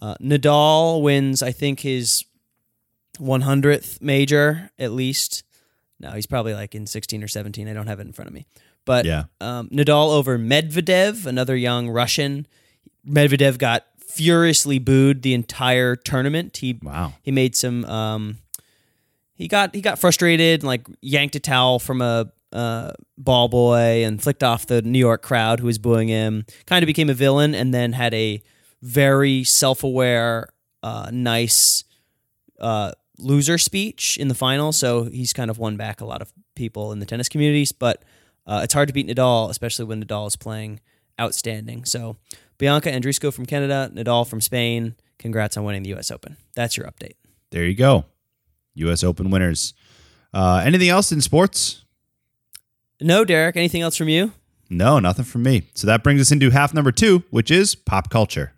Uh, 0.00 0.14
Nadal 0.20 1.02
wins, 1.02 1.42
I 1.42 1.50
think 1.50 1.80
his 1.80 2.24
100th 3.18 4.00
major 4.00 4.70
at 4.78 4.92
least. 4.92 5.44
No, 6.00 6.10
he's 6.12 6.26
probably 6.26 6.54
like 6.54 6.74
in 6.74 6.86
16 6.86 7.22
or 7.24 7.28
17. 7.28 7.68
I 7.68 7.72
don't 7.72 7.86
have 7.88 7.98
it 8.00 8.06
in 8.06 8.12
front 8.12 8.28
of 8.28 8.34
me. 8.34 8.46
But 8.84 9.04
Yeah. 9.04 9.24
um, 9.40 9.68
Nadal 9.70 10.10
over 10.14 10.38
Medvedev, 10.38 11.26
another 11.26 11.56
young 11.56 11.88
Russian. 11.90 12.46
Medvedev 13.06 13.58
got 13.58 13.86
furiously 13.98 14.78
booed 14.78 15.22
the 15.22 15.34
entire 15.34 15.96
tournament. 15.96 16.56
He 16.58 16.78
Wow. 16.82 17.14
he 17.22 17.30
made 17.30 17.54
some 17.56 17.84
um, 17.84 18.38
he 19.34 19.48
got 19.48 19.74
he 19.74 19.80
got 19.80 19.98
frustrated 19.98 20.60
and 20.60 20.66
like 20.66 20.86
yanked 21.00 21.36
a 21.36 21.40
towel 21.40 21.78
from 21.78 22.00
a 22.00 22.30
uh, 22.52 22.92
ball 23.18 23.48
boy 23.48 24.02
and 24.04 24.22
flicked 24.22 24.42
off 24.42 24.66
the 24.66 24.80
New 24.82 24.98
York 24.98 25.22
crowd 25.22 25.60
who 25.60 25.66
was 25.66 25.78
booing 25.78 26.08
him. 26.08 26.46
Kind 26.66 26.82
of 26.82 26.86
became 26.86 27.10
a 27.10 27.14
villain 27.14 27.54
and 27.54 27.74
then 27.74 27.92
had 27.92 28.14
a 28.14 28.42
very 28.80 29.44
self-aware, 29.44 30.48
uh, 30.82 31.10
nice 31.12 31.84
uh, 32.60 32.92
loser 33.18 33.58
speech 33.58 34.16
in 34.16 34.28
the 34.28 34.34
final. 34.34 34.72
So 34.72 35.04
he's 35.04 35.32
kind 35.32 35.50
of 35.50 35.58
won 35.58 35.76
back 35.76 36.00
a 36.00 36.04
lot 36.04 36.22
of 36.22 36.32
people 36.54 36.92
in 36.92 36.98
the 37.00 37.06
tennis 37.06 37.28
communities. 37.28 37.72
But 37.72 38.02
uh, 38.46 38.60
it's 38.64 38.74
hard 38.74 38.88
to 38.88 38.94
beat 38.94 39.06
Nadal, 39.06 39.50
especially 39.50 39.84
when 39.84 40.02
Nadal 40.02 40.26
is 40.26 40.36
playing 40.36 40.80
outstanding. 41.20 41.84
So 41.84 42.16
Bianca 42.58 42.90
Andreescu 42.90 43.32
from 43.32 43.46
Canada, 43.46 43.90
Nadal 43.94 44.28
from 44.28 44.40
Spain. 44.40 44.94
Congrats 45.18 45.56
on 45.56 45.64
winning 45.64 45.82
the 45.82 45.90
U.S. 45.90 46.10
Open. 46.10 46.36
That's 46.54 46.76
your 46.76 46.86
update. 46.86 47.14
There 47.50 47.64
you 47.64 47.74
go. 47.74 48.04
U.S. 48.74 49.02
Open 49.02 49.30
winners. 49.30 49.74
Uh, 50.32 50.62
anything 50.64 50.88
else 50.88 51.10
in 51.10 51.20
sports? 51.20 51.84
No, 53.00 53.24
Derek. 53.24 53.56
Anything 53.56 53.82
else 53.82 53.96
from 53.96 54.08
you? 54.08 54.32
No, 54.70 54.98
nothing 54.98 55.24
from 55.24 55.42
me. 55.42 55.68
So 55.74 55.86
that 55.86 56.04
brings 56.04 56.20
us 56.20 56.30
into 56.30 56.50
half 56.50 56.74
number 56.74 56.92
two, 56.92 57.24
which 57.30 57.50
is 57.50 57.74
pop 57.74 58.10
culture. 58.10 58.52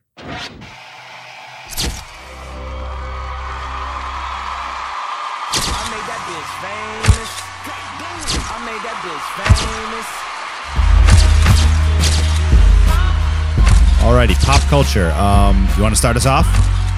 Alrighty, 14.01 14.35
pop 14.43 14.63
culture. 14.63 15.11
Um, 15.11 15.69
you 15.77 15.83
want 15.83 15.95
to 15.95 15.99
start 15.99 16.17
us 16.17 16.25
off? 16.25 16.47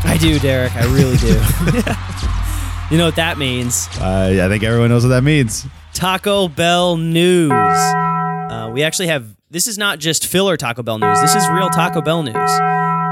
I 0.05 0.17
do, 0.21 0.38
Derek. 0.38 0.73
I 0.77 0.85
really 0.85 1.17
do. 1.17 1.33
you 2.93 2.97
know 2.97 3.07
what 3.07 3.17
that 3.17 3.38
means? 3.38 3.88
Uh, 4.01 4.41
I 4.41 4.49
think 4.49 4.62
everyone 4.62 4.91
knows 4.91 5.03
what 5.03 5.09
that 5.09 5.25
means. 5.25 5.67
Taco 5.95 6.47
Bell 6.47 6.97
news. 6.97 7.51
Uh, 7.51 8.71
we 8.73 8.85
actually 8.85 9.09
have. 9.09 9.35
This 9.51 9.67
is 9.67 9.77
not 9.77 9.99
just 9.99 10.27
filler 10.29 10.57
Taco 10.57 10.85
Bell 10.85 10.99
news. 10.99 11.21
This 11.21 11.35
is 11.35 11.47
real 11.49 11.71
Taco 11.71 12.03
Bell 12.03 12.23
news. 12.23 12.51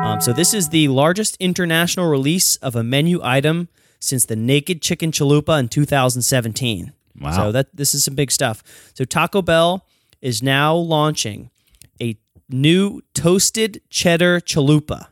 Um, 0.05 0.21
so 0.21 0.33
this 0.33 0.55
is 0.55 0.69
the 0.69 0.87
largest 0.87 1.37
international 1.41 2.09
release 2.09 2.57
of 2.57 2.77
a 2.77 2.85
menu 2.85 3.21
item 3.25 3.69
since 3.99 4.25
the 4.25 4.37
Naked 4.37 4.81
Chicken 4.83 5.11
Chalupa 5.11 5.59
in 5.59 5.69
2017. 5.69 6.93
Wow. 7.21 7.31
So 7.33 7.53
that 7.53 7.75
this 7.75 7.95
is 7.95 8.05
some 8.05 8.15
big 8.15 8.31
stuff. 8.31 8.63
So 8.95 9.05
Taco 9.05 9.43
Bell 9.43 9.85
is 10.23 10.45
now 10.45 10.77
launching 10.77 11.51
new 12.53 13.01
toasted 13.15 13.81
cheddar 13.91 14.41
chalupa, 14.41 15.07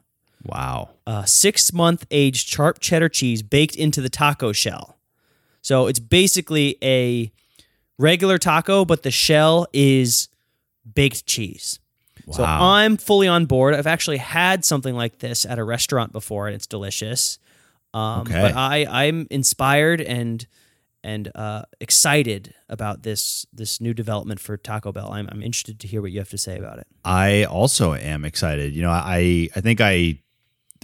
Wow. 0.44 0.90
a 1.06 1.26
six 1.26 1.72
month 1.72 2.06
aged 2.10 2.48
sharp 2.48 2.80
cheddar 2.80 3.08
cheese 3.08 3.42
baked 3.42 3.76
into 3.76 4.00
the 4.00 4.08
taco 4.08 4.52
shell. 4.52 4.96
So 5.62 5.86
it's 5.86 5.98
basically 5.98 6.76
a 6.82 7.30
regular 7.98 8.38
taco, 8.38 8.84
but 8.84 9.02
the 9.02 9.10
shell 9.10 9.66
is 9.72 10.28
baked 10.94 11.26
cheese. 11.26 11.78
Wow. 12.26 12.34
So 12.36 12.44
I'm 12.44 12.96
fully 12.96 13.26
on 13.28 13.46
board. 13.46 13.74
I've 13.74 13.86
actually 13.86 14.18
had 14.18 14.64
something 14.64 14.94
like 14.94 15.18
this 15.18 15.44
at 15.44 15.58
a 15.58 15.64
restaurant 15.64 16.12
before, 16.12 16.46
and 16.46 16.54
it's 16.54 16.66
delicious. 16.66 17.38
Um, 17.94 18.20
Okay. 18.20 18.40
But 18.40 18.54
I 18.56 18.86
I'm 18.88 19.26
inspired 19.30 20.00
and 20.00 20.46
and 21.04 21.30
uh, 21.34 21.62
excited 21.80 22.54
about 22.68 23.02
this 23.02 23.46
this 23.52 23.80
new 23.80 23.94
development 23.94 24.40
for 24.40 24.56
Taco 24.56 24.92
Bell. 24.92 25.12
I'm 25.12 25.28
I'm 25.30 25.42
interested 25.42 25.78
to 25.80 25.88
hear 25.88 26.02
what 26.02 26.10
you 26.12 26.18
have 26.18 26.30
to 26.30 26.38
say 26.38 26.58
about 26.58 26.78
it. 26.78 26.86
I 27.04 27.44
also 27.44 27.94
am 27.94 28.24
excited. 28.24 28.74
You 28.74 28.82
know, 28.82 28.90
I 28.90 29.48
I 29.54 29.60
think 29.60 29.80
I 29.80 30.20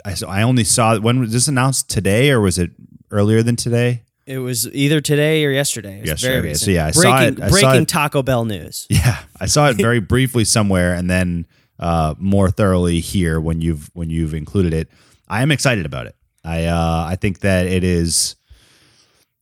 I, 0.05 0.15
so 0.15 0.29
I 0.29 0.43
only 0.43 0.65
saw 0.65 0.99
when 0.99 1.21
was 1.21 1.33
this 1.33 1.49
announced 1.49 1.89
today 1.91 2.31
or 2.31 2.41
was 2.41 2.59
it 2.59 2.71
earlier 3.11 3.43
than 3.43 3.57
today? 3.57 4.03
It 4.27 4.39
was 4.39 4.67
either 4.75 5.01
today 5.03 5.45
or 5.45 5.51
yesterday. 5.51 6.01
It 6.01 6.07
Yesterday. 6.07 6.55
So 6.55 6.71
yeah, 6.71 6.87
I 6.87 6.91
saw 6.93 7.01
breaking, 7.19 7.35
it- 7.39 7.43
I 7.43 7.49
saw 7.49 7.53
breaking 7.53 7.83
it- 7.83 7.89
Taco 7.89 8.23
Bell 8.23 8.45
news. 8.47 8.87
Yeah, 8.89 9.19
I 9.39 9.47
saw 9.47 9.69
it 9.69 9.77
very 9.89 10.01
briefly 10.01 10.45
somewhere, 10.45 10.95
and 10.95 11.11
then 11.11 11.47
uh, 11.79 12.15
more 12.19 12.51
thoroughly 12.51 13.01
here 13.01 13.39
when 13.41 13.61
you've 13.61 13.91
when 13.95 14.09
you've 14.11 14.33
included 14.35 14.73
it. 14.73 14.89
I 15.29 15.43
am 15.43 15.51
excited 15.53 15.85
about 15.85 16.07
it. 16.07 16.17
I 16.43 16.65
uh, 16.65 17.05
I 17.07 17.17
think 17.17 17.41
that 17.41 17.67
it 17.67 17.85
is. 17.85 18.37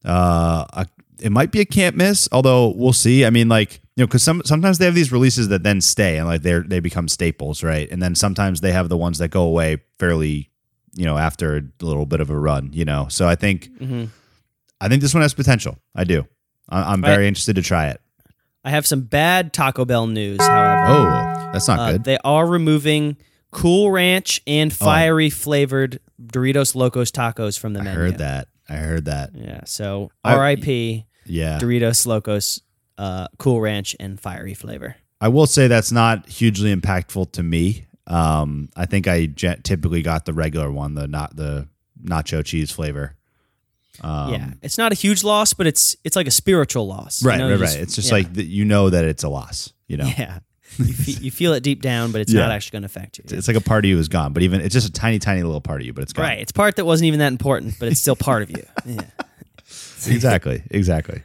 Uh, 0.05 0.65
a, 0.73 0.87
it 1.21 1.31
might 1.31 1.53
be 1.53 1.61
a 1.61 1.65
can't 1.65 1.97
miss, 1.97 2.29
although 2.33 2.69
we'll 2.77 2.93
see. 2.93 3.25
I 3.25 3.31
mean, 3.31 3.49
like 3.49 3.81
you 3.97 4.03
know, 4.03 4.07
because 4.07 4.23
some 4.23 4.43
sometimes 4.45 4.79
they 4.79 4.85
have 4.87 4.95
these 4.95 5.13
releases 5.13 5.49
that 5.49 5.63
then 5.63 5.81
stay 5.81 6.17
and 6.19 6.27
like 6.27 6.43
they 6.43 6.59
they 6.61 6.81
become 6.81 7.09
staples, 7.09 7.63
right? 7.63 7.89
And 7.91 8.03
then 8.03 8.15
sometimes 8.15 8.61
they 8.61 8.73
have 8.73 8.89
the 8.89 8.97
ones 8.97 9.19
that 9.19 9.29
go 9.29 9.43
away 9.45 9.79
fairly, 9.99 10.51
you 10.95 11.05
know, 11.05 11.19
after 11.19 11.57
a 11.59 11.85
little 11.85 12.07
bit 12.07 12.21
of 12.21 12.31
a 12.31 12.37
run, 12.39 12.71
you 12.73 12.85
know. 12.85 13.07
So 13.09 13.29
I 13.29 13.35
think 13.37 13.71
Mhm. 13.79 14.09
I 14.81 14.89
think 14.89 15.01
this 15.03 15.15
one 15.15 15.23
has 15.23 15.35
potential. 15.35 15.79
I 15.95 16.05
do. 16.05 16.27
I, 16.69 16.93
I'm 16.93 17.01
Right. 17.03 17.11
very 17.11 17.29
interested 17.29 17.55
to 17.57 17.63
try 17.63 17.89
it. 17.89 18.01
I 18.65 18.71
have 18.71 18.87
some 18.87 19.03
bad 19.03 19.53
Taco 19.53 19.85
Bell 19.85 20.07
news, 20.07 20.41
however. 20.41 20.85
Oh, 20.87 21.51
that's 21.53 21.69
not 21.69 21.79
Uh, 21.81 21.93
good. 21.93 22.05
They 22.05 22.19
are 22.25 22.47
removing 22.47 23.17
Cool 23.51 23.91
Ranch 23.91 24.41
and 24.47 24.73
fiery 24.73 25.31
flavored 25.31 26.01
Doritos 26.21 26.75
Locos 26.75 27.11
tacos 27.11 27.59
from 27.59 27.75
the 27.75 27.81
I 27.81 27.85
menu. 27.85 27.99
I 27.99 28.03
heard 28.03 28.19
that. 28.19 28.49
I 28.69 28.77
heard 28.77 29.05
that. 29.07 29.31
Yeah. 29.35 29.61
So 29.67 30.11
I- 30.25 30.35
R.I.P. 30.35 31.07
Yeah. 31.27 31.59
Doritos 31.61 32.07
Locos, 32.07 32.61
uh, 32.99 33.29
Cool 33.39 33.61
Ranch 33.61 33.95
and 34.01 34.19
fiery 34.19 34.55
flavor. 34.55 34.97
I 35.21 35.29
will 35.29 35.47
say 35.47 35.69
that's 35.69 35.93
not 35.93 36.29
hugely 36.29 36.75
impactful 36.75 37.33
to 37.33 37.43
me. 37.43 37.87
Um, 38.09 38.71
I 38.77 38.87
think 38.87 39.07
I 39.07 39.27
typically 39.27 40.03
got 40.03 40.25
the 40.25 40.33
regular 40.33 40.71
one, 40.73 40.95
the 40.95 41.07
not 41.07 41.37
the 41.37 41.69
nacho 42.05 42.45
cheese 42.45 42.73
flavor. 42.73 43.15
Um, 44.01 44.33
yeah, 44.33 44.51
it's 44.63 44.79
not 44.79 44.91
a 44.91 44.95
huge 44.97 45.23
loss, 45.23 45.53
but 45.55 45.67
it's 45.69 45.95
it's 46.03 46.17
like 46.17 46.27
a 46.27 46.31
spiritual 46.33 46.89
loss. 46.89 47.23
you 47.23 47.29
Right, 47.29 47.39
know, 47.39 47.51
right, 47.51 47.59
you 47.59 47.65
right. 47.65 47.77
It's 47.79 47.95
just 47.95 48.09
yeah. 48.09 48.15
like 48.15 48.33
that 48.35 48.47
you 48.47 48.65
know 48.65 48.91
that 48.91 49.05
it's 49.05 49.23
a 49.23 49.29
loss. 49.29 49.73
You 49.87 49.99
know, 49.99 50.07
yeah, 50.19 50.41
you, 50.79 50.93
fe- 50.93 51.19
you 51.25 51.31
feel 51.31 51.53
it 51.55 51.63
deep 51.63 51.83
down, 51.83 52.13
but 52.13 52.21
it's 52.21 52.33
Yeah. 52.33 52.41
not 52.43 52.51
actually 52.53 52.73
going 52.73 52.83
to 52.83 52.87
affect 52.87 53.19
you. 53.19 53.25
it's 53.29 53.49
like 53.49 53.57
a 53.57 53.61
part 53.61 53.85
of 53.85 53.89
you 53.89 53.99
is 53.99 54.09
gone, 54.09 54.33
but 54.33 54.43
even 54.43 54.61
it's 54.61 54.73
just 54.73 54.89
a 54.89 54.93
tiny, 54.93 55.19
tiny 55.19 55.43
little 55.43 55.61
part 55.61 55.81
of 55.81 55.87
you, 55.87 55.93
but 55.93 56.03
it's 56.03 56.13
gone. 56.13 56.25
Right, 56.27 56.39
it's 56.41 56.53
part 56.53 56.77
that 56.77 56.85
wasn't 56.85 57.07
even 57.09 57.19
that 57.21 57.33
important, 57.33 57.79
but 57.79 57.89
it's 57.89 58.01
still 58.01 58.17
part 58.17 58.43
of 58.43 58.51
you. 58.51 58.63
Yeah. 58.85 59.03
Exactly. 60.07 60.63
Exactly. 60.71 61.23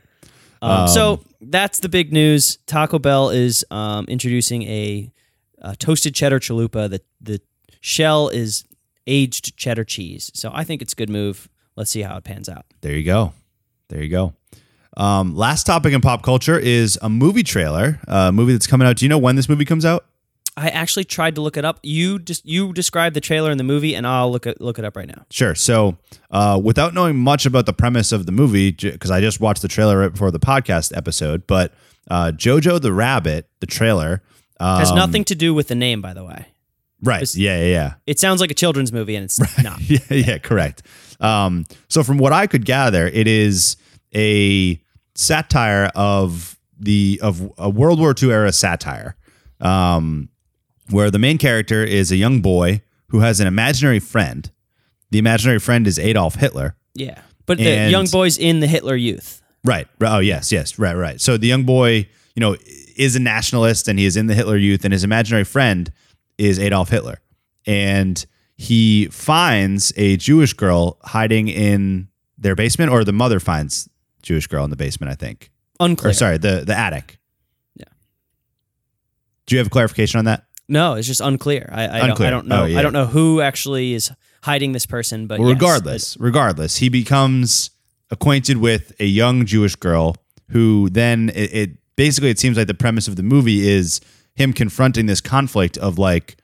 Um, 0.61 0.87
so 0.87 1.23
that's 1.41 1.79
the 1.79 1.89
big 1.89 2.13
news. 2.13 2.57
Taco 2.67 2.99
Bell 2.99 3.29
is 3.29 3.65
um, 3.71 4.05
introducing 4.07 4.63
a, 4.63 5.11
a 5.59 5.75
toasted 5.75 6.15
cheddar 6.15 6.39
chalupa. 6.39 6.89
The 6.89 7.01
the 7.21 7.41
shell 7.81 8.29
is 8.29 8.65
aged 9.05 9.57
cheddar 9.57 9.83
cheese. 9.83 10.31
So 10.33 10.49
I 10.53 10.63
think 10.63 10.81
it's 10.81 10.93
a 10.93 10.95
good 10.95 11.09
move. 11.09 11.49
Let's 11.75 11.91
see 11.91 12.01
how 12.01 12.15
it 12.17 12.23
pans 12.23 12.47
out. 12.49 12.65
There 12.81 12.93
you 12.93 13.03
go. 13.03 13.33
There 13.89 14.01
you 14.01 14.09
go. 14.09 14.33
Um, 14.97 15.35
last 15.35 15.65
topic 15.65 15.93
in 15.93 16.01
pop 16.01 16.23
culture 16.23 16.57
is 16.57 16.97
a 17.01 17.09
movie 17.09 17.43
trailer, 17.43 17.99
a 18.07 18.31
movie 18.31 18.51
that's 18.53 18.67
coming 18.67 18.87
out. 18.87 18.97
Do 18.97 19.05
you 19.05 19.09
know 19.09 19.17
when 19.19 19.35
this 19.35 19.47
movie 19.47 19.63
comes 19.65 19.85
out? 19.85 20.05
I 20.57 20.69
actually 20.69 21.03
tried 21.03 21.35
to 21.35 21.41
look 21.41 21.55
it 21.55 21.63
up. 21.63 21.79
You 21.83 22.17
just 22.17 22.43
you 22.43 22.73
describe 22.73 23.13
the 23.13 23.21
trailer 23.21 23.51
and 23.51 23.59
the 23.59 23.63
movie, 23.63 23.93
and 23.95 24.07
I'll 24.07 24.31
look 24.31 24.47
it 24.47 24.59
look 24.59 24.79
it 24.79 24.85
up 24.85 24.97
right 24.97 25.07
now. 25.07 25.23
Sure. 25.29 25.53
So, 25.53 25.97
uh, 26.31 26.59
without 26.63 26.95
knowing 26.95 27.15
much 27.15 27.45
about 27.45 27.67
the 27.67 27.73
premise 27.73 28.11
of 28.11 28.25
the 28.25 28.31
movie, 28.31 28.71
because 28.71 29.11
I 29.11 29.21
just 29.21 29.39
watched 29.39 29.61
the 29.61 29.67
trailer 29.67 29.99
right 29.99 30.11
before 30.11 30.31
the 30.31 30.39
podcast 30.39 30.97
episode, 30.97 31.45
but 31.45 31.73
uh, 32.09 32.31
Jojo 32.35 32.81
the 32.81 32.91
Rabbit, 32.91 33.47
the 33.59 33.67
trailer 33.67 34.23
um, 34.59 34.79
Has 34.79 34.91
nothing 34.93 35.23
to 35.25 35.35
do 35.35 35.53
with 35.53 35.67
the 35.67 35.75
name, 35.75 36.01
by 36.01 36.15
the 36.15 36.23
way. 36.23 36.47
Right. 37.03 37.17
It's- 37.17 37.37
Yeah. 37.37 37.59
Yeah. 37.59 37.65
Yeah. 37.67 37.93
It 38.07 38.17
sounds 38.19 38.41
like 38.41 38.49
a 38.49 38.55
children's 38.55 38.91
movie, 38.91 39.15
and 39.15 39.25
it's 39.25 39.37
not. 39.63 39.79
yeah, 39.87 39.99
yeah, 40.09 40.37
correct. 40.39 40.81
Um, 41.19 41.65
so 41.87 42.01
from 42.01 42.17
what 42.17 42.33
I 42.33 42.47
could 42.47 42.65
gather, 42.65 43.05
it 43.05 43.27
is 43.27 43.77
a 44.15 44.81
satire 45.17 45.91
of 45.95 46.57
the 46.79 47.19
of 47.21 47.51
a 47.57 47.69
World 47.69 47.99
War 47.99 48.13
II 48.21 48.31
era 48.31 48.53
satire, 48.53 49.17
um, 49.59 50.29
where 50.89 51.11
the 51.11 51.19
main 51.19 51.37
character 51.37 51.83
is 51.83 52.11
a 52.11 52.15
young 52.15 52.39
boy 52.39 52.81
who 53.07 53.19
has 53.19 53.39
an 53.39 53.47
imaginary 53.47 53.99
friend. 53.99 54.49
The 55.09 55.17
imaginary 55.17 55.59
friend 55.59 55.87
is 55.87 55.97
Adolf 55.99 56.35
Hitler. 56.35 56.75
Yeah, 56.93 57.19
but 57.45 57.57
the 57.57 57.89
young 57.89 58.07
boys 58.07 58.37
in 58.37 58.59
the 58.59 58.67
Hitler 58.67 58.95
Youth. 58.95 59.41
Right. 59.63 59.87
Right. 59.99 60.15
Oh, 60.15 60.19
yes. 60.19 60.51
Yes. 60.51 60.79
Right. 60.79 60.95
Right. 60.95 61.19
So 61.19 61.35
the 61.35 61.47
young 61.47 61.63
boy, 61.63 62.07
you 62.35 62.39
know, 62.39 62.55
is 62.95 63.15
a 63.15 63.19
nationalist 63.19 63.87
and 63.87 63.99
he 63.99 64.05
is 64.05 64.15
in 64.15 64.27
the 64.27 64.33
Hitler 64.33 64.55
Youth, 64.55 64.85
and 64.85 64.93
his 64.93 65.03
imaginary 65.03 65.43
friend 65.43 65.91
is 66.37 66.59
Adolf 66.59 66.89
Hitler, 66.89 67.19
and 67.65 68.25
he 68.55 69.07
finds 69.07 69.91
a 69.97 70.17
Jewish 70.17 70.53
girl 70.53 70.97
hiding 71.03 71.47
in 71.47 72.07
their 72.37 72.55
basement, 72.55 72.91
or 72.91 73.03
the 73.03 73.13
mother 73.13 73.39
finds 73.39 73.89
Jewish 74.27 74.47
girl 74.47 74.63
in 74.63 74.69
the 74.69 74.75
basement, 74.75 75.11
I 75.11 75.15
think. 75.15 75.49
Unclear. 75.79 76.11
Or 76.11 76.13
sorry, 76.13 76.37
the 76.37 76.63
the 76.65 76.77
attic. 76.77 77.17
Yeah. 77.75 77.85
Do 79.45 79.55
you 79.55 79.59
have 79.59 79.67
a 79.67 79.71
clarification 79.71 80.19
on 80.19 80.25
that? 80.25 80.43
No, 80.69 80.95
it's 80.95 81.07
just 81.07 81.21
unclear. 81.21 81.69
I, 81.71 81.83
I, 81.83 81.99
don't, 81.99 82.09
Unclear. 82.09 82.27
I 82.27 82.31
don't 82.31 82.47
know. 82.47 82.63
Oh, 82.63 82.65
yeah. 82.65 82.79
I 82.79 82.81
don't 82.81 82.91
know 82.91 83.05
who 83.05 83.39
actually 83.39 83.93
is 83.93 84.11
hiding 84.43 84.73
this 84.73 84.85
person, 84.85 85.25
but 85.25 85.39
Well, 85.39 85.49
yes, 85.49 85.55
regardless, 85.55 86.17
regardless, 86.19 86.77
he 86.77 86.89
becomes 86.89 87.69
acquainted 88.11 88.57
with 88.57 88.93
a 88.99 89.05
young 89.05 89.45
Jewish 89.45 89.75
girl 89.75 90.17
who 90.49 90.89
then 90.89 91.29
it, 91.33 91.53
it 91.53 91.69
basically 91.95 92.29
it 92.29 92.39
seems 92.39 92.57
like 92.57 92.67
the 92.67 92.73
premise 92.73 93.07
of 93.07 93.15
the 93.15 93.23
movie 93.23 93.67
is 93.67 94.01
him 94.35 94.51
confronting 94.51 95.05
this 95.05 95.21
conflict 95.21 95.77
of 95.77 95.97
like, 95.97 96.35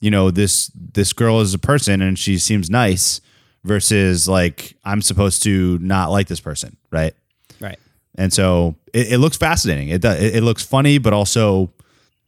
you 0.00 0.10
know, 0.10 0.30
this 0.30 0.70
this 0.74 1.12
girl 1.12 1.40
is 1.40 1.52
a 1.52 1.58
person 1.58 2.00
and 2.00 2.16
she 2.18 2.38
seems 2.38 2.70
nice 2.70 3.20
versus 3.64 4.28
like 4.28 4.76
I'm 4.84 5.02
supposed 5.02 5.42
to 5.44 5.78
not 5.80 6.10
like 6.10 6.28
this 6.28 6.40
person, 6.40 6.76
right? 6.92 7.14
And 8.16 8.32
so 8.32 8.76
it, 8.92 9.12
it 9.14 9.18
looks 9.18 9.36
fascinating. 9.36 9.88
It, 9.88 10.00
does, 10.02 10.22
it 10.22 10.36
it 10.36 10.42
looks 10.42 10.62
funny, 10.64 10.98
but 10.98 11.12
also 11.12 11.72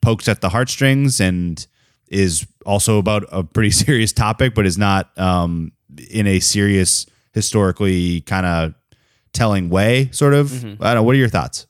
pokes 0.03 0.29
at 0.29 0.40
the 0.40 0.49
heartstrings 0.49 1.20
and 1.20 1.64
is 2.09 2.46
also 2.64 2.99
about 2.99 3.25
a 3.33 3.42
pretty 3.44 3.70
serious 3.85 4.12
topic, 4.12 4.55
but 4.55 4.66
is 4.66 4.79
not 4.79 5.16
um, 5.18 5.72
in 6.11 6.27
a 6.27 6.40
serious 6.40 7.07
historically 7.35 8.22
kind 8.22 8.46
of 8.46 8.75
telling 9.33 9.68
way. 9.70 10.09
Sort 10.12 10.35
of. 10.35 10.49
Mm-hmm. 10.49 10.83
I 10.83 10.87
don't 10.88 10.94
know. 10.96 11.03
What 11.05 11.15
are 11.15 11.19
your 11.19 11.29
thoughts? 11.29 11.67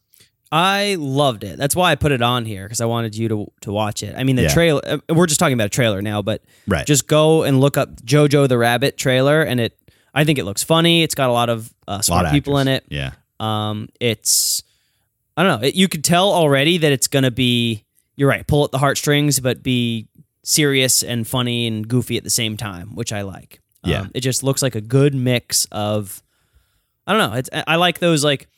I 0.52 0.96
loved 0.98 1.42
it. 1.42 1.58
That's 1.58 1.74
why 1.74 1.90
I 1.90 1.96
put 1.96 2.12
it 2.12 2.22
on 2.22 2.44
here 2.44 2.64
because 2.64 2.80
I 2.80 2.84
wanted 2.86 3.16
you 3.16 3.28
to 3.28 3.46
to 3.62 3.72
watch 3.72 4.02
it. 4.02 4.14
I 4.16 4.22
mean, 4.24 4.36
the 4.36 4.42
Yeah. 4.42 4.54
trailer. 4.54 4.80
uh, 4.86 4.98
We're 5.14 5.26
just 5.26 5.40
talking 5.40 5.54
about 5.54 5.66
a 5.66 5.70
trailer 5.70 6.00
now, 6.02 6.22
but 6.22 6.42
Right. 6.68 6.86
just 6.86 7.08
go 7.08 7.42
and 7.42 7.60
look 7.60 7.76
up 7.76 8.00
JoJo 8.02 8.48
the 8.48 8.56
Rabbit 8.56 8.96
trailer, 8.96 9.42
and 9.42 9.60
it. 9.60 9.76
I 10.14 10.24
think 10.24 10.38
it 10.38 10.44
looks 10.44 10.62
funny. 10.62 11.02
It's 11.02 11.14
got 11.14 11.28
a 11.28 11.32
lot 11.32 11.50
of 11.50 11.66
uh, 11.88 11.92
A 11.92 11.94
lot 11.96 12.04
smart 12.04 12.26
of 12.26 12.32
people 12.32 12.56
in 12.58 12.68
it. 12.68 12.84
Yeah. 12.88 13.10
Um, 13.40 13.88
it's 14.00 14.62
I 15.36 15.42
don't 15.42 15.60
know. 15.60 15.68
It, 15.68 15.74
you 15.74 15.88
could 15.88 16.04
tell 16.04 16.32
already 16.32 16.78
that 16.78 16.92
it's 16.92 17.06
gonna 17.06 17.30
be. 17.30 17.84
You're 18.16 18.28
right. 18.28 18.46
Pull 18.46 18.64
at 18.64 18.70
the 18.70 18.78
heartstrings, 18.78 19.40
but 19.40 19.62
be 19.62 20.08
serious 20.42 21.02
and 21.02 21.26
funny 21.26 21.66
and 21.66 21.86
goofy 21.86 22.16
at 22.16 22.24
the 22.24 22.30
same 22.30 22.56
time, 22.56 22.94
which 22.94 23.12
I 23.12 23.22
like. 23.22 23.60
Yeah. 23.84 24.00
Um, 24.00 24.10
it 24.14 24.20
just 24.20 24.42
looks 24.42 24.62
like 24.62 24.74
a 24.74 24.80
good 24.80 25.14
mix 25.14 25.66
of. 25.70 26.22
I 27.06 27.12
don't 27.12 27.30
know. 27.30 27.36
It's, 27.36 27.50
I 27.52 27.76
like 27.76 27.98
those 28.00 28.24
like 28.24 28.48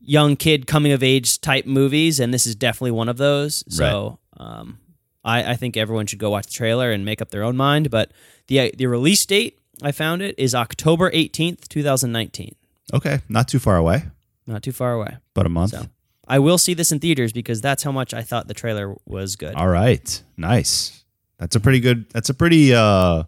young 0.00 0.36
kid 0.36 0.66
coming 0.66 0.92
of 0.92 1.02
age 1.02 1.40
type 1.40 1.66
movies, 1.66 2.18
and 2.18 2.32
this 2.32 2.46
is 2.46 2.56
definitely 2.56 2.92
one 2.92 3.08
of 3.08 3.18
those. 3.18 3.62
So, 3.68 4.18
um, 4.38 4.78
I, 5.24 5.52
I 5.52 5.56
think 5.56 5.76
everyone 5.76 6.06
should 6.06 6.18
go 6.18 6.30
watch 6.30 6.46
the 6.46 6.52
trailer 6.52 6.90
and 6.90 7.04
make 7.04 7.20
up 7.20 7.30
their 7.30 7.42
own 7.44 7.56
mind. 7.56 7.90
But 7.90 8.10
the 8.46 8.72
the 8.76 8.86
release 8.86 9.24
date 9.26 9.58
I 9.82 9.92
found 9.92 10.22
it 10.22 10.34
is 10.38 10.54
October 10.54 11.10
eighteenth, 11.12 11.68
two 11.68 11.82
thousand 11.82 12.12
nineteen. 12.12 12.54
Okay, 12.92 13.20
not 13.28 13.48
too 13.48 13.58
far 13.58 13.76
away, 13.76 14.04
Not 14.46 14.62
too 14.62 14.72
far 14.72 14.92
away. 14.94 15.16
but 15.34 15.44
a 15.46 15.48
month. 15.48 15.72
So 15.72 15.86
I 16.26 16.38
will 16.38 16.58
see 16.58 16.74
this 16.74 16.90
in 16.92 17.00
theaters 17.00 17.32
because 17.32 17.60
that's 17.60 17.82
how 17.82 17.92
much 17.92 18.14
I 18.14 18.22
thought 18.22 18.48
the 18.48 18.54
trailer 18.54 18.94
was 19.06 19.36
good. 19.36 19.54
All 19.54 19.68
right, 19.68 20.22
nice. 20.36 21.04
That's 21.38 21.54
a 21.56 21.60
pretty 21.60 21.80
good. 21.80 22.08
That's 22.10 22.28
a 22.30 22.34
pretty 22.34 22.74
uh, 22.74 23.24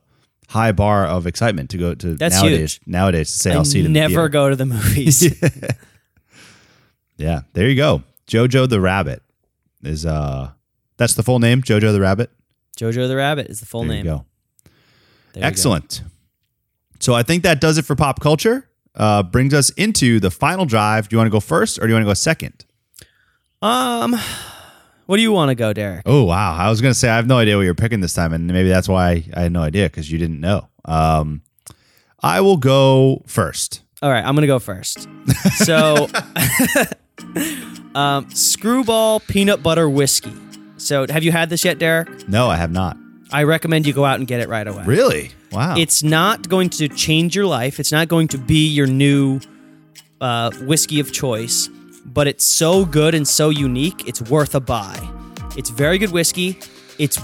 high 0.48 0.72
bar 0.72 1.06
of 1.06 1.26
excitement 1.26 1.70
to 1.70 1.78
go 1.78 1.94
to 1.94 2.14
That's 2.14 2.36
nowadays. 2.40 2.74
huge. 2.74 2.80
Nowadays, 2.86 3.30
to 3.32 3.38
say 3.38 3.50
I 3.52 3.54
I'll 3.54 3.64
see 3.64 3.80
it. 3.80 3.86
In 3.86 3.92
the 3.92 4.00
never 4.00 4.28
go 4.28 4.48
to 4.50 4.56
the 4.56 4.66
movies. 4.66 5.32
Yeah, 7.16 7.40
there 7.52 7.68
you 7.68 7.76
go. 7.76 8.02
Jojo 8.26 8.66
the 8.68 8.80
Rabbit 8.80 9.22
is 9.82 10.06
uh, 10.06 10.52
that's 10.96 11.14
the 11.14 11.22
full 11.22 11.38
name. 11.38 11.60
Jojo 11.62 11.92
the 11.92 12.00
Rabbit. 12.00 12.30
Jojo 12.78 13.06
the 13.08 13.16
Rabbit 13.16 13.48
is 13.48 13.60
the 13.60 13.66
full 13.66 13.82
There 13.82 13.90
name. 13.90 14.04
go. 14.04 14.24
There 14.64 14.72
you 15.34 15.40
go. 15.42 15.46
Excellent. 15.46 16.02
So 16.98 17.12
I 17.14 17.22
think 17.22 17.42
that 17.42 17.60
does 17.60 17.76
it 17.76 17.84
for 17.84 17.94
pop 17.94 18.20
culture. 18.20 18.66
Uh, 18.94 19.22
brings 19.22 19.54
us 19.54 19.70
into 19.70 20.18
the 20.20 20.30
final 20.30 20.66
drive. 20.66 21.08
Do 21.08 21.14
you 21.14 21.18
want 21.18 21.26
to 21.28 21.32
go 21.32 21.40
first 21.40 21.78
or 21.78 21.82
do 21.82 21.88
you 21.88 21.94
want 21.94 22.02
to 22.04 22.10
go 22.10 22.14
second? 22.14 22.64
Um, 23.62 24.16
what 25.06 25.16
do 25.16 25.22
you 25.22 25.32
want 25.32 25.48
to 25.50 25.54
go, 25.54 25.72
Derek? 25.72 26.02
Oh 26.06 26.24
wow! 26.24 26.54
I 26.54 26.70
was 26.70 26.80
gonna 26.80 26.94
say 26.94 27.08
I 27.08 27.16
have 27.16 27.26
no 27.26 27.38
idea 27.38 27.56
what 27.56 27.62
you're 27.62 27.74
picking 27.74 28.00
this 28.00 28.14
time, 28.14 28.32
and 28.32 28.46
maybe 28.46 28.68
that's 28.68 28.88
why 28.88 29.24
I 29.34 29.40
had 29.42 29.52
no 29.52 29.60
idea 29.62 29.86
because 29.88 30.10
you 30.10 30.18
didn't 30.18 30.40
know. 30.40 30.68
Um, 30.84 31.42
I 32.20 32.40
will 32.40 32.56
go 32.56 33.22
first. 33.26 33.82
All 34.02 34.10
right, 34.10 34.24
I'm 34.24 34.34
gonna 34.34 34.46
go 34.46 34.58
first. 34.58 35.08
So, 35.56 36.08
um, 37.94 38.30
Screwball 38.30 39.20
peanut 39.20 39.62
butter 39.62 39.88
whiskey. 39.90 40.32
So, 40.78 41.06
have 41.08 41.22
you 41.22 41.32
had 41.32 41.50
this 41.50 41.64
yet, 41.64 41.78
Derek? 41.78 42.28
No, 42.28 42.48
I 42.48 42.56
have 42.56 42.72
not. 42.72 42.96
I 43.32 43.44
recommend 43.44 43.86
you 43.86 43.92
go 43.92 44.04
out 44.04 44.18
and 44.18 44.26
get 44.26 44.40
it 44.40 44.48
right 44.48 44.66
away. 44.66 44.84
Really? 44.84 45.30
Wow. 45.52 45.76
It's 45.76 46.02
not 46.02 46.48
going 46.48 46.70
to 46.70 46.88
change 46.88 47.34
your 47.36 47.46
life. 47.46 47.78
It's 47.80 47.92
not 47.92 48.08
going 48.08 48.28
to 48.28 48.38
be 48.38 48.68
your 48.68 48.86
new 48.86 49.40
uh, 50.20 50.50
whiskey 50.62 51.00
of 51.00 51.12
choice, 51.12 51.68
but 52.04 52.26
it's 52.26 52.44
so 52.44 52.84
good 52.84 53.14
and 53.14 53.26
so 53.26 53.50
unique. 53.50 54.06
It's 54.08 54.20
worth 54.22 54.54
a 54.54 54.60
buy. 54.60 54.98
It's 55.56 55.70
very 55.70 55.98
good 55.98 56.10
whiskey. 56.10 56.58
It's 56.98 57.18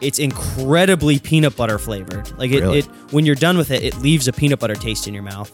it's 0.00 0.18
incredibly 0.18 1.18
peanut 1.18 1.56
butter 1.56 1.78
flavored. 1.78 2.30
Like 2.38 2.50
it, 2.50 2.60
Really? 2.60 2.78
it 2.80 2.86
when 3.12 3.26
you're 3.26 3.34
done 3.34 3.58
with 3.58 3.70
it, 3.70 3.82
it 3.82 3.96
leaves 3.98 4.28
a 4.28 4.32
peanut 4.32 4.58
butter 4.58 4.74
taste 4.74 5.06
in 5.06 5.14
your 5.14 5.22
mouth, 5.22 5.50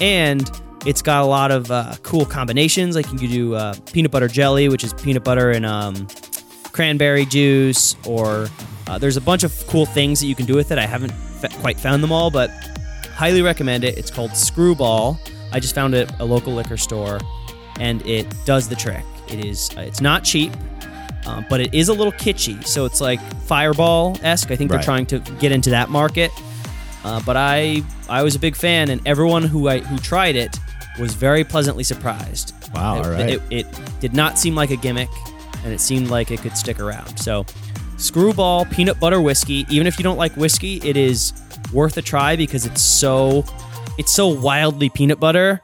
and 0.00 0.50
it's 0.86 1.02
got 1.02 1.22
a 1.22 1.26
lot 1.26 1.50
of 1.50 1.70
uh, 1.70 1.94
cool 2.02 2.24
combinations. 2.24 2.96
Like 2.96 3.10
you 3.12 3.18
can 3.18 3.28
do 3.30 3.54
uh, 3.54 3.74
peanut 3.92 4.10
butter 4.10 4.28
jelly, 4.28 4.68
which 4.68 4.84
is 4.84 4.92
peanut 4.94 5.22
butter 5.24 5.50
and 5.50 5.64
um, 5.66 6.06
cranberry 6.72 7.24
juice, 7.26 7.94
or 8.06 8.48
uh, 8.86 8.98
there's 8.98 9.16
a 9.16 9.20
bunch 9.20 9.44
of 9.44 9.52
cool 9.66 9.86
things 9.86 10.20
that 10.20 10.26
you 10.26 10.34
can 10.34 10.46
do 10.46 10.54
with 10.54 10.70
it. 10.70 10.78
I 10.78 10.86
haven't 10.86 11.12
f- 11.42 11.58
quite 11.60 11.78
found 11.78 12.02
them 12.02 12.12
all, 12.12 12.30
but 12.30 12.50
highly 13.14 13.42
recommend 13.42 13.84
it. 13.84 13.96
It's 13.98 14.10
called 14.10 14.36
Screwball. 14.36 15.18
I 15.52 15.60
just 15.60 15.74
found 15.74 15.94
it 15.94 16.10
at 16.12 16.20
a 16.20 16.24
local 16.24 16.52
liquor 16.54 16.76
store, 16.76 17.20
and 17.80 18.04
it 18.06 18.26
does 18.44 18.68
the 18.68 18.76
trick. 18.76 19.04
It 19.28 19.44
is 19.44 19.70
uh, 19.76 19.80
it's 19.80 20.00
not 20.00 20.24
cheap, 20.24 20.52
um, 21.26 21.46
but 21.48 21.60
it 21.60 21.72
is 21.72 21.88
a 21.88 21.92
little 21.94 22.12
kitschy. 22.12 22.64
So 22.66 22.84
it's 22.84 23.00
like 23.00 23.20
Fireball 23.44 24.18
esque. 24.22 24.50
I 24.50 24.56
think 24.56 24.70
Right. 24.70 24.78
they're 24.78 24.84
trying 24.84 25.06
to 25.06 25.18
get 25.38 25.52
into 25.52 25.70
that 25.70 25.88
market. 25.90 26.30
Uh, 27.04 27.20
but 27.24 27.36
I 27.36 27.82
I 28.08 28.22
was 28.22 28.34
a 28.34 28.38
big 28.38 28.56
fan, 28.56 28.90
and 28.90 29.00
everyone 29.06 29.42
who 29.44 29.68
I 29.68 29.78
who 29.80 29.98
tried 29.98 30.36
it 30.36 30.58
was 30.98 31.14
very 31.14 31.44
pleasantly 31.44 31.84
surprised. 31.84 32.52
Wow, 32.74 32.96
It, 33.00 33.04
all 33.06 33.10
right. 33.12 33.28
it, 33.30 33.42
it 33.50 33.66
did 34.00 34.14
not 34.14 34.38
seem 34.38 34.54
like 34.54 34.70
a 34.70 34.76
gimmick, 34.76 35.08
and 35.64 35.72
it 35.72 35.80
seemed 35.80 36.08
like 36.08 36.30
it 36.30 36.40
could 36.40 36.56
stick 36.56 36.80
around. 36.80 37.16
So, 37.18 37.44
Screwball 37.96 38.64
peanut 38.66 38.98
butter 39.00 39.20
whiskey. 39.20 39.64
Even 39.70 39.86
if 39.86 39.98
you 39.98 40.02
don't 40.02 40.16
like 40.18 40.36
whiskey, 40.36 40.76
it 40.84 40.96
is 40.96 41.32
worth 41.72 41.96
a 41.96 42.02
try 42.02 42.36
because 42.36 42.66
it's 42.66 42.82
so 42.82 43.44
it's 43.98 44.12
so 44.12 44.28
wildly 44.28 44.88
peanut 44.90 45.20
butter. 45.20 45.60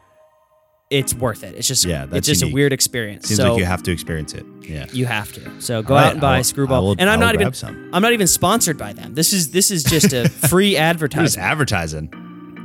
It's 0.90 1.14
worth 1.14 1.44
it. 1.44 1.54
It's 1.54 1.68
just 1.68 1.84
Yeah, 1.84 2.06
it's 2.10 2.26
just 2.26 2.40
unique. 2.40 2.52
a 2.52 2.54
weird 2.54 2.72
experience. 2.72 3.28
Seems 3.28 3.38
so 3.38 3.50
like 3.52 3.58
you 3.60 3.64
have 3.64 3.82
to 3.84 3.92
experience 3.92 4.34
it. 4.34 4.44
Yeah. 4.62 4.86
you 4.92 5.06
have 5.06 5.30
to. 5.32 5.60
So 5.60 5.82
go 5.82 5.94
right, 5.94 6.06
out 6.06 6.12
and 6.12 6.20
buy 6.20 6.38
will- 6.38 6.44
Screwball. 6.44 6.82
Will- 6.84 6.96
and 6.98 7.08
I'm 7.08 7.20
not 7.20 7.34
even 7.34 7.52
some. 7.52 7.90
I'm 7.92 8.02
not 8.02 8.12
even 8.12 8.26
sponsored 8.26 8.76
by 8.78 8.92
them. 8.92 9.14
This 9.14 9.32
is 9.32 9.50
this 9.52 9.70
is 9.70 9.84
just 9.84 10.12
a 10.12 10.28
free 10.48 10.72
Just 10.72 11.38
advertising. 11.38 12.12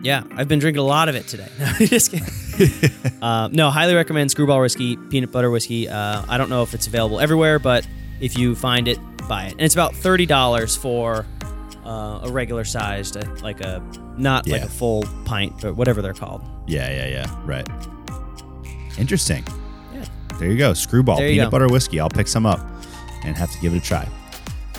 Yeah, 0.04 0.24
I've 0.36 0.48
been 0.48 0.60
drinking 0.60 0.82
a 0.82 0.86
lot 0.86 1.10
of 1.10 1.16
it 1.16 1.28
today. 1.28 1.48
No, 1.60 1.72
just 1.88 2.12
kidding. 2.12 3.22
um, 3.24 3.52
no, 3.54 3.70
highly 3.72 3.96
recommend 3.96 4.30
Screwball 4.32 4.62
whiskey, 4.62 4.98
peanut 4.98 5.32
butter 5.32 5.50
whiskey. 5.50 5.90
Uh, 5.90 6.24
I 6.30 6.38
don't 6.38 6.50
know 6.50 6.62
if 6.64 6.74
it's 6.76 6.86
available 6.88 7.20
everywhere, 7.20 7.58
but 7.60 7.88
if 8.20 8.38
you 8.38 8.56
find 8.56 8.88
it, 8.88 9.00
buy 9.28 9.46
it. 9.46 9.52
And 9.54 9.62
it's 9.62 9.76
about 9.76 9.96
thirty 9.96 10.26
dollars 10.26 10.76
for 10.76 11.26
uh, 11.86 12.22
a 12.24 12.32
regular 12.32 12.64
sized, 12.64 13.18
uh, 13.18 13.24
like 13.42 13.62
a 13.62 13.84
not 14.18 14.48
like 14.48 14.64
a 14.64 14.70
full 14.70 15.04
pint, 15.26 15.54
but 15.62 15.76
whatever 15.76 16.02
they're 16.02 16.14
called. 16.14 16.42
Yeah, 16.68 16.90
yeah, 16.90 17.08
yeah. 17.08 17.42
Right. 17.46 17.68
Interesting. 18.98 19.46
Yeah. 19.94 20.06
There 20.40 20.50
you 20.50 20.58
go. 20.58 20.74
Screwball 20.74 21.22
you 21.22 21.32
peanut 21.32 21.48
go. 21.48 21.52
butter 21.52 21.68
whiskey. 21.68 22.00
I'll 22.00 22.10
pick 22.10 22.28
some 22.28 22.46
up 22.46 22.60
and 23.24 23.36
have 23.36 23.52
to 23.52 23.60
give 23.60 23.74
it 23.74 23.78
a 23.78 23.82
try. 23.82 24.08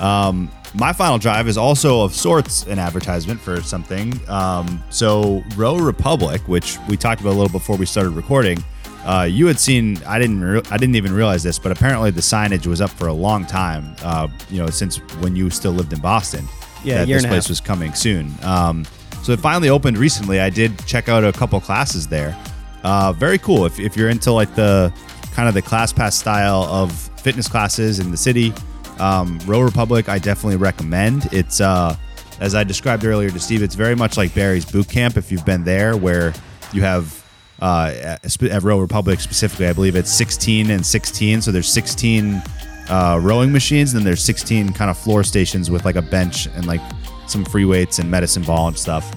Um, 0.00 0.50
my 0.74 0.92
final 0.92 1.18
drive 1.18 1.48
is 1.48 1.56
also 1.56 2.02
of 2.02 2.14
sorts 2.14 2.66
an 2.66 2.78
advertisement 2.78 3.40
for 3.40 3.62
something. 3.62 4.12
Um, 4.28 4.82
so 4.90 5.42
Row 5.56 5.76
Republic, 5.76 6.42
which 6.48 6.78
we 6.88 6.96
talked 6.96 7.20
about 7.20 7.30
a 7.30 7.38
little 7.38 7.48
before 7.48 7.76
we 7.76 7.86
started 7.86 8.10
recording, 8.10 8.62
uh, 9.06 9.22
you 9.22 9.46
had 9.46 9.58
seen. 9.60 9.98
I 10.04 10.18
didn't. 10.18 10.40
Re- 10.40 10.62
I 10.70 10.76
didn't 10.76 10.96
even 10.96 11.12
realize 11.14 11.42
this, 11.42 11.58
but 11.58 11.70
apparently 11.70 12.10
the 12.10 12.20
signage 12.20 12.66
was 12.66 12.80
up 12.80 12.90
for 12.90 13.06
a 13.06 13.12
long 13.12 13.46
time. 13.46 13.94
Uh, 14.02 14.28
you 14.50 14.58
know, 14.58 14.68
since 14.68 14.96
when 15.20 15.36
you 15.36 15.48
still 15.50 15.72
lived 15.72 15.92
in 15.92 16.00
Boston. 16.00 16.46
Yeah, 16.84 16.98
that 16.98 17.08
this 17.08 17.26
place 17.26 17.48
was 17.48 17.60
coming 17.60 17.94
soon. 17.94 18.32
Um, 18.42 18.84
so 19.22 19.32
it 19.32 19.40
finally 19.40 19.70
opened 19.70 19.98
recently. 19.98 20.40
I 20.40 20.50
did 20.50 20.78
check 20.86 21.08
out 21.08 21.24
a 21.24 21.32
couple 21.32 21.60
classes 21.60 22.06
there. 22.06 22.36
Uh, 22.84 23.12
very 23.12 23.38
cool. 23.38 23.64
If, 23.64 23.80
if 23.80 23.96
you're 23.96 24.08
into 24.08 24.30
like 24.30 24.54
the 24.54 24.92
kind 25.32 25.48
of 25.48 25.54
the 25.54 25.62
class 25.62 25.92
pass 25.92 26.16
style 26.16 26.62
of 26.64 26.92
fitness 27.20 27.48
classes 27.48 27.98
in 27.98 28.10
the 28.12 28.16
city, 28.16 28.52
um, 29.00 29.40
Row 29.46 29.60
Republic, 29.60 30.08
I 30.08 30.18
definitely 30.18 30.56
recommend. 30.56 31.28
It's 31.32 31.60
uh, 31.60 31.96
as 32.38 32.54
I 32.54 32.62
described 32.62 33.04
earlier 33.04 33.30
to 33.30 33.40
Steve, 33.40 33.62
it's 33.62 33.74
very 33.74 33.96
much 33.96 34.16
like 34.16 34.34
Barry's 34.34 34.64
Boot 34.64 34.88
Camp. 34.88 35.16
If 35.16 35.32
you've 35.32 35.44
been 35.44 35.64
there, 35.64 35.96
where 35.96 36.32
you 36.72 36.82
have 36.82 37.25
uh, 37.60 38.18
at, 38.22 38.62
Row 38.62 38.78
Republic 38.78 39.20
specifically, 39.20 39.66
I 39.66 39.72
believe 39.72 39.96
it's 39.96 40.12
16 40.12 40.70
and 40.70 40.84
16. 40.84 41.42
So 41.42 41.50
there's 41.50 41.68
16 41.72 42.42
uh, 42.88 43.18
rowing 43.22 43.52
machines, 43.52 43.92
and 43.92 44.00
then 44.00 44.04
there's 44.04 44.24
16 44.24 44.72
kind 44.72 44.90
of 44.90 44.98
floor 44.98 45.24
stations 45.24 45.70
with 45.70 45.84
like 45.84 45.96
a 45.96 46.02
bench 46.02 46.46
and 46.46 46.66
like 46.66 46.80
some 47.26 47.44
free 47.44 47.64
weights 47.64 47.98
and 47.98 48.10
medicine 48.10 48.42
ball 48.42 48.68
and 48.68 48.78
stuff. 48.78 49.14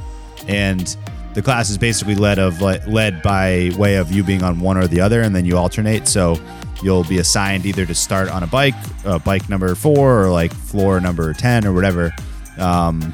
And 0.48 0.96
the 1.34 1.42
class 1.42 1.70
is 1.70 1.78
basically 1.78 2.16
led 2.16 2.40
of 2.40 2.62
led 2.62 3.22
by 3.22 3.72
way 3.78 3.96
of 3.96 4.12
you 4.12 4.24
being 4.24 4.44
on 4.44 4.60
one 4.60 4.78
or 4.78 4.88
the 4.88 5.02
other, 5.02 5.22
and 5.22 5.36
then 5.36 5.46
you 5.46 5.58
alternate. 5.58 6.08
So 6.08 6.40
you'll 6.82 7.04
be 7.04 7.20
assigned 7.20 7.66
either 7.66 7.86
to 7.86 7.96
start 7.96 8.30
on 8.30 8.44
a 8.44 8.48
bike, 8.48 8.76
uh, 9.06 9.20
bike 9.20 9.50
number 9.50 9.76
four, 9.76 10.24
or 10.24 10.30
like 10.30 10.54
floor 10.54 11.00
number 11.00 11.34
10 11.34 11.66
or 11.66 11.74
whatever. 11.74 12.14
Um, 12.58 13.14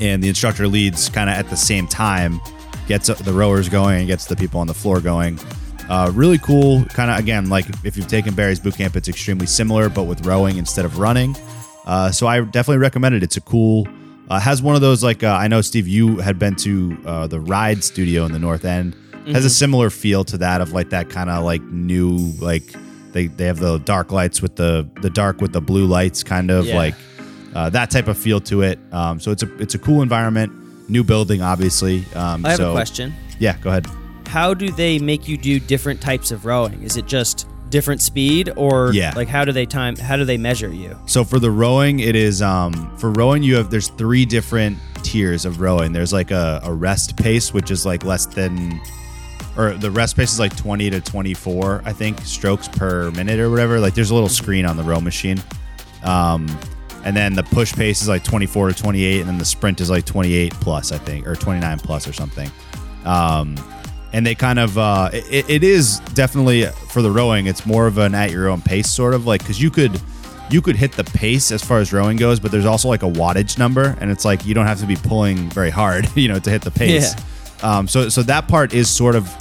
and 0.00 0.22
the 0.22 0.28
instructor 0.28 0.66
leads 0.66 1.08
kind 1.08 1.28
of 1.28 1.36
at 1.36 1.48
the 1.50 1.56
same 1.56 1.86
time, 1.86 2.40
gets 2.90 3.06
the 3.06 3.32
rowers 3.32 3.68
going 3.68 4.00
and 4.00 4.06
gets 4.08 4.26
the 4.26 4.34
people 4.36 4.60
on 4.60 4.66
the 4.66 4.74
floor 4.74 5.00
going. 5.00 5.38
Uh, 5.88 6.10
really 6.12 6.38
cool, 6.38 6.84
kind 6.86 7.10
of 7.10 7.18
again, 7.18 7.48
like 7.48 7.66
if 7.84 7.96
you've 7.96 8.06
taken 8.08 8.34
Barry's 8.34 8.60
boot 8.60 8.74
camp, 8.76 8.96
it's 8.96 9.08
extremely 9.08 9.46
similar, 9.46 9.88
but 9.88 10.04
with 10.04 10.26
rowing 10.26 10.56
instead 10.58 10.84
of 10.84 10.98
running. 10.98 11.34
Uh, 11.86 12.10
so 12.10 12.26
I 12.26 12.40
definitely 12.40 12.78
recommend 12.78 13.14
it. 13.14 13.22
It's 13.22 13.36
a 13.36 13.40
cool, 13.40 13.88
uh, 14.28 14.38
has 14.38 14.60
one 14.62 14.74
of 14.74 14.80
those 14.80 15.02
like 15.02 15.22
uh, 15.24 15.28
I 15.32 15.48
know 15.48 15.60
Steve, 15.62 15.88
you 15.88 16.18
had 16.18 16.38
been 16.38 16.54
to 16.56 16.96
uh, 17.06 17.26
the 17.28 17.40
Ride 17.40 17.82
Studio 17.82 18.24
in 18.26 18.32
the 18.32 18.38
North 18.38 18.64
End. 18.64 18.94
Has 19.26 19.44
a 19.44 19.50
similar 19.50 19.90
feel 19.90 20.24
to 20.24 20.38
that 20.38 20.60
of 20.60 20.72
like 20.72 20.90
that 20.90 21.08
kind 21.10 21.30
of 21.30 21.44
like 21.44 21.62
new 21.62 22.16
like 22.40 22.64
they 23.12 23.26
they 23.28 23.46
have 23.46 23.58
the 23.60 23.78
dark 23.78 24.10
lights 24.10 24.42
with 24.42 24.56
the 24.56 24.88
the 25.02 25.10
dark 25.10 25.40
with 25.40 25.52
the 25.52 25.60
blue 25.60 25.86
lights 25.86 26.24
kind 26.24 26.50
of 26.50 26.66
Yeah. 26.66 26.76
like 26.76 26.94
uh, 27.54 27.70
that 27.70 27.90
type 27.90 28.08
of 28.08 28.16
feel 28.18 28.40
to 28.42 28.62
it. 28.62 28.78
Um, 28.92 29.20
so 29.20 29.30
it's 29.30 29.42
a 29.44 29.56
it's 29.58 29.74
a 29.74 29.78
cool 29.78 30.02
environment, 30.02 30.50
new 30.90 31.04
building, 31.04 31.40
obviously. 31.42 32.04
Um, 32.14 32.44
I 32.44 32.50
have 32.50 32.58
so- 32.58 32.70
a 32.70 32.74
question. 32.74 33.14
Yeah, 33.38 33.56
go 33.58 33.70
ahead. 33.70 33.86
How 34.26 34.54
do 34.54 34.70
they 34.70 34.98
make 34.98 35.26
you 35.26 35.36
do 35.36 35.58
different 35.58 36.00
types 36.00 36.30
of 36.30 36.44
rowing? 36.44 36.82
Is 36.82 36.96
it 36.96 37.06
just 37.06 37.48
different 37.70 38.00
speed, 38.02 38.52
or 38.56 38.92
Yeah. 38.92 39.12
like 39.16 39.28
how 39.28 39.44
do 39.44 39.52
they 39.52 39.64
time? 39.66 39.96
How 39.96 40.16
do 40.16 40.24
they 40.24 40.36
measure 40.36 40.72
you? 40.72 40.96
So 41.06 41.24
for 41.24 41.38
the 41.38 41.50
rowing, 41.50 42.00
it 42.00 42.14
is 42.16 42.42
um 42.42 42.96
for 42.98 43.10
rowing 43.12 43.42
you 43.42 43.56
have 43.56 43.70
there's 43.70 43.88
three 43.88 44.24
different 44.26 44.76
tiers 45.02 45.44
of 45.44 45.60
rowing. 45.60 45.92
There's 45.92 46.12
like 46.12 46.30
a, 46.32 46.60
a 46.64 46.72
rest 46.72 47.16
pace, 47.16 47.52
which 47.54 47.70
is 47.70 47.86
like 47.86 48.04
less 48.04 48.26
than 48.26 48.80
or 49.56 49.72
the 49.74 49.90
rest 49.90 50.16
pace 50.16 50.32
is 50.32 50.38
like 50.38 50.56
20 50.56 50.90
to 50.90 51.00
24, 51.00 51.82
I 51.84 51.92
think, 51.92 52.20
strokes 52.20 52.68
per 52.68 53.10
minute 53.12 53.40
or 53.40 53.50
whatever. 53.50 53.80
Like 53.80 53.94
there's 53.94 54.10
a 54.10 54.14
little 54.14 54.28
screen 54.28 54.64
on 54.66 54.76
the 54.76 54.82
row 54.84 55.00
machine. 55.00 55.40
Um 56.04 56.46
and 57.04 57.16
then 57.16 57.34
the 57.34 57.42
push 57.42 57.72
pace 57.72 58.02
is 58.02 58.08
like 58.08 58.24
24 58.24 58.68
to 58.68 58.74
28, 58.74 59.20
and 59.20 59.28
then 59.28 59.38
the 59.38 59.44
sprint 59.44 59.80
is 59.80 59.90
like 59.90 60.04
28 60.04 60.52
plus, 60.54 60.92
I 60.92 60.98
think, 60.98 61.26
or 61.26 61.34
29 61.34 61.78
plus 61.78 62.06
or 62.06 62.12
something. 62.12 62.50
Um, 63.04 63.56
and 64.12 64.26
they 64.26 64.34
kind 64.34 64.58
of 64.58 64.76
uh, 64.76 65.10
it, 65.12 65.48
it 65.48 65.64
is 65.64 66.00
definitely 66.14 66.66
for 66.88 67.02
the 67.02 67.10
rowing. 67.10 67.46
It's 67.46 67.64
more 67.64 67.86
of 67.86 67.98
an 67.98 68.14
at 68.14 68.30
your 68.30 68.48
own 68.48 68.60
pace 68.60 68.90
sort 68.90 69.14
of 69.14 69.26
like 69.26 69.40
because 69.40 69.60
you 69.62 69.70
could 69.70 70.00
you 70.50 70.60
could 70.60 70.76
hit 70.76 70.92
the 70.92 71.04
pace 71.04 71.52
as 71.52 71.62
far 71.62 71.78
as 71.78 71.92
rowing 71.92 72.16
goes, 72.16 72.40
but 72.40 72.50
there's 72.50 72.66
also 72.66 72.88
like 72.88 73.02
a 73.02 73.10
wattage 73.10 73.56
number, 73.58 73.96
and 74.00 74.10
it's 74.10 74.24
like 74.24 74.44
you 74.44 74.54
don't 74.54 74.66
have 74.66 74.80
to 74.80 74.86
be 74.86 74.96
pulling 74.96 75.48
very 75.50 75.70
hard, 75.70 76.08
you 76.16 76.28
know, 76.28 76.38
to 76.38 76.50
hit 76.50 76.62
the 76.62 76.70
pace. 76.70 77.14
Um, 77.62 77.86
so 77.86 78.08
so 78.08 78.22
that 78.24 78.48
part 78.48 78.74
is 78.74 78.90
sort 78.90 79.14
of 79.14 79.32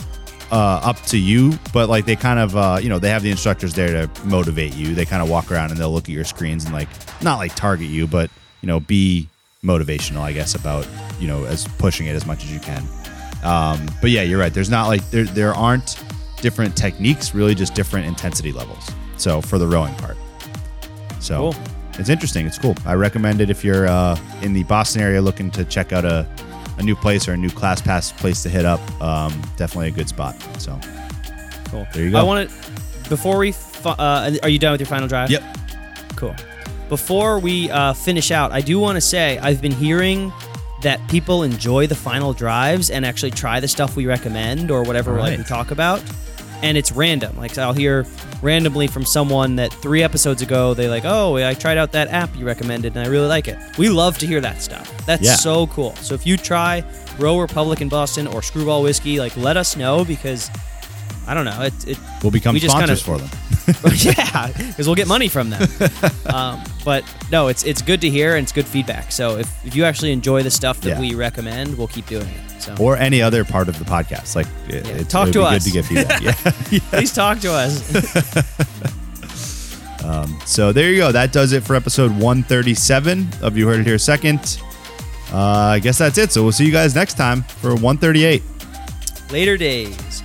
uh, 0.51 0.81
up 0.83 0.99
to 1.07 1.17
you, 1.17 1.57
but 1.73 1.89
like 1.89 2.05
they 2.05 2.15
kind 2.15 2.39
of 2.39 2.55
uh, 2.55 2.79
you 2.81 2.89
know 2.89 2.99
they 2.99 3.09
have 3.09 3.23
the 3.23 3.31
instructors 3.31 3.73
there 3.73 4.07
to 4.07 4.25
motivate 4.25 4.75
you. 4.75 4.95
They 4.95 5.05
kind 5.05 5.21
of 5.21 5.29
walk 5.29 5.51
around 5.51 5.71
and 5.71 5.79
they'll 5.79 5.91
look 5.91 6.05
at 6.05 6.09
your 6.15 6.23
screens 6.25 6.65
and 6.65 6.73
like 6.73 6.89
not 7.21 7.37
like 7.37 7.55
target 7.55 7.87
you, 7.87 8.07
but 8.07 8.29
you 8.61 8.67
know 8.67 8.79
be 8.79 9.27
motivational, 9.63 10.21
I 10.21 10.31
guess, 10.33 10.55
about 10.55 10.87
you 11.19 11.27
know 11.27 11.43
as 11.45 11.67
pushing 11.77 12.07
it 12.07 12.15
as 12.15 12.25
much 12.25 12.43
as 12.43 12.51
you 12.53 12.59
can. 12.59 12.83
Um, 13.43 13.85
but 14.01 14.09
yeah, 14.11 14.21
you're 14.23 14.39
right. 14.39 14.53
There's 14.53 14.69
not 14.69 14.87
like 14.87 15.07
there 15.11 15.25
there 15.25 15.53
aren't 15.53 16.01
different 16.41 16.75
techniques, 16.75 17.35
really 17.35 17.53
just 17.55 17.75
different 17.75 18.07
intensity 18.07 18.51
levels. 18.51 18.89
So 19.17 19.41
for 19.41 19.57
the 19.57 19.67
rowing 19.67 19.93
part, 19.95 20.17
so 21.19 21.51
Cool. 21.51 21.55
it's 21.99 22.09
interesting. 22.09 22.45
It's 22.47 22.57
cool. 22.57 22.75
I 22.85 22.93
recommend 22.93 23.41
it 23.41 23.49
if 23.49 23.63
you're 23.63 23.87
uh, 23.87 24.17
in 24.41 24.53
the 24.53 24.63
Boston 24.63 25.01
area 25.01 25.21
looking 25.21 25.51
to 25.51 25.65
check 25.65 25.91
out 25.93 26.05
a, 26.05 26.25
a 26.79 26.83
new 26.83 26.95
place 26.95 27.27
or 27.27 27.33
a 27.33 27.37
new 27.37 27.49
class 27.49 27.81
pass 27.81 28.11
place 28.11 28.41
to 28.43 28.49
hit 28.49 28.65
up. 28.65 28.79
Um, 29.01 29.31
definitely 29.57 29.89
a 29.89 29.91
good 29.91 30.09
spot. 30.09 30.35
So 30.59 30.79
Cool. 31.65 31.85
There 31.93 32.03
you 32.05 32.11
go. 32.11 32.17
I 32.19 32.23
want 32.23 32.49
to 32.49 33.09
before 33.09 33.37
we. 33.37 33.51
Fi- 33.51 33.91
uh, 33.91 34.31
are 34.43 34.49
you 34.49 34.57
done 34.59 34.71
with 34.73 34.81
your 34.81 34.87
final 34.87 35.07
drive? 35.07 35.29
yep, 35.29 35.43
Cool. 36.15 36.35
Before 36.89 37.37
we 37.39 37.69
uh, 37.69 37.93
finish 37.93 38.31
out, 38.31 38.51
I 38.51 38.61
do 38.61 38.79
want 38.79 38.95
to 38.97 39.01
say 39.01 39.37
I've 39.37 39.61
been 39.61 39.71
hearing 39.71 40.33
that 40.81 40.99
people 41.09 41.43
enjoy 41.43 41.85
the 41.87 41.93
final 41.95 42.33
drives 42.33 42.89
and 42.89 43.05
actually 43.05 43.31
try 43.31 43.59
the 43.59 43.67
stuff 43.67 43.95
we 43.95 44.05
recommend 44.07 44.71
or 44.71 44.81
whatever 44.83 45.11
like 45.19 45.31
we 45.33 45.37
Right. 45.37 45.45
talk 45.47 45.71
about. 45.71 46.01
And 46.61 46.77
it's 46.77 46.91
random. 46.91 47.37
Like 47.37 47.57
I'll 47.57 47.73
hear 47.73 48.05
randomly 48.41 48.87
from 48.87 49.05
someone 49.05 49.55
that 49.57 49.71
three 49.73 50.03
episodes 50.03 50.41
ago 50.41 50.73
they 50.73 50.89
like, 50.89 51.03
oh, 51.05 51.35
I 51.37 51.53
tried 51.53 51.77
out 51.77 51.91
that 51.93 52.09
app 52.09 52.35
you 52.35 52.45
recommended 52.45 52.95
and 52.95 53.05
I 53.05 53.09
really 53.09 53.27
like 53.27 53.47
it. 53.47 53.57
We 53.77 53.87
love 53.89 54.17
to 54.19 54.27
hear 54.27 54.41
that 54.41 54.61
stuff. 54.61 54.91
That's 55.05 55.23
Yeah. 55.23 55.35
so 55.35 55.67
cool. 55.67 55.95
So 55.97 56.13
if 56.15 56.25
you 56.27 56.35
try 56.37 56.83
Row 57.17 57.39
Republic 57.39 57.81
in 57.81 57.87
Boston 57.89 58.27
or 58.27 58.41
Screwball 58.41 58.83
Whiskey, 58.83 59.19
like 59.19 59.35
let 59.37 59.55
us 59.57 59.77
know 59.77 60.03
because 60.03 60.49
I 61.27 61.33
don't 61.33 61.45
know. 61.45 61.61
It, 61.61 61.87
it 61.87 61.97
we'll 62.23 62.31
become 62.31 62.53
We 62.53 62.59
just 62.59 62.75
sponsors 62.75 63.03
kinda- 63.03 63.27
for 63.29 63.37
them. 63.37 63.45
yeah, 63.95 64.47
because 64.51 64.87
we'll 64.87 64.95
get 64.95 65.07
money 65.07 65.27
from 65.27 65.51
them. 65.51 65.61
um, 66.33 66.63
but 66.83 67.03
no, 67.31 67.49
it's 67.49 67.63
it's 67.63 67.81
good 67.83 68.01
to 68.01 68.09
hear 68.09 68.35
and 68.35 68.43
it's 68.43 68.51
good 68.51 68.65
feedback. 68.65 69.11
So 69.11 69.37
if, 69.37 69.65
if 69.65 69.75
you 69.75 69.83
actually 69.85 70.11
enjoy 70.11 70.41
the 70.43 70.49
stuff 70.51 70.81
that 70.81 70.89
Yeah. 70.89 70.99
we 70.99 71.13
recommend, 71.13 71.77
we'll 71.77 71.87
keep 71.87 72.07
doing 72.07 72.27
it. 72.27 72.41
So 72.59 72.75
Or 72.79 72.97
any 72.97 73.21
other 73.21 73.45
part 73.45 73.69
of 73.69 73.79
the 73.79 73.85
podcast. 73.85 74.35
Like, 74.35 74.47
it, 74.67 74.85
Yeah, 74.85 74.93
it's, 74.93 75.11
talk 75.11 75.27
to 75.29 75.39
be 75.39 75.45
us. 75.45 75.63
Good 75.63 75.71
to 75.71 75.71
get 75.71 75.85
feedback. 75.85 76.21
yeah. 76.71 76.81
please 76.91 77.13
talk 77.13 77.39
to 77.39 77.53
us. 77.53 78.95
So 80.49 80.73
there 80.73 80.89
you 80.89 80.97
go. 80.97 81.11
That 81.11 81.31
does 81.31 81.53
it 81.53 81.61
for 81.61 81.75
episode 81.75 82.09
137 82.09 83.27
of 83.43 83.55
You 83.55 83.67
Heard 83.67 83.81
It 83.81 83.85
Here 83.85 83.99
Second. 83.99 84.57
Uh, 85.31 85.37
I 85.37 85.79
guess 85.79 85.99
that's 85.99 86.17
it. 86.17 86.31
So 86.31 86.41
we'll 86.41 86.51
see 86.51 86.65
you 86.65 86.71
guys 86.71 86.95
next 86.95 87.17
time 87.17 87.43
for 87.43 87.75
138. 87.75 88.41
Later 89.29 89.55
days. 89.55 90.23